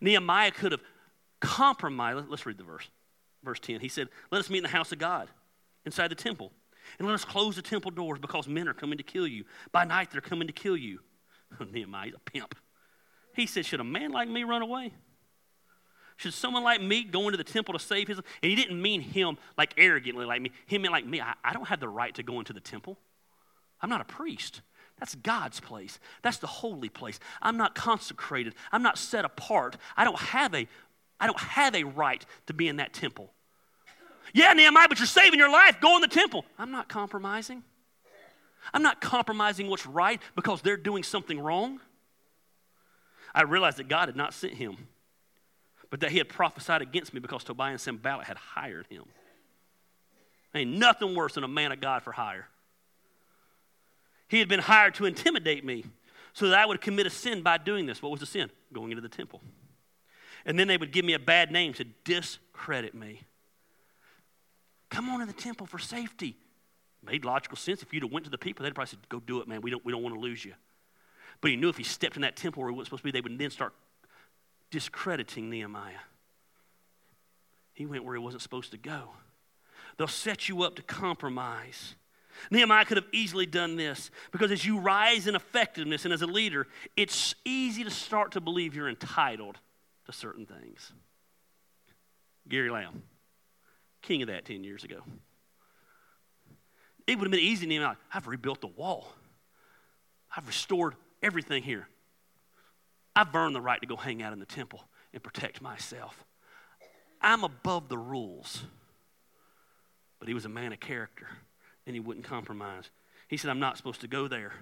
Nehemiah 0.00 0.50
could 0.50 0.72
have 0.72 0.82
compromised. 1.40 2.28
Let's 2.28 2.46
read 2.46 2.58
the 2.58 2.64
verse. 2.64 2.88
Verse 3.44 3.60
10. 3.60 3.80
He 3.80 3.88
said, 3.88 4.08
Let 4.30 4.40
us 4.40 4.50
meet 4.50 4.58
in 4.58 4.64
the 4.64 4.70
house 4.70 4.90
of 4.92 4.98
God 4.98 5.28
inside 5.84 6.08
the 6.08 6.14
temple. 6.14 6.52
And 6.98 7.06
let 7.06 7.14
us 7.14 7.24
close 7.24 7.56
the 7.56 7.62
temple 7.62 7.90
doors 7.90 8.18
because 8.18 8.48
men 8.48 8.68
are 8.68 8.74
coming 8.74 8.98
to 8.98 9.04
kill 9.04 9.26
you. 9.26 9.44
By 9.70 9.84
night, 9.84 10.10
they're 10.10 10.20
coming 10.20 10.48
to 10.48 10.52
kill 10.52 10.76
you. 10.76 11.00
Nehemiah's 11.72 12.14
a 12.14 12.18
pimp. 12.18 12.54
He 13.34 13.46
said, 13.46 13.66
Should 13.66 13.80
a 13.80 13.84
man 13.84 14.10
like 14.10 14.28
me 14.28 14.44
run 14.44 14.62
away? 14.62 14.92
Should 16.16 16.34
someone 16.34 16.64
like 16.64 16.82
me 16.82 17.04
go 17.04 17.26
into 17.26 17.38
the 17.38 17.44
temple 17.44 17.72
to 17.72 17.78
save 17.78 18.08
his? 18.08 18.18
And 18.18 18.50
he 18.50 18.54
didn't 18.54 18.80
mean 18.80 19.00
him 19.00 19.38
like 19.56 19.72
arrogantly 19.78 20.26
like 20.26 20.42
me. 20.42 20.52
He 20.66 20.76
meant 20.76 20.92
like 20.92 21.06
me. 21.06 21.20
I, 21.20 21.34
I 21.42 21.54
don't 21.54 21.66
have 21.66 21.80
the 21.80 21.88
right 21.88 22.14
to 22.16 22.22
go 22.22 22.38
into 22.38 22.52
the 22.52 22.60
temple. 22.60 22.98
I'm 23.80 23.88
not 23.88 24.02
a 24.02 24.04
priest. 24.04 24.60
That's 25.00 25.14
God's 25.16 25.58
place. 25.60 25.98
That's 26.22 26.36
the 26.36 26.46
holy 26.46 26.90
place. 26.90 27.18
I'm 27.42 27.56
not 27.56 27.74
consecrated. 27.74 28.54
I'm 28.70 28.82
not 28.82 28.98
set 28.98 29.24
apart. 29.24 29.76
I 29.96 30.04
don't 30.04 30.18
have 30.18 30.54
a, 30.54 30.68
I 31.18 31.26
don't 31.26 31.40
have 31.40 31.74
a 31.74 31.84
right 31.84 32.24
to 32.46 32.54
be 32.54 32.68
in 32.68 32.76
that 32.76 32.92
temple. 32.92 33.32
Yeah, 34.32 34.52
Nehemiah, 34.52 34.88
but 34.88 34.98
you're 34.98 35.06
saving 35.06 35.38
your 35.38 35.50
life. 35.50 35.80
Go 35.80 35.96
in 35.96 36.02
the 36.02 36.08
temple. 36.08 36.44
I'm 36.58 36.70
not 36.70 36.88
compromising. 36.88 37.64
I'm 38.72 38.82
not 38.82 39.00
compromising 39.00 39.68
what's 39.68 39.86
right 39.86 40.20
because 40.36 40.62
they're 40.62 40.76
doing 40.76 41.02
something 41.02 41.40
wrong. 41.40 41.80
I 43.34 43.42
realized 43.42 43.78
that 43.78 43.88
God 43.88 44.08
had 44.08 44.16
not 44.16 44.34
sent 44.34 44.54
him, 44.54 44.76
but 45.88 46.00
that 46.00 46.10
he 46.10 46.18
had 46.18 46.28
prophesied 46.28 46.82
against 46.82 47.14
me 47.14 47.20
because 47.20 47.42
Tobiah 47.42 47.72
and 47.72 47.80
Sanballat 47.80 48.26
had 48.26 48.36
hired 48.36 48.86
him. 48.88 49.04
Ain't 50.54 50.76
nothing 50.76 51.14
worse 51.14 51.34
than 51.34 51.44
a 51.44 51.48
man 51.48 51.72
of 51.72 51.80
God 51.80 52.02
for 52.02 52.12
hire. 52.12 52.48
He 54.30 54.38
had 54.38 54.48
been 54.48 54.60
hired 54.60 54.94
to 54.94 55.06
intimidate 55.06 55.64
me 55.64 55.84
so 56.34 56.48
that 56.48 56.58
I 56.58 56.64
would 56.64 56.80
commit 56.80 57.04
a 57.04 57.10
sin 57.10 57.42
by 57.42 57.58
doing 57.58 57.84
this. 57.84 58.00
What 58.00 58.12
was 58.12 58.20
the 58.20 58.26
sin? 58.26 58.48
Going 58.72 58.92
into 58.92 59.00
the 59.00 59.08
temple. 59.08 59.42
And 60.46 60.56
then 60.56 60.68
they 60.68 60.76
would 60.76 60.92
give 60.92 61.04
me 61.04 61.14
a 61.14 61.18
bad 61.18 61.50
name 61.50 61.72
to 61.74 61.84
discredit 62.04 62.94
me. 62.94 63.22
Come 64.88 65.08
on 65.08 65.18
to 65.18 65.26
the 65.26 65.32
temple 65.32 65.66
for 65.66 65.80
safety. 65.80 66.36
Made 67.04 67.24
logical 67.24 67.56
sense. 67.56 67.82
If 67.82 67.92
you'd 67.92 68.04
have 68.04 68.12
went 68.12 68.24
to 68.24 68.30
the 68.30 68.38
people, 68.38 68.62
they'd 68.62 68.72
probably 68.74 68.90
said, 68.90 69.00
go 69.08 69.18
do 69.18 69.40
it, 69.40 69.48
man. 69.48 69.62
We 69.62 69.70
don't, 69.72 69.84
we 69.84 69.90
don't 69.90 70.02
want 70.02 70.14
to 70.14 70.20
lose 70.20 70.44
you. 70.44 70.54
But 71.40 71.50
he 71.50 71.56
knew 71.56 71.68
if 71.68 71.76
he 71.76 71.82
stepped 71.82 72.14
in 72.14 72.22
that 72.22 72.36
temple 72.36 72.62
where 72.62 72.70
he 72.70 72.76
wasn't 72.76 72.86
supposed 72.86 73.00
to 73.00 73.04
be, 73.04 73.10
they 73.10 73.20
would 73.20 73.36
then 73.36 73.50
start 73.50 73.74
discrediting 74.70 75.50
Nehemiah. 75.50 75.94
He 77.74 77.84
went 77.84 78.04
where 78.04 78.14
he 78.14 78.22
wasn't 78.22 78.42
supposed 78.42 78.70
to 78.70 78.78
go. 78.78 79.08
They'll 79.96 80.06
set 80.06 80.48
you 80.48 80.62
up 80.62 80.76
to 80.76 80.82
compromise. 80.82 81.96
Nehemiah 82.50 82.84
could 82.84 82.96
have 82.96 83.06
easily 83.12 83.46
done 83.46 83.76
this 83.76 84.10
because 84.30 84.50
as 84.50 84.64
you 84.64 84.78
rise 84.78 85.26
in 85.26 85.34
effectiveness 85.34 86.04
and 86.04 86.14
as 86.14 86.22
a 86.22 86.26
leader, 86.26 86.66
it's 86.96 87.34
easy 87.44 87.84
to 87.84 87.90
start 87.90 88.32
to 88.32 88.40
believe 88.40 88.74
you're 88.74 88.88
entitled 88.88 89.58
to 90.06 90.12
certain 90.12 90.46
things. 90.46 90.92
Gary 92.48 92.70
Lamb, 92.70 93.02
king 94.02 94.22
of 94.22 94.28
that 94.28 94.44
10 94.44 94.64
years 94.64 94.84
ago. 94.84 95.00
It 97.06 97.18
would 97.18 97.26
have 97.26 97.32
been 97.32 97.40
easy 97.40 97.66
to 97.66 97.68
Nehemiah. 97.68 97.96
I've 98.12 98.26
rebuilt 98.26 98.60
the 98.60 98.68
wall. 98.68 99.12
I've 100.36 100.46
restored 100.46 100.94
everything 101.22 101.62
here. 101.62 101.88
I've 103.16 103.34
earned 103.34 103.54
the 103.54 103.60
right 103.60 103.80
to 103.80 103.86
go 103.86 103.96
hang 103.96 104.22
out 104.22 104.32
in 104.32 104.38
the 104.38 104.46
temple 104.46 104.84
and 105.12 105.22
protect 105.22 105.60
myself. 105.60 106.24
I'm 107.20 107.44
above 107.44 107.88
the 107.88 107.98
rules. 107.98 108.62
But 110.18 110.28
he 110.28 110.34
was 110.34 110.44
a 110.44 110.48
man 110.48 110.72
of 110.72 110.80
character 110.80 111.28
and 111.90 111.96
he 111.96 112.00
wouldn't 112.00 112.24
compromise. 112.24 112.88
He 113.26 113.36
said, 113.36 113.50
I'm 113.50 113.58
not 113.58 113.76
supposed 113.76 114.00
to 114.02 114.08
go 114.08 114.28
there. 114.28 114.52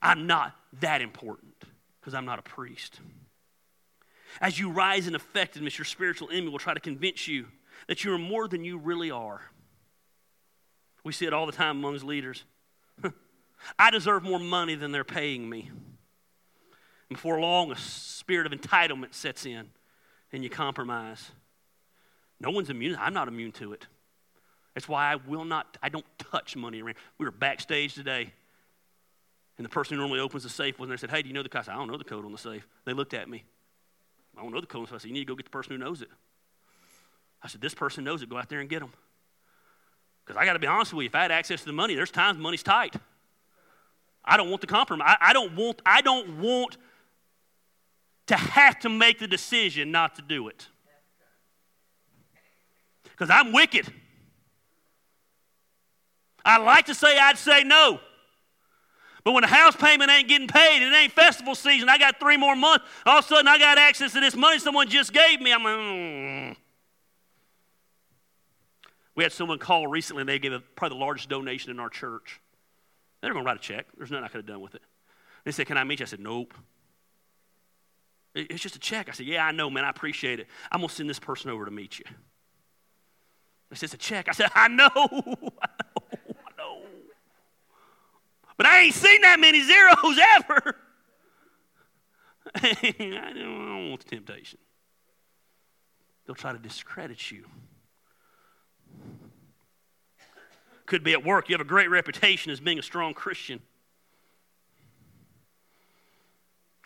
I'm 0.00 0.28
not 0.28 0.54
that 0.80 1.02
important 1.02 1.54
because 2.00 2.14
I'm 2.14 2.24
not 2.24 2.38
a 2.38 2.42
priest. 2.42 3.00
As 4.40 4.56
you 4.56 4.70
rise 4.70 5.08
in 5.08 5.16
effectiveness, 5.16 5.76
your 5.76 5.84
spiritual 5.84 6.30
enemy 6.30 6.48
will 6.48 6.60
try 6.60 6.74
to 6.74 6.80
convince 6.80 7.26
you 7.26 7.46
that 7.88 8.04
you 8.04 8.12
are 8.12 8.18
more 8.18 8.46
than 8.46 8.64
you 8.64 8.78
really 8.78 9.10
are. 9.10 9.40
We 11.02 11.12
see 11.12 11.26
it 11.26 11.32
all 11.32 11.46
the 11.46 11.52
time 11.52 11.78
amongst 11.78 12.04
leaders. 12.04 12.44
I 13.78 13.90
deserve 13.90 14.22
more 14.22 14.38
money 14.38 14.76
than 14.76 14.92
they're 14.92 15.02
paying 15.02 15.48
me. 15.48 15.70
And 17.08 17.16
before 17.16 17.40
long, 17.40 17.72
a 17.72 17.76
spirit 17.76 18.46
of 18.46 18.52
entitlement 18.52 19.14
sets 19.14 19.44
in 19.44 19.70
and 20.32 20.44
you 20.44 20.50
compromise. 20.50 21.32
No 22.38 22.50
one's 22.50 22.70
immune. 22.70 22.96
I'm 23.00 23.14
not 23.14 23.26
immune 23.26 23.52
to 23.52 23.72
it. 23.72 23.86
That's 24.76 24.86
why 24.86 25.10
I 25.10 25.16
will 25.16 25.46
not, 25.46 25.78
I 25.82 25.88
don't 25.88 26.04
touch 26.18 26.54
money 26.54 26.82
around. 26.82 26.96
We 27.16 27.24
were 27.24 27.32
backstage 27.32 27.94
today, 27.94 28.30
and 29.56 29.64
the 29.64 29.70
person 29.70 29.94
who 29.94 30.02
normally 30.02 30.20
opens 30.20 30.42
the 30.42 30.50
safe 30.50 30.78
was 30.78 30.88
there 30.88 30.92
and 30.92 31.00
said, 31.00 31.10
Hey, 31.10 31.22
do 31.22 31.28
you 31.28 31.34
know 31.34 31.42
the 31.42 31.48
code? 31.48 31.60
I 31.60 31.64
said, 31.64 31.74
I 31.74 31.78
don't 31.78 31.90
know 31.90 31.96
the 31.96 32.04
code 32.04 32.26
on 32.26 32.30
the 32.30 32.36
safe. 32.36 32.68
They 32.84 32.92
looked 32.92 33.14
at 33.14 33.26
me. 33.26 33.42
I 34.36 34.42
don't 34.42 34.52
know 34.52 34.60
the 34.60 34.66
code. 34.66 34.90
So 34.90 34.94
I 34.94 34.98
said, 34.98 35.08
You 35.08 35.14
need 35.14 35.20
to 35.20 35.24
go 35.24 35.34
get 35.34 35.46
the 35.46 35.50
person 35.50 35.72
who 35.72 35.78
knows 35.78 36.02
it. 36.02 36.10
I 37.42 37.48
said, 37.48 37.62
This 37.62 37.72
person 37.72 38.04
knows 38.04 38.22
it. 38.22 38.28
Go 38.28 38.36
out 38.36 38.50
there 38.50 38.60
and 38.60 38.68
get 38.68 38.80
them. 38.80 38.92
Because 40.26 40.38
I 40.38 40.44
got 40.44 40.52
to 40.52 40.58
be 40.58 40.66
honest 40.66 40.92
with 40.92 41.04
you, 41.04 41.06
if 41.06 41.14
I 41.14 41.22
had 41.22 41.32
access 41.32 41.60
to 41.60 41.66
the 41.66 41.72
money, 41.72 41.94
there's 41.94 42.10
times 42.10 42.38
money's 42.38 42.62
tight. 42.62 42.96
I 44.26 44.36
don't 44.36 44.50
want 44.50 44.60
the 44.60 44.66
compromise. 44.66 45.16
I, 45.18 45.30
I 45.30 45.32
don't 45.32 45.56
want, 45.56 45.80
I 45.86 46.02
don't 46.02 46.38
want 46.38 46.76
to 48.26 48.36
have 48.36 48.78
to 48.80 48.90
make 48.90 49.20
the 49.20 49.26
decision 49.26 49.90
not 49.90 50.16
to 50.16 50.22
do 50.22 50.48
it. 50.48 50.68
Because 53.04 53.30
I'm 53.30 53.52
wicked. 53.52 53.90
I 56.46 56.58
like 56.58 56.86
to 56.86 56.94
say 56.94 57.18
I'd 57.18 57.36
say 57.36 57.64
no. 57.64 58.00
But 59.24 59.32
when 59.32 59.42
the 59.42 59.48
house 59.48 59.74
payment 59.74 60.08
ain't 60.08 60.28
getting 60.28 60.46
paid 60.46 60.82
and 60.82 60.94
it 60.94 60.96
ain't 60.96 61.12
festival 61.12 61.56
season, 61.56 61.88
I 61.88 61.98
got 61.98 62.20
three 62.20 62.36
more 62.36 62.54
months. 62.54 62.84
All 63.04 63.18
of 63.18 63.24
a 63.24 63.28
sudden, 63.28 63.48
I 63.48 63.58
got 63.58 63.76
access 63.76 64.12
to 64.12 64.20
this 64.20 64.36
money 64.36 64.60
someone 64.60 64.88
just 64.88 65.12
gave 65.12 65.40
me. 65.40 65.52
I'm 65.52 65.64
like, 65.64 65.74
mm. 65.74 66.56
We 69.16 69.24
had 69.24 69.32
someone 69.32 69.58
call 69.58 69.88
recently 69.88 70.20
and 70.20 70.28
they 70.28 70.38
gave 70.38 70.52
a, 70.52 70.60
probably 70.60 70.96
the 70.96 71.04
largest 71.04 71.28
donation 71.28 71.72
in 71.72 71.80
our 71.80 71.88
church. 71.88 72.40
They're 73.20 73.32
going 73.32 73.44
to 73.44 73.48
write 73.48 73.56
a 73.56 73.60
check. 73.60 73.86
There's 73.96 74.12
nothing 74.12 74.24
I 74.24 74.28
could 74.28 74.38
have 74.38 74.46
done 74.46 74.60
with 74.60 74.76
it. 74.76 74.82
They 75.44 75.50
said, 75.50 75.66
Can 75.66 75.76
I 75.76 75.82
meet 75.82 75.98
you? 75.98 76.04
I 76.04 76.06
said, 76.06 76.20
Nope. 76.20 76.54
It's 78.34 78.62
just 78.62 78.76
a 78.76 78.78
check. 78.78 79.08
I 79.08 79.12
said, 79.12 79.26
Yeah, 79.26 79.44
I 79.44 79.50
know, 79.50 79.70
man. 79.70 79.84
I 79.84 79.90
appreciate 79.90 80.38
it. 80.38 80.46
I'm 80.70 80.80
going 80.80 80.88
to 80.88 80.94
send 80.94 81.10
this 81.10 81.18
person 81.18 81.50
over 81.50 81.64
to 81.64 81.70
meet 81.72 81.98
you. 81.98 82.04
He 83.70 83.76
says, 83.76 83.92
a 83.94 83.96
check. 83.96 84.28
I 84.28 84.32
said, 84.32 84.50
I 84.54 84.68
know, 84.68 84.88
I 84.94 85.00
know. 85.00 86.05
But 88.56 88.66
I 88.66 88.80
ain't 88.80 88.94
seen 88.94 89.20
that 89.22 89.38
many 89.38 89.62
zeros 89.62 90.18
ever. 90.36 90.76
I 92.54 93.32
don't 93.34 93.90
want 93.90 94.04
the 94.04 94.16
temptation. 94.16 94.58
They'll 96.26 96.34
try 96.34 96.52
to 96.52 96.58
discredit 96.58 97.30
you. 97.30 97.44
Could 100.86 101.02
be 101.02 101.12
at 101.12 101.24
work. 101.24 101.48
You 101.48 101.54
have 101.54 101.60
a 101.60 101.68
great 101.68 101.90
reputation 101.90 102.52
as 102.52 102.60
being 102.60 102.78
a 102.78 102.82
strong 102.82 103.12
Christian. 103.12 103.60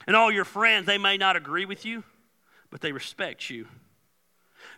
And 0.06 0.16
all 0.16 0.32
your 0.32 0.46
friends, 0.46 0.86
they 0.86 0.98
may 0.98 1.18
not 1.18 1.36
agree 1.36 1.66
with 1.66 1.84
you, 1.84 2.02
but 2.70 2.80
they 2.80 2.92
respect 2.92 3.50
you. 3.50 3.66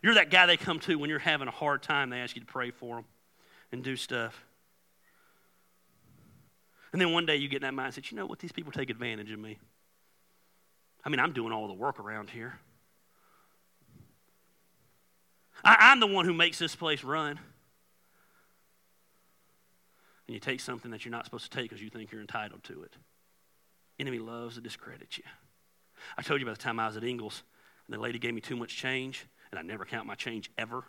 You're 0.03 0.14
that 0.14 0.30
guy 0.30 0.47
they 0.47 0.57
come 0.57 0.80
to 0.80 0.97
when 0.99 1.09
you're 1.09 1.18
having 1.20 1.49
a 1.49 1.53
hard 1.53 1.82
time. 1.82 2.11
They 2.11 2.18
ask 2.18 2.34
you 2.34 2.40
to 2.40 2.47
pray 2.47 2.70
for 2.70 2.97
them 2.97 3.05
and 3.70 3.82
do 3.82 3.97
stuff. 3.97 4.45
And 6.93 7.01
then 7.01 7.12
one 7.12 7.26
day 7.26 7.36
you 7.36 7.49
get 7.49 7.62
in 7.62 7.76
that 7.76 7.82
mindset, 7.82 8.11
you 8.11 8.16
know 8.16 8.26
what? 8.26 8.38
These 8.38 8.53
people 8.53 8.70
take 8.70 8.90
advantage 8.90 9.30
of 9.30 9.38
me. 9.38 9.59
I 11.05 11.09
mean, 11.09 11.20
I'm 11.20 11.32
doing 11.32 11.53
all 11.53 11.66
the 11.66 11.74
work 11.74 11.99
around 11.99 12.30
here. 12.30 12.59
I, 15.64 15.93
am 15.93 16.01
the 16.01 16.07
one 16.07 16.24
who 16.24 16.34
makes 16.34 16.59
this 16.59 16.74
place 16.74 17.03
run. 17.05 17.38
And 20.26 20.34
you 20.34 20.40
take 20.40 20.61
something 20.61 20.90
that 20.90 21.05
you're 21.05 21.12
not 21.12 21.24
supposed 21.24 21.51
to 21.51 21.57
take 21.57 21.70
because 21.70 21.82
you 21.82 21.90
think 21.90 22.12
you're 22.12 22.20
entitled 22.20 22.62
to 22.64 22.82
it. 22.82 22.95
Enemy 23.99 24.18
loves 24.18 24.57
to 24.57 24.61
discredit 24.61 25.18
you. 25.18 25.24
I 26.16 26.22
told 26.22 26.40
you 26.40 26.47
by 26.47 26.53
the 26.53 26.59
time 26.59 26.80
I 26.80 26.86
was 26.86 26.97
at 26.97 27.05
Ingles, 27.05 27.43
and 27.86 27.97
the 27.97 28.01
lady 28.01 28.18
gave 28.18 28.34
me 28.34 28.40
too 28.40 28.57
much 28.57 28.76
change, 28.76 29.26
and 29.51 29.59
I 29.59 29.62
never 29.62 29.84
count 29.84 30.07
my 30.07 30.14
change 30.14 30.51
ever. 30.59 30.84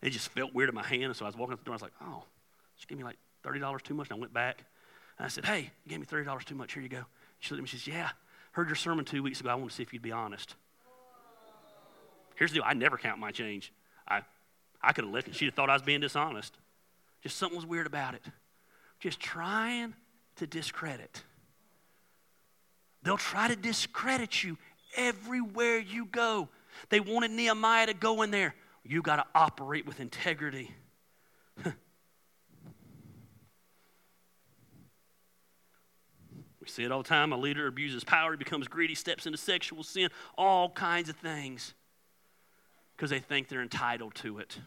it 0.00 0.10
just 0.10 0.30
felt 0.30 0.52
weird 0.52 0.68
in 0.68 0.74
my 0.74 0.82
hand, 0.82 1.04
and 1.04 1.16
so 1.16 1.24
I 1.24 1.28
was 1.28 1.36
walking 1.36 1.52
up 1.52 1.60
the 1.60 1.64
door. 1.64 1.74
I 1.74 1.76
was 1.76 1.82
like, 1.82 1.92
"Oh, 2.00 2.24
she 2.76 2.86
gave 2.86 2.98
me 2.98 3.04
like 3.04 3.18
thirty 3.44 3.60
dollars 3.60 3.82
too 3.82 3.94
much." 3.94 4.08
And 4.08 4.16
I 4.16 4.20
went 4.20 4.32
back, 4.32 4.64
I 5.18 5.28
said, 5.28 5.44
"Hey, 5.44 5.70
you 5.84 5.90
gave 5.90 6.00
me 6.00 6.06
thirty 6.06 6.24
dollars 6.24 6.44
too 6.44 6.54
much. 6.54 6.72
Here 6.72 6.82
you 6.82 6.88
go." 6.88 7.04
She 7.38 7.54
looked 7.54 7.60
at 7.60 7.62
me. 7.62 7.68
She 7.68 7.78
says, 7.78 7.86
"Yeah, 7.86 8.10
heard 8.52 8.68
your 8.68 8.76
sermon 8.76 9.04
two 9.04 9.22
weeks 9.22 9.40
ago. 9.40 9.50
I 9.50 9.54
want 9.54 9.70
to 9.70 9.76
see 9.76 9.82
if 9.82 9.92
you'd 9.92 10.02
be 10.02 10.12
honest." 10.12 10.54
Here's 12.36 12.50
the 12.50 12.56
deal: 12.56 12.64
I 12.66 12.74
never 12.74 12.96
count 12.96 13.18
my 13.18 13.30
change. 13.30 13.72
I, 14.08 14.22
I 14.82 14.92
could 14.92 15.04
have 15.04 15.12
left 15.12 15.28
it. 15.28 15.34
She'd 15.34 15.46
have 15.46 15.54
thought 15.54 15.70
I 15.70 15.74
was 15.74 15.82
being 15.82 16.00
dishonest. 16.00 16.56
Just 17.22 17.36
something 17.36 17.56
was 17.56 17.66
weird 17.66 17.86
about 17.86 18.14
it. 18.14 18.22
Just 18.98 19.20
trying 19.20 19.94
to 20.36 20.46
discredit. 20.46 21.22
They'll 23.02 23.16
try 23.16 23.48
to 23.48 23.56
discredit 23.56 24.42
you 24.42 24.58
everywhere 24.96 25.78
you 25.78 26.06
go. 26.06 26.48
They 26.88 27.00
wanted 27.00 27.30
Nehemiah 27.30 27.86
to 27.86 27.94
go 27.94 28.22
in 28.22 28.30
there. 28.30 28.54
You 28.84 29.02
got 29.02 29.16
to 29.16 29.24
operate 29.34 29.86
with 29.86 30.00
integrity. 30.00 30.70
we 36.62 36.68
see 36.68 36.84
it 36.84 36.92
all 36.92 37.02
the 37.02 37.08
time. 37.08 37.32
A 37.32 37.36
leader 37.36 37.66
abuses 37.66 38.04
power, 38.04 38.36
becomes 38.36 38.68
greedy, 38.68 38.94
steps 38.94 39.26
into 39.26 39.36
sexual 39.36 39.82
sin, 39.82 40.08
all 40.38 40.70
kinds 40.70 41.08
of 41.08 41.16
things 41.16 41.74
because 42.96 43.10
they 43.10 43.18
think 43.18 43.48
they're 43.48 43.62
entitled 43.62 44.14
to 44.14 44.38
it. 44.38 44.58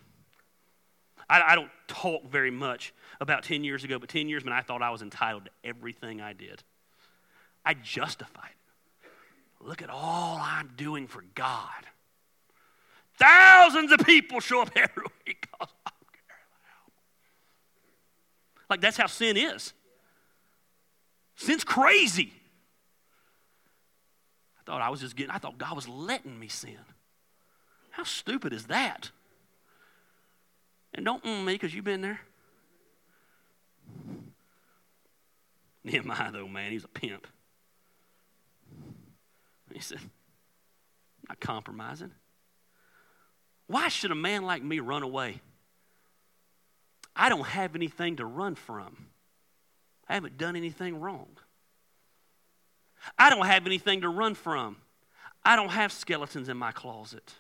I, 1.30 1.42
I, 1.42 1.56
don't 1.56 1.72
talk 1.88 2.30
very 2.30 2.52
much 2.52 2.94
about 3.22 3.44
10 3.44 3.64
years 3.64 3.86
ago, 3.86 3.98
but 3.98 4.10
10 4.10 4.28
years 4.28 4.44
when 4.44 4.52
I 4.52 4.62
thought 4.62 4.82
I 4.82 4.90
was 4.90 5.02
entitled 5.02 5.46
to 5.46 5.52
everything 5.64 6.20
I 6.20 6.34
did. 6.34 6.62
I 7.66 7.76
justified 7.76 8.52
it. 8.52 9.66
Look 9.66 9.82
at 9.82 9.90
all 9.90 10.38
I'm 10.40 10.72
doing 10.76 11.08
for 11.08 11.24
God. 11.34 11.88
Thousands 13.18 13.94
of 13.94 14.00
people 14.00 14.42
show 14.42 14.62
up 14.62 14.72
every 14.76 15.04
week 15.26 15.48
because 15.50 15.74
I'm 15.86 15.94
Like 18.70 18.82
that's 18.82 18.98
how 18.98 19.08
sin 19.08 19.38
is. 19.38 19.74
Sin's 21.36 21.64
crazy. 21.64 22.34
I 24.60 24.64
thought 24.66 24.82
I 24.82 24.90
was 24.90 25.02
just 25.02 25.16
getting, 25.16 25.32
I 25.32 25.38
thought 25.38 25.58
God 25.58 25.76
was 25.76 25.88
letting 25.88 26.40
me 26.40 26.48
sin. 26.48 26.78
How 27.92 28.04
stupid 28.04 28.54
is 28.54 28.66
that? 28.66 29.12
And 30.94 31.06
don't 31.06 31.24
mm 31.24 31.46
me 31.46 31.54
because 31.54 31.74
you've 31.76 31.86
been 31.86 32.02
there. 32.02 32.20
Nehemiah, 35.84 36.32
though, 36.32 36.48
man, 36.48 36.72
he's 36.72 36.84
a 36.84 36.90
pimp. 36.90 37.28
He 39.74 39.82
said, 39.82 40.00
I'm 40.00 40.10
not 41.30 41.40
compromising. 41.42 42.12
Why 43.68 43.90
should 43.90 44.12
a 44.12 44.16
man 44.16 44.44
like 44.44 44.64
me 44.64 44.80
run 44.80 45.04
away? 45.04 45.42
I 47.16 47.30
don't 47.30 47.46
have 47.46 47.76
anything 47.76 48.18
to 48.18 48.26
run 48.26 48.56
from. 48.56 49.08
I 50.08 50.14
haven't 50.14 50.38
done 50.38 50.56
anything 50.56 51.00
wrong. 51.00 51.30
I 53.18 53.30
don't 53.30 53.46
have 53.46 53.66
anything 53.66 54.02
to 54.02 54.10
run 54.10 54.36
from. 54.36 54.78
I 55.44 55.56
don't 55.56 55.70
have 55.70 55.92
skeletons 55.92 56.50
in 56.50 56.58
my 56.58 56.72
closet. 56.72 57.34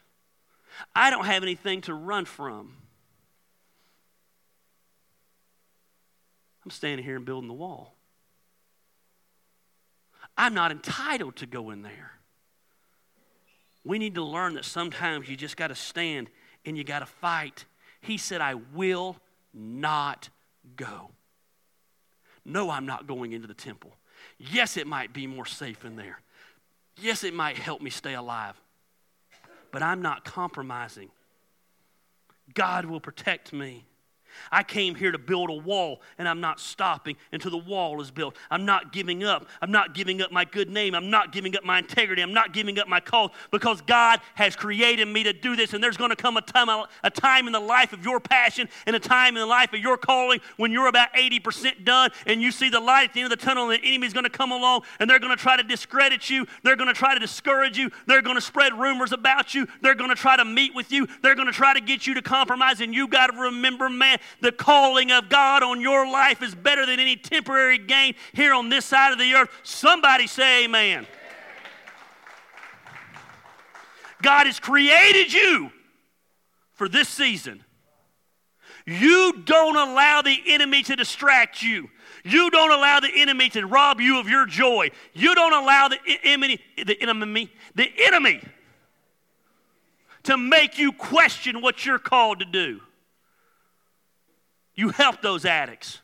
I 0.95 1.09
don't 1.09 1.25
have 1.25 1.43
anything 1.43 1.81
to 1.81 1.93
run 1.93 2.25
from. 2.25 2.73
I'm 6.63 6.71
standing 6.71 7.05
here 7.05 7.15
and 7.15 7.25
building 7.25 7.47
the 7.47 7.53
wall. 7.53 7.95
I'm 10.37 10.53
not 10.53 10.71
entitled 10.71 11.37
to 11.37 11.45
go 11.45 11.69
in 11.69 11.81
there. 11.83 12.11
We 13.83 13.99
need 13.99 14.15
to 14.15 14.23
learn 14.23 14.55
that 14.55 14.65
sometimes 14.65 15.29
you 15.29 15.37
just 15.37 15.57
got 15.57 15.67
to 15.67 15.75
stand 15.75 16.29
and 16.65 16.77
you 16.77 16.83
got 16.83 16.99
to 16.99 17.05
fight. 17.05 17.65
He 18.01 18.17
said, 18.17 18.41
I 18.41 18.55
will 18.55 19.17
not 19.53 20.29
go. 20.75 21.11
No, 22.45 22.69
I'm 22.69 22.85
not 22.85 23.07
going 23.07 23.33
into 23.33 23.47
the 23.47 23.53
temple. 23.53 23.95
Yes, 24.37 24.77
it 24.77 24.87
might 24.87 25.13
be 25.13 25.27
more 25.27 25.45
safe 25.45 25.83
in 25.83 25.95
there. 25.95 26.19
Yes, 27.01 27.23
it 27.23 27.33
might 27.33 27.57
help 27.57 27.81
me 27.81 27.89
stay 27.89 28.13
alive 28.13 28.55
but 29.75 29.83
I'm 29.83 30.01
not 30.01 30.23
compromising. 30.23 31.09
God 32.53 32.85
will 32.85 33.01
protect 33.01 33.51
me. 33.51 33.83
I 34.51 34.63
came 34.63 34.95
here 34.95 35.11
to 35.11 35.17
build 35.17 35.49
a 35.49 35.53
wall, 35.53 36.01
and 36.17 36.27
I'm 36.27 36.41
not 36.41 36.59
stopping 36.59 37.15
until 37.31 37.51
the 37.51 37.57
wall 37.57 38.01
is 38.01 38.11
built. 38.11 38.35
I'm 38.49 38.65
not 38.65 38.91
giving 38.91 39.23
up. 39.23 39.47
I'm 39.61 39.71
not 39.71 39.93
giving 39.93 40.21
up 40.21 40.31
my 40.31 40.45
good 40.45 40.69
name. 40.69 40.95
I'm 40.95 41.09
not 41.09 41.31
giving 41.31 41.55
up 41.55 41.63
my 41.63 41.79
integrity. 41.79 42.21
I'm 42.21 42.33
not 42.33 42.53
giving 42.53 42.79
up 42.79 42.87
my 42.87 42.99
call 42.99 43.33
because 43.51 43.81
God 43.81 44.19
has 44.35 44.55
created 44.55 45.07
me 45.07 45.23
to 45.23 45.33
do 45.33 45.55
this. 45.55 45.73
And 45.73 45.83
there's 45.83 45.97
going 45.97 46.09
to 46.09 46.15
come 46.15 46.37
a 46.37 46.41
time, 46.41 46.69
a 47.03 47.09
time 47.09 47.47
in 47.47 47.53
the 47.53 47.59
life 47.59 47.93
of 47.93 48.03
your 48.03 48.19
passion 48.19 48.69
and 48.85 48.95
a 48.95 48.99
time 48.99 49.35
in 49.35 49.41
the 49.41 49.45
life 49.45 49.73
of 49.73 49.79
your 49.79 49.97
calling 49.97 50.39
when 50.57 50.71
you're 50.71 50.87
about 50.87 51.13
80% 51.13 51.83
done 51.85 52.11
and 52.25 52.41
you 52.41 52.51
see 52.51 52.69
the 52.69 52.79
light 52.79 53.09
at 53.09 53.13
the 53.13 53.21
end 53.21 53.31
of 53.31 53.39
the 53.39 53.45
tunnel 53.45 53.69
and 53.69 53.81
the 53.81 53.87
enemy's 53.87 54.13
going 54.13 54.23
to 54.23 54.29
come 54.29 54.51
along 54.51 54.81
and 54.99 55.09
they're 55.09 55.19
going 55.19 55.35
to 55.35 55.41
try 55.41 55.57
to 55.57 55.63
discredit 55.63 56.29
you. 56.29 56.45
They're 56.63 56.75
going 56.75 56.87
to 56.87 56.93
try 56.93 57.13
to 57.13 57.19
discourage 57.19 57.77
you. 57.77 57.91
They're 58.07 58.21
going 58.21 58.35
to 58.35 58.41
spread 58.41 58.73
rumors 58.73 59.11
about 59.11 59.53
you. 59.53 59.67
They're 59.81 59.95
going 59.95 60.09
to 60.09 60.15
try 60.15 60.37
to 60.37 60.45
meet 60.45 60.75
with 60.75 60.91
you. 60.91 61.07
They're 61.21 61.35
going 61.35 61.47
to 61.47 61.53
try 61.53 61.73
to 61.73 61.81
get 61.81 62.07
you 62.07 62.13
to 62.15 62.21
compromise. 62.21 62.81
And 62.81 62.93
you 62.93 63.07
got 63.07 63.27
to 63.27 63.37
remember, 63.37 63.89
man, 63.89 64.19
the 64.41 64.51
calling 64.51 65.11
of 65.11 65.29
God 65.29 65.63
on 65.63 65.81
your 65.81 66.09
life 66.09 66.41
is 66.41 66.55
better 66.55 66.85
than 66.85 66.99
any 66.99 67.15
temporary 67.15 67.77
gain 67.77 68.15
here 68.33 68.53
on 68.53 68.69
this 68.69 68.85
side 68.85 69.11
of 69.11 69.19
the 69.19 69.33
earth. 69.33 69.49
Somebody 69.63 70.27
say 70.27 70.65
amen. 70.65 71.07
God 74.21 74.47
has 74.47 74.59
created 74.59 75.31
you 75.31 75.71
for 76.73 76.89
this 76.89 77.07
season. 77.07 77.63
You 78.85 79.43
don't 79.45 79.75
allow 79.75 80.21
the 80.21 80.37
enemy 80.47 80.83
to 80.83 80.95
distract 80.95 81.61
you. 81.63 81.89
You 82.23 82.49
don't 82.49 82.71
allow 82.71 82.99
the 82.99 83.11
enemy 83.15 83.49
to 83.49 83.65
rob 83.65 83.99
you 83.99 84.19
of 84.19 84.27
your 84.27 84.45
joy. 84.45 84.89
You 85.13 85.35
don't 85.35 85.53
allow 85.53 85.87
the 85.87 85.99
enemy, 86.23 86.59
the 86.77 86.99
enemy, 87.01 87.51
the 87.75 87.89
enemy 88.03 88.41
to 90.23 90.37
make 90.37 90.77
you 90.77 90.91
question 90.91 91.61
what 91.61 91.85
you're 91.85 91.99
called 91.99 92.39
to 92.39 92.45
do. 92.45 92.81
You 94.75 94.89
help 94.89 95.21
those 95.21 95.45
addicts. 95.45 96.01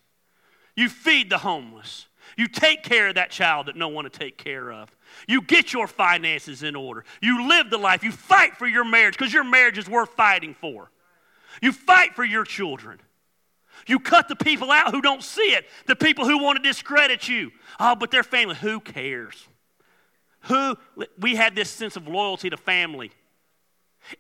You 0.76 0.89
feed 0.89 1.30
the 1.30 1.38
homeless. 1.38 2.07
You 2.38 2.47
take 2.47 2.84
care 2.84 3.09
of 3.09 3.15
that 3.15 3.30
child 3.30 3.67
that 3.67 3.76
no 3.76 3.89
one 3.89 4.05
to 4.05 4.09
take 4.09 4.38
care 4.38 4.72
of. 4.72 4.89
You 5.28 5.41
get 5.41 5.74
your 5.74 5.88
finances 5.88 6.63
in 6.63 6.76
order. 6.76 7.03
You 7.22 7.47
live 7.49 7.69
the 7.69 7.78
life. 7.78 8.03
You 8.03 8.11
fight 8.11 8.55
for 8.55 8.67
your 8.67 8.86
marriage 8.86 9.17
because 9.17 9.34
your 9.34 9.43
marriage 9.43 9.78
is 9.78 9.89
worth 9.89 10.11
fighting 10.11 10.53
for. 10.53 10.89
You 11.61 11.72
fight 11.74 12.15
for 12.15 12.24
your 12.24 12.45
children. 12.45 12.99
You 13.88 13.99
cut 13.99 14.28
the 14.28 14.36
people 14.36 14.72
out 14.72 14.91
who 14.91 15.01
don't 15.01 15.24
see 15.24 15.53
it, 15.53 15.65
the 15.88 15.95
people 15.95 16.26
who 16.26 16.41
want 16.41 16.57
to 16.57 16.63
discredit 16.63 17.28
you. 17.28 17.51
Oh, 17.80 17.95
but 17.95 18.11
their 18.11 18.24
family, 18.24 18.55
who 18.55 18.80
cares? 18.80 19.47
Who 20.41 20.78
we 21.19 21.36
had 21.36 21.55
this 21.55 21.69
sense 21.69 21.95
of 21.95 22.07
loyalty 22.07 22.49
to 22.49 22.57
family. 22.57 23.11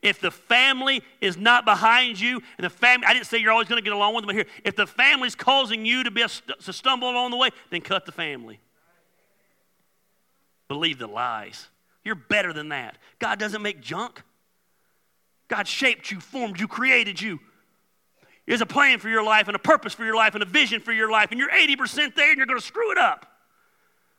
If 0.01 0.19
the 0.19 0.31
family 0.31 1.03
is 1.19 1.37
not 1.37 1.65
behind 1.65 2.19
you, 2.19 2.41
and 2.57 2.65
the 2.65 2.69
family, 2.69 3.05
I 3.07 3.13
didn't 3.13 3.25
say 3.25 3.37
you're 3.37 3.51
always 3.51 3.67
going 3.67 3.81
to 3.81 3.83
get 3.83 3.93
along 3.93 4.15
with 4.15 4.23
them, 4.23 4.27
but 4.27 4.35
here, 4.35 4.45
if 4.63 4.75
the 4.75 4.87
family's 4.87 5.35
causing 5.35 5.85
you 5.85 6.03
to 6.03 6.11
be 6.11 6.21
a, 6.21 6.27
to 6.27 6.73
stumble 6.73 7.09
along 7.09 7.31
the 7.31 7.37
way, 7.37 7.49
then 7.69 7.81
cut 7.81 8.05
the 8.05 8.11
family. 8.11 8.59
Believe 10.67 10.99
the 10.99 11.07
lies. 11.07 11.67
You're 12.03 12.15
better 12.15 12.53
than 12.53 12.69
that. 12.69 12.97
God 13.19 13.39
doesn't 13.39 13.61
make 13.61 13.81
junk. 13.81 14.21
God 15.47 15.67
shaped 15.67 16.11
you, 16.11 16.19
formed 16.19 16.59
you, 16.59 16.67
created 16.67 17.21
you. 17.21 17.39
There's 18.47 18.61
a 18.61 18.65
plan 18.65 18.99
for 18.99 19.09
your 19.09 19.23
life 19.23 19.47
and 19.47 19.55
a 19.55 19.59
purpose 19.59 19.93
for 19.93 20.05
your 20.05 20.15
life 20.15 20.33
and 20.33 20.41
a 20.41 20.45
vision 20.45 20.81
for 20.81 20.91
your 20.91 21.11
life, 21.11 21.31
and 21.31 21.39
you're 21.39 21.49
80% 21.49 22.15
there 22.15 22.29
and 22.29 22.37
you're 22.37 22.47
going 22.47 22.59
to 22.59 22.65
screw 22.65 22.91
it 22.91 22.97
up 22.97 23.25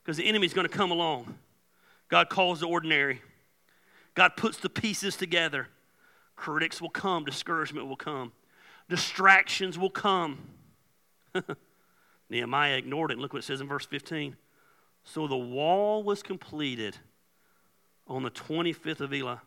because 0.03 0.17
the 0.17 0.25
enemy's 0.25 0.53
going 0.53 0.67
to 0.67 0.73
come 0.73 0.91
along. 0.91 1.35
God 2.09 2.29
calls 2.29 2.61
the 2.61 2.67
ordinary, 2.67 3.23
God 4.15 4.37
puts 4.37 4.59
the 4.59 4.69
pieces 4.69 5.17
together. 5.17 5.69
Critics 6.37 6.81
will 6.81 6.91
come, 6.91 7.25
discouragement 7.25 7.87
will 7.87 7.97
come, 7.97 8.33
distractions 8.89 9.79
will 9.79 9.91
come. 9.91 10.39
Nehemiah 12.31 12.77
ignored 12.77 13.11
it. 13.11 13.19
Look 13.19 13.33
what 13.33 13.41
it 13.41 13.47
says 13.47 13.61
in 13.61 13.69
verse 13.69 13.87
15. 13.87 14.37
So 15.05 15.27
the 15.27 15.37
wall 15.37 16.03
was 16.03 16.23
completed 16.23 16.97
on 18.07 18.23
the 18.23 18.31
25th 18.31 19.01
of 19.01 19.11
Elul 19.11 19.41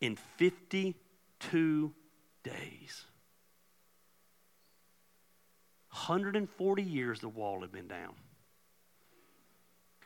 in 0.00 0.16
52 0.36 1.92
days. 2.42 3.04
140 5.90 6.82
years 6.82 7.20
the 7.20 7.28
wall 7.28 7.60
had 7.60 7.70
been 7.70 7.86
down. 7.86 8.14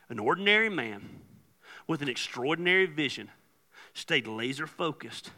An 0.08 0.18
ordinary 0.18 0.68
man 0.68 1.08
with 1.86 2.02
an 2.02 2.08
extraordinary 2.08 2.86
vision 2.86 3.30
stayed 3.94 4.26
laser 4.26 4.66
focused 4.66 5.30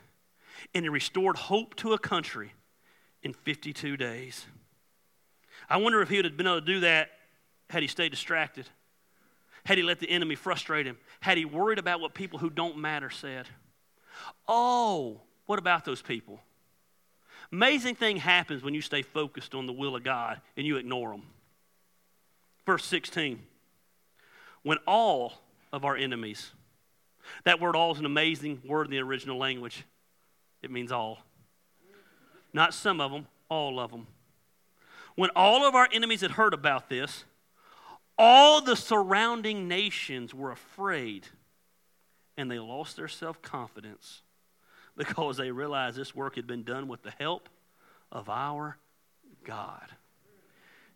and 0.75 0.85
he 0.85 0.89
restored 0.89 1.37
hope 1.37 1.75
to 1.77 1.93
a 1.93 1.99
country 1.99 2.53
in 3.23 3.33
52 3.33 3.97
days. 3.97 4.47
I 5.69 5.77
wonder 5.77 6.01
if 6.03 6.09
he 6.09 6.17
would 6.17 6.25
have 6.25 6.37
been 6.37 6.47
able 6.47 6.61
to 6.61 6.67
do 6.67 6.81
that 6.81 7.11
had 7.71 7.83
he 7.83 7.89
stayed 7.89 8.11
distracted, 8.11 8.69
had 9.65 9.79
he 9.79 9.85
let 9.85 10.01
the 10.01 10.11
enemy 10.11 10.35
frustrate 10.35 10.87
him, 10.87 10.97
had 11.21 11.37
he 11.37 11.45
worried 11.45 11.79
about 11.79 12.01
what 12.01 12.15
people 12.15 12.39
who 12.39 12.51
don't 12.51 12.79
matter 12.79 13.11
said. 13.11 13.47
Oh, 14.47 15.21
what 15.47 15.59
about 15.59 15.85
those 15.85 16.03
people? 16.03 16.41
Amazing 17.53 17.95
thing 17.95 18.17
happens 18.17 18.63
when 18.63 18.75
you 18.75 18.83
stay 18.83 19.03
focused 19.03 19.55
on 19.55 19.67
the 19.67 19.73
will 19.73 19.97
of 19.97 20.05
God 20.05 20.41
and 20.57 20.67
you 20.67 20.77
ignore 20.77 21.11
them. 21.11 21.23
Verse 22.67 22.85
16. 22.85 23.43
When 24.63 24.79
all 24.87 25.35
of 25.73 25.85
our 25.85 25.97
enemies, 25.97 26.53
that 27.45 27.61
word 27.61 27.77
all 27.77 27.93
is 27.93 27.99
an 27.99 28.07
amazing 28.07 28.63
word 28.65 28.87
in 28.87 28.91
the 28.91 28.99
original 28.99 29.39
language. 29.39 29.85
It 30.63 30.71
means 30.71 30.93
all. 30.93 31.19
Not 32.53 32.75
some 32.75 33.01
of 33.01 33.13
them, 33.13 33.27
all 33.49 33.79
of 33.79 33.91
them. 33.91 34.07
When 35.15 35.31
all 35.37 35.67
of 35.67 35.75
our 35.75 35.89
enemies 35.93 36.21
had 36.21 36.33
heard 36.33 36.55
about 36.55 36.89
this, 36.89 37.25
all 38.17 38.61
the 38.61 38.77
surrounding 38.77 39.69
nations 39.69 40.35
were 40.35 40.51
afraid 40.51 41.27
and 42.37 42.51
they 42.51 42.59
lost 42.59 42.97
their 42.97 43.09
self 43.09 43.43
confidence 43.43 44.23
because 44.97 45.37
they 45.37 45.51
realized 45.51 45.97
this 45.97 46.15
work 46.15 46.37
had 46.37 46.47
been 46.47 46.63
done 46.63 46.89
with 46.89 47.03
the 47.03 47.13
help 47.19 47.49
of 48.11 48.29
our 48.29 48.79
God. 49.45 49.87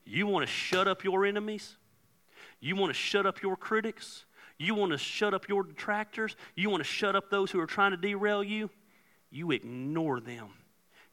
You 0.05 0.27
want 0.27 0.47
to 0.47 0.53
shut 0.53 0.89
up 0.89 1.05
your 1.05 1.25
enemies? 1.25 1.77
You 2.61 2.77
want 2.77 2.91
to 2.91 2.95
shut 2.95 3.27
up 3.27 3.43
your 3.43 3.57
critics? 3.57 4.25
You 4.59 4.75
want 4.75 4.93
to 4.93 4.99
shut 4.99 5.35
up 5.35 5.49
your 5.49 5.63
detractors? 5.63 6.37
You 6.55 6.71
want 6.71 6.83
to 6.83 6.89
shut 6.89 7.17
up 7.17 7.31
those 7.31 7.51
who 7.51 7.61
are 7.61 7.67
trying 7.67 7.91
to 7.93 7.97
derail 7.97 8.43
you? 8.43 8.71
You 9.31 9.51
ignore 9.51 10.21
them. 10.21 10.49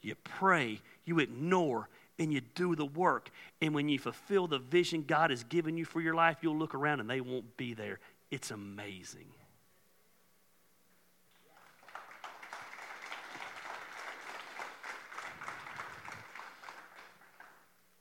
You 0.01 0.15
pray, 0.23 0.81
you 1.05 1.19
ignore, 1.19 1.89
and 2.17 2.31
you 2.31 2.41
do 2.41 2.75
the 2.75 2.85
work. 2.85 3.29
And 3.61 3.73
when 3.73 3.89
you 3.89 3.99
fulfill 3.99 4.47
the 4.47 4.59
vision 4.59 5.03
God 5.07 5.29
has 5.29 5.43
given 5.43 5.77
you 5.77 5.85
for 5.85 6.01
your 6.01 6.13
life, 6.13 6.37
you'll 6.41 6.57
look 6.57 6.75
around 6.75 6.99
and 6.99 7.09
they 7.09 7.21
won't 7.21 7.57
be 7.57 7.73
there. 7.73 7.99
It's 8.31 8.51
amazing. 8.51 9.27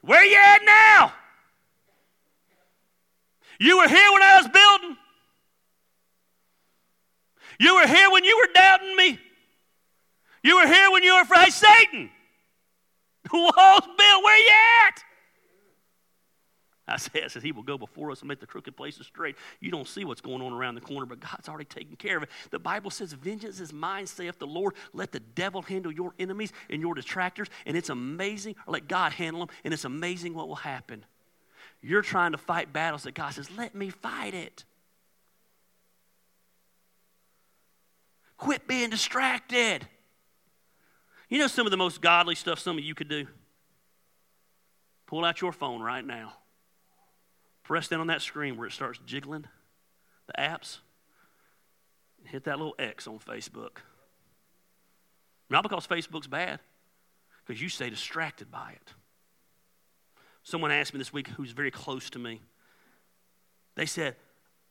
Where 0.03 0.25
you 0.25 0.37
at 0.37 0.61
now? 0.65 1.13
You 3.61 3.79
were 3.79 3.89
here 3.89 4.13
when 4.13 4.23
I 4.23 4.41
was 4.41 4.49
building. 4.49 4.97
You 7.59 7.75
were 7.75 7.87
here 7.87 8.11
when 8.11 8.25
you 8.25 8.37
were 8.37 8.53
doubting 8.53 8.97
me. 8.97 9.19
You 10.43 10.57
were 10.57 10.67
here 10.67 10.91
when 10.91 11.03
you 11.03 11.15
were 11.15 11.23
afraid. 11.23 11.53
Satan, 11.53 12.11
the 13.25 13.31
wall's 13.33 13.87
built. 13.97 14.25
Where 14.25 14.39
you 14.39 14.53
at? 14.87 15.05
Isaiah 16.89 17.29
says 17.29 17.43
he 17.43 17.53
will 17.53 17.63
go 17.63 17.77
before 17.77 18.11
us 18.11 18.21
and 18.21 18.29
make 18.29 18.41
the 18.41 18.47
crooked 18.47 18.77
places 18.77 19.07
straight. 19.07 19.37
You 19.61 19.71
don't 19.71 19.87
see 19.87 20.05
what's 20.05 20.23
going 20.23 20.41
on 20.41 20.53
around 20.53 20.75
the 20.75 20.81
corner, 20.81 21.05
but 21.05 21.21
God's 21.21 21.49
already 21.49 21.67
taken 21.67 21.97
care 21.97 22.17
of 22.17 22.23
it. 22.23 22.31
The 22.51 22.59
Bible 22.59 22.91
says, 22.91 23.13
Vengeance 23.13 23.61
is 23.61 23.73
mine, 23.73 24.07
saith 24.07 24.39
the 24.39 24.47
Lord. 24.47 24.75
Let 24.95 25.13
the 25.13 25.21
devil 25.21 25.61
handle 25.61 25.93
your 25.93 26.15
enemies 26.19 26.53
and 26.71 26.81
your 26.81 26.95
detractors. 26.95 27.49
And 27.67 27.77
it's 27.77 27.91
amazing, 27.91 28.57
or 28.67 28.73
let 28.73 28.89
God 28.89 29.13
handle 29.13 29.45
them, 29.45 29.55
and 29.65 29.75
it's 29.75 29.85
amazing 29.85 30.35
what 30.35 30.49
will 30.49 30.57
happen. 30.57 31.05
You're 31.83 32.03
trying 32.03 32.33
to 32.33 32.39
fight 32.39 32.73
battles 32.73 33.03
that 33.03 33.15
God 33.15 33.35
says, 33.35 33.51
Let 33.51 33.75
me 33.75 33.91
fight 33.91 34.33
it. 34.35 34.65
Quit 38.39 38.67
being 38.67 38.89
distracted. 38.89 39.87
You 41.29 41.39
know 41.39 41.47
some 41.47 41.67
of 41.67 41.71
the 41.71 41.77
most 41.77 42.01
godly 42.01 42.35
stuff 42.35 42.59
some 42.59 42.79
of 42.79 42.85
you 42.85 42.95
could 42.95 43.09
do? 43.09 43.27
Pull 45.07 45.25
out 45.25 45.41
your 45.43 45.53
phone 45.53 45.83
right 45.83 46.05
now 46.05 46.33
Press 47.69 47.87
down 47.87 48.01
on 48.01 48.07
that 48.07 48.23
screen 48.23 48.57
where 48.57 48.67
it 48.67 48.73
starts 48.73 48.99
jiggling, 49.05 49.45
the 50.27 50.33
apps, 50.39 50.79
hit 52.25 52.45
that 52.45 52.57
little 52.57 52.75
X 52.79 53.07
on 53.07 53.19
Facebook. 53.19 53.83
Not 55.51 55.65
because 55.65 55.87
Facebook's 55.87 56.27
bad, 56.27 56.61
because 57.47 57.61
you 57.61 57.69
stay 57.69 57.91
distracted 57.91 58.51
by 58.51 58.73
it. 58.75 58.95
Someone 60.45 60.71
asked 60.71 60.95
me 60.95 60.99
this 60.99 61.13
week 61.13 61.29
who's 61.29 61.51
very 61.51 61.71
close 61.71 62.09
to 62.09 62.19
me. 62.19 62.41
They 63.75 63.85
said, 63.85 64.17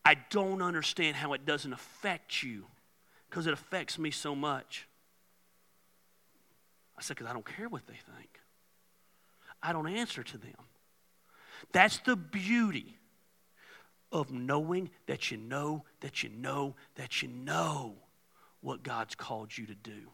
I 0.03 0.15
don't 0.31 0.63
understand 0.63 1.17
how 1.17 1.33
it 1.33 1.45
doesn't 1.45 1.73
affect 1.73 2.41
you 2.41 2.65
because 3.37 3.45
it 3.45 3.53
affects 3.53 3.99
me 3.99 4.09
so 4.09 4.33
much. 4.33 4.87
I 6.97 7.03
said, 7.03 7.17
because 7.17 7.29
I 7.29 7.33
don't 7.33 7.45
care 7.45 7.69
what 7.69 7.85
they 7.85 7.93
think. 7.93 8.39
I 9.61 9.73
don't 9.73 9.87
answer 9.87 10.23
to 10.23 10.37
them. 10.39 10.55
That's 11.71 11.99
the 11.99 12.15
beauty 12.15 12.97
of 14.11 14.31
knowing 14.31 14.89
that 15.05 15.29
you 15.29 15.37
know, 15.37 15.83
that 15.99 16.23
you 16.23 16.29
know, 16.29 16.73
that 16.95 17.21
you 17.21 17.27
know 17.27 17.93
what 18.61 18.81
God's 18.81 19.13
called 19.13 19.55
you 19.55 19.67
to 19.67 19.75
do. 19.75 20.09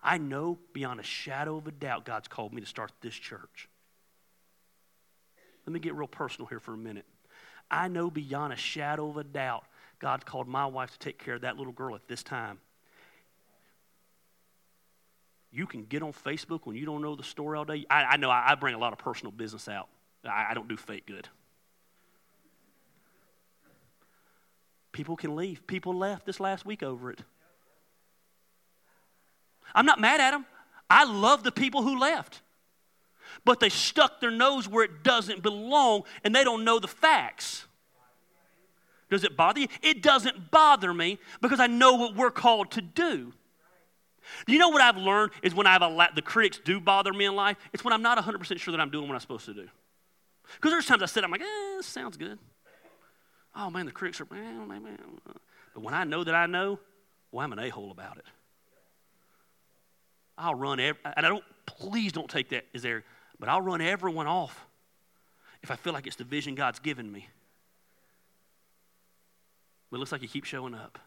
I 0.00 0.18
know 0.18 0.56
beyond 0.72 1.00
a 1.00 1.02
shadow 1.02 1.56
of 1.56 1.66
a 1.66 1.72
doubt 1.72 2.04
God's 2.04 2.28
called 2.28 2.52
me 2.52 2.60
to 2.60 2.66
start 2.68 2.92
this 3.00 3.14
church. 3.14 3.68
Let 5.66 5.72
me 5.72 5.80
get 5.80 5.96
real 5.96 6.06
personal 6.06 6.46
here 6.46 6.60
for 6.60 6.74
a 6.74 6.78
minute. 6.78 7.06
I 7.68 7.88
know 7.88 8.08
beyond 8.08 8.52
a 8.52 8.56
shadow 8.56 9.08
of 9.08 9.16
a 9.16 9.24
doubt 9.24 9.64
God 9.98 10.24
called 10.24 10.48
my 10.48 10.66
wife 10.66 10.92
to 10.92 10.98
take 10.98 11.22
care 11.22 11.34
of 11.34 11.40
that 11.42 11.56
little 11.56 11.72
girl 11.72 11.94
at 11.94 12.06
this 12.08 12.22
time. 12.22 12.58
You 15.50 15.66
can 15.66 15.84
get 15.84 16.02
on 16.02 16.12
Facebook 16.12 16.60
when 16.64 16.76
you 16.76 16.84
don't 16.84 17.02
know 17.02 17.16
the 17.16 17.22
story 17.22 17.58
all 17.58 17.64
day. 17.64 17.86
I, 17.90 18.04
I 18.04 18.16
know 18.16 18.30
I, 18.30 18.52
I, 18.52 18.54
bring 18.54 18.74
a 18.74 18.78
lot 18.78 18.92
of 18.92 18.98
personal 18.98 19.32
business 19.32 19.68
out. 19.68 19.88
I, 20.24 20.48
I 20.50 20.54
don't 20.54 20.68
do 20.68 20.76
fake 20.76 21.06
good. 21.06 21.26
People 24.92 25.16
can 25.16 25.36
leave. 25.36 25.66
People 25.66 25.94
left 25.94 26.26
this 26.26 26.38
last 26.38 26.66
week 26.66 26.82
over 26.82 27.10
it. 27.10 27.20
I'm 29.74 29.86
not 29.86 30.00
mad 30.00 30.20
at 30.20 30.32
them. 30.32 30.44
I 30.90 31.04
love 31.04 31.44
the 31.44 31.52
people 31.52 31.82
who 31.82 31.98
left. 31.98 32.42
But 33.44 33.60
they 33.60 33.68
stuck 33.68 34.20
their 34.20 34.30
nose 34.30 34.68
where 34.68 34.84
it 34.84 35.02
doesn't 35.02 35.42
belong 35.42 36.02
and 36.24 36.34
they 36.34 36.44
don't 36.44 36.64
know 36.64 36.78
the 36.78 36.88
facts. 36.88 37.67
Does 39.10 39.24
it 39.24 39.36
bother 39.36 39.60
you? 39.60 39.68
It 39.82 40.02
doesn't 40.02 40.50
bother 40.50 40.92
me 40.92 41.18
because 41.40 41.60
I 41.60 41.66
know 41.66 41.94
what 41.94 42.14
we're 42.14 42.30
called 42.30 42.70
to 42.72 42.82
do. 42.82 43.32
You 44.46 44.58
know 44.58 44.68
what 44.68 44.82
I've 44.82 44.98
learned 44.98 45.32
is 45.42 45.54
when 45.54 45.66
I 45.66 45.72
have 45.72 45.82
a 45.82 45.88
la- 45.88 46.10
the 46.14 46.22
critics 46.22 46.60
do 46.62 46.80
bother 46.80 47.12
me 47.12 47.24
in 47.24 47.34
life? 47.34 47.56
It's 47.72 47.82
when 47.82 47.94
I'm 47.94 48.02
not 48.02 48.18
100% 48.18 48.58
sure 48.58 48.72
that 48.72 48.80
I'm 48.80 48.90
doing 48.90 49.08
what 49.08 49.14
I'm 49.14 49.20
supposed 49.20 49.46
to 49.46 49.54
do. 49.54 49.68
Because 50.56 50.72
there's 50.72 50.86
times 50.86 51.02
I 51.02 51.06
sit, 51.06 51.24
I'm 51.24 51.30
like, 51.30 51.40
eh, 51.40 51.76
this 51.76 51.86
sounds 51.86 52.16
good. 52.16 52.38
Oh 53.56 53.70
man, 53.70 53.86
the 53.86 53.92
critics 53.92 54.20
are, 54.20 54.26
man, 54.30 54.68
man, 54.68 54.82
man. 54.82 54.98
But 55.74 55.82
when 55.82 55.94
I 55.94 56.04
know 56.04 56.24
that 56.24 56.34
I 56.34 56.46
know, 56.46 56.78
well, 57.32 57.44
I'm 57.44 57.52
an 57.52 57.58
a 57.58 57.68
hole 57.68 57.90
about 57.90 58.18
it. 58.18 58.24
I'll 60.36 60.54
run, 60.54 60.78
and 60.78 60.96
I 61.04 61.22
don't, 61.22 61.44
please 61.66 62.12
don't 62.12 62.30
take 62.30 62.50
that 62.50 62.64
as 62.74 62.82
there, 62.82 63.04
but 63.40 63.48
I'll 63.48 63.60
run 63.60 63.80
everyone 63.80 64.26
off 64.26 64.66
if 65.62 65.70
I 65.70 65.76
feel 65.76 65.92
like 65.92 66.06
it's 66.06 66.16
the 66.16 66.24
vision 66.24 66.54
God's 66.54 66.78
given 66.78 67.10
me. 67.10 67.26
But 69.90 69.96
it 69.96 70.00
looks 70.00 70.12
like 70.12 70.22
you 70.22 70.28
keep 70.28 70.44
showing 70.44 70.74
up. 70.74 70.98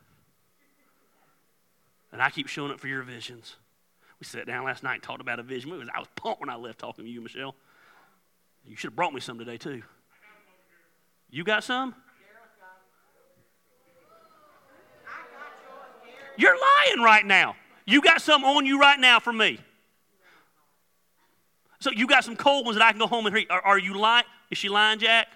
And 2.12 2.22
I 2.22 2.30
keep 2.30 2.48
showing 2.48 2.72
up 2.72 2.80
for 2.80 2.88
your 2.88 3.04
visions. 3.04 3.56
We 4.20 4.26
sat 4.26 4.46
down 4.46 4.66
last 4.66 4.84
night 4.84 4.96
and 4.96 5.04
talked 5.04 5.22
about 5.22 5.40
a 5.40 5.44
vision. 5.44 5.72
I 5.94 6.00
was 6.00 6.08
pumped 6.16 6.42
when 6.42 6.50
I 6.50 6.56
left 6.56 6.80
talking 6.80 7.06
to 7.06 7.10
you, 7.10 7.22
Michelle. 7.22 7.56
You 8.66 8.76
should 8.76 8.90
have 8.90 8.96
brought 8.96 9.14
me 9.14 9.20
some 9.20 9.40
today, 9.40 9.58
too. 9.58 9.82
You 11.30 11.44
got 11.44 11.64
some? 11.64 11.96
You're 16.38 16.56
lying 16.56 17.04
right 17.04 17.26
now. 17.26 17.56
You 17.86 18.02
got 18.02 18.22
some 18.22 18.44
on 18.44 18.66
you 18.66 18.80
right 18.80 19.00
now 19.00 19.20
for 19.20 19.34
me. 19.34 19.60
So 21.80 21.92
you 21.92 22.06
got 22.06 22.24
some 22.24 22.36
cold 22.36 22.66
ones 22.66 22.78
that 22.78 22.86
I 22.86 22.92
can 22.92 23.00
go 23.00 23.08
home 23.08 23.26
and 23.26 23.36
eat. 23.36 23.50
Are, 23.50 23.62
are 23.62 23.80
you 23.80 23.98
lying? 23.98 24.26
Is 24.52 24.58
she 24.58 24.70
lying, 24.70 25.00
Jack? 25.00 25.28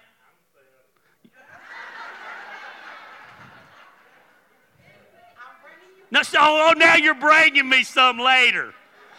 So, 6.12 6.38
oh, 6.40 6.74
now 6.76 6.96
you're 6.96 7.14
bringing 7.14 7.68
me 7.68 7.82
some 7.82 8.18
later. 8.18 8.72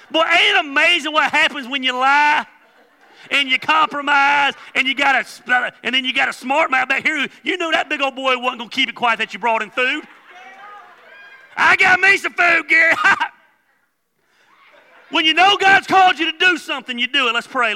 Boy, 0.10 0.22
ain't 0.22 0.58
it 0.58 0.66
amazing 0.66 1.12
what 1.12 1.32
happens 1.32 1.68
when 1.68 1.84
you 1.84 1.94
lie 1.94 2.46
and 3.30 3.50
you 3.50 3.60
compromise 3.60 4.54
and 4.74 4.88
you 4.88 4.96
got 4.96 5.16
a 5.16 5.74
and 5.84 5.94
then 5.94 6.06
you 6.06 6.14
got 6.14 6.30
a 6.30 6.34
smart 6.34 6.72
man 6.72 6.88
back 6.88 7.06
here. 7.06 7.28
You 7.44 7.58
knew 7.58 7.72
that 7.72 7.90
big 7.90 8.02
old 8.02 8.16
boy 8.16 8.38
wasn't 8.38 8.60
gonna 8.60 8.70
keep 8.70 8.90
it 8.90 8.96
quiet 8.96 9.20
that 9.20 9.34
you 9.34 9.40
brought 9.40 9.62
him 9.62 9.70
food. 9.70 10.06
I 11.56 11.76
got 11.76 12.00
me 12.00 12.16
some 12.18 12.34
food, 12.34 12.68
Gary. 12.70 12.96
when 15.10 15.26
you 15.26 15.34
know 15.34 15.58
God's 15.60 15.88
called 15.88 16.20
you 16.20 16.32
to 16.32 16.38
do 16.38 16.58
something, 16.58 16.98
you 17.00 17.08
do 17.08 17.28
it. 17.28 17.34
Let's 17.34 17.48
pray. 17.48 17.66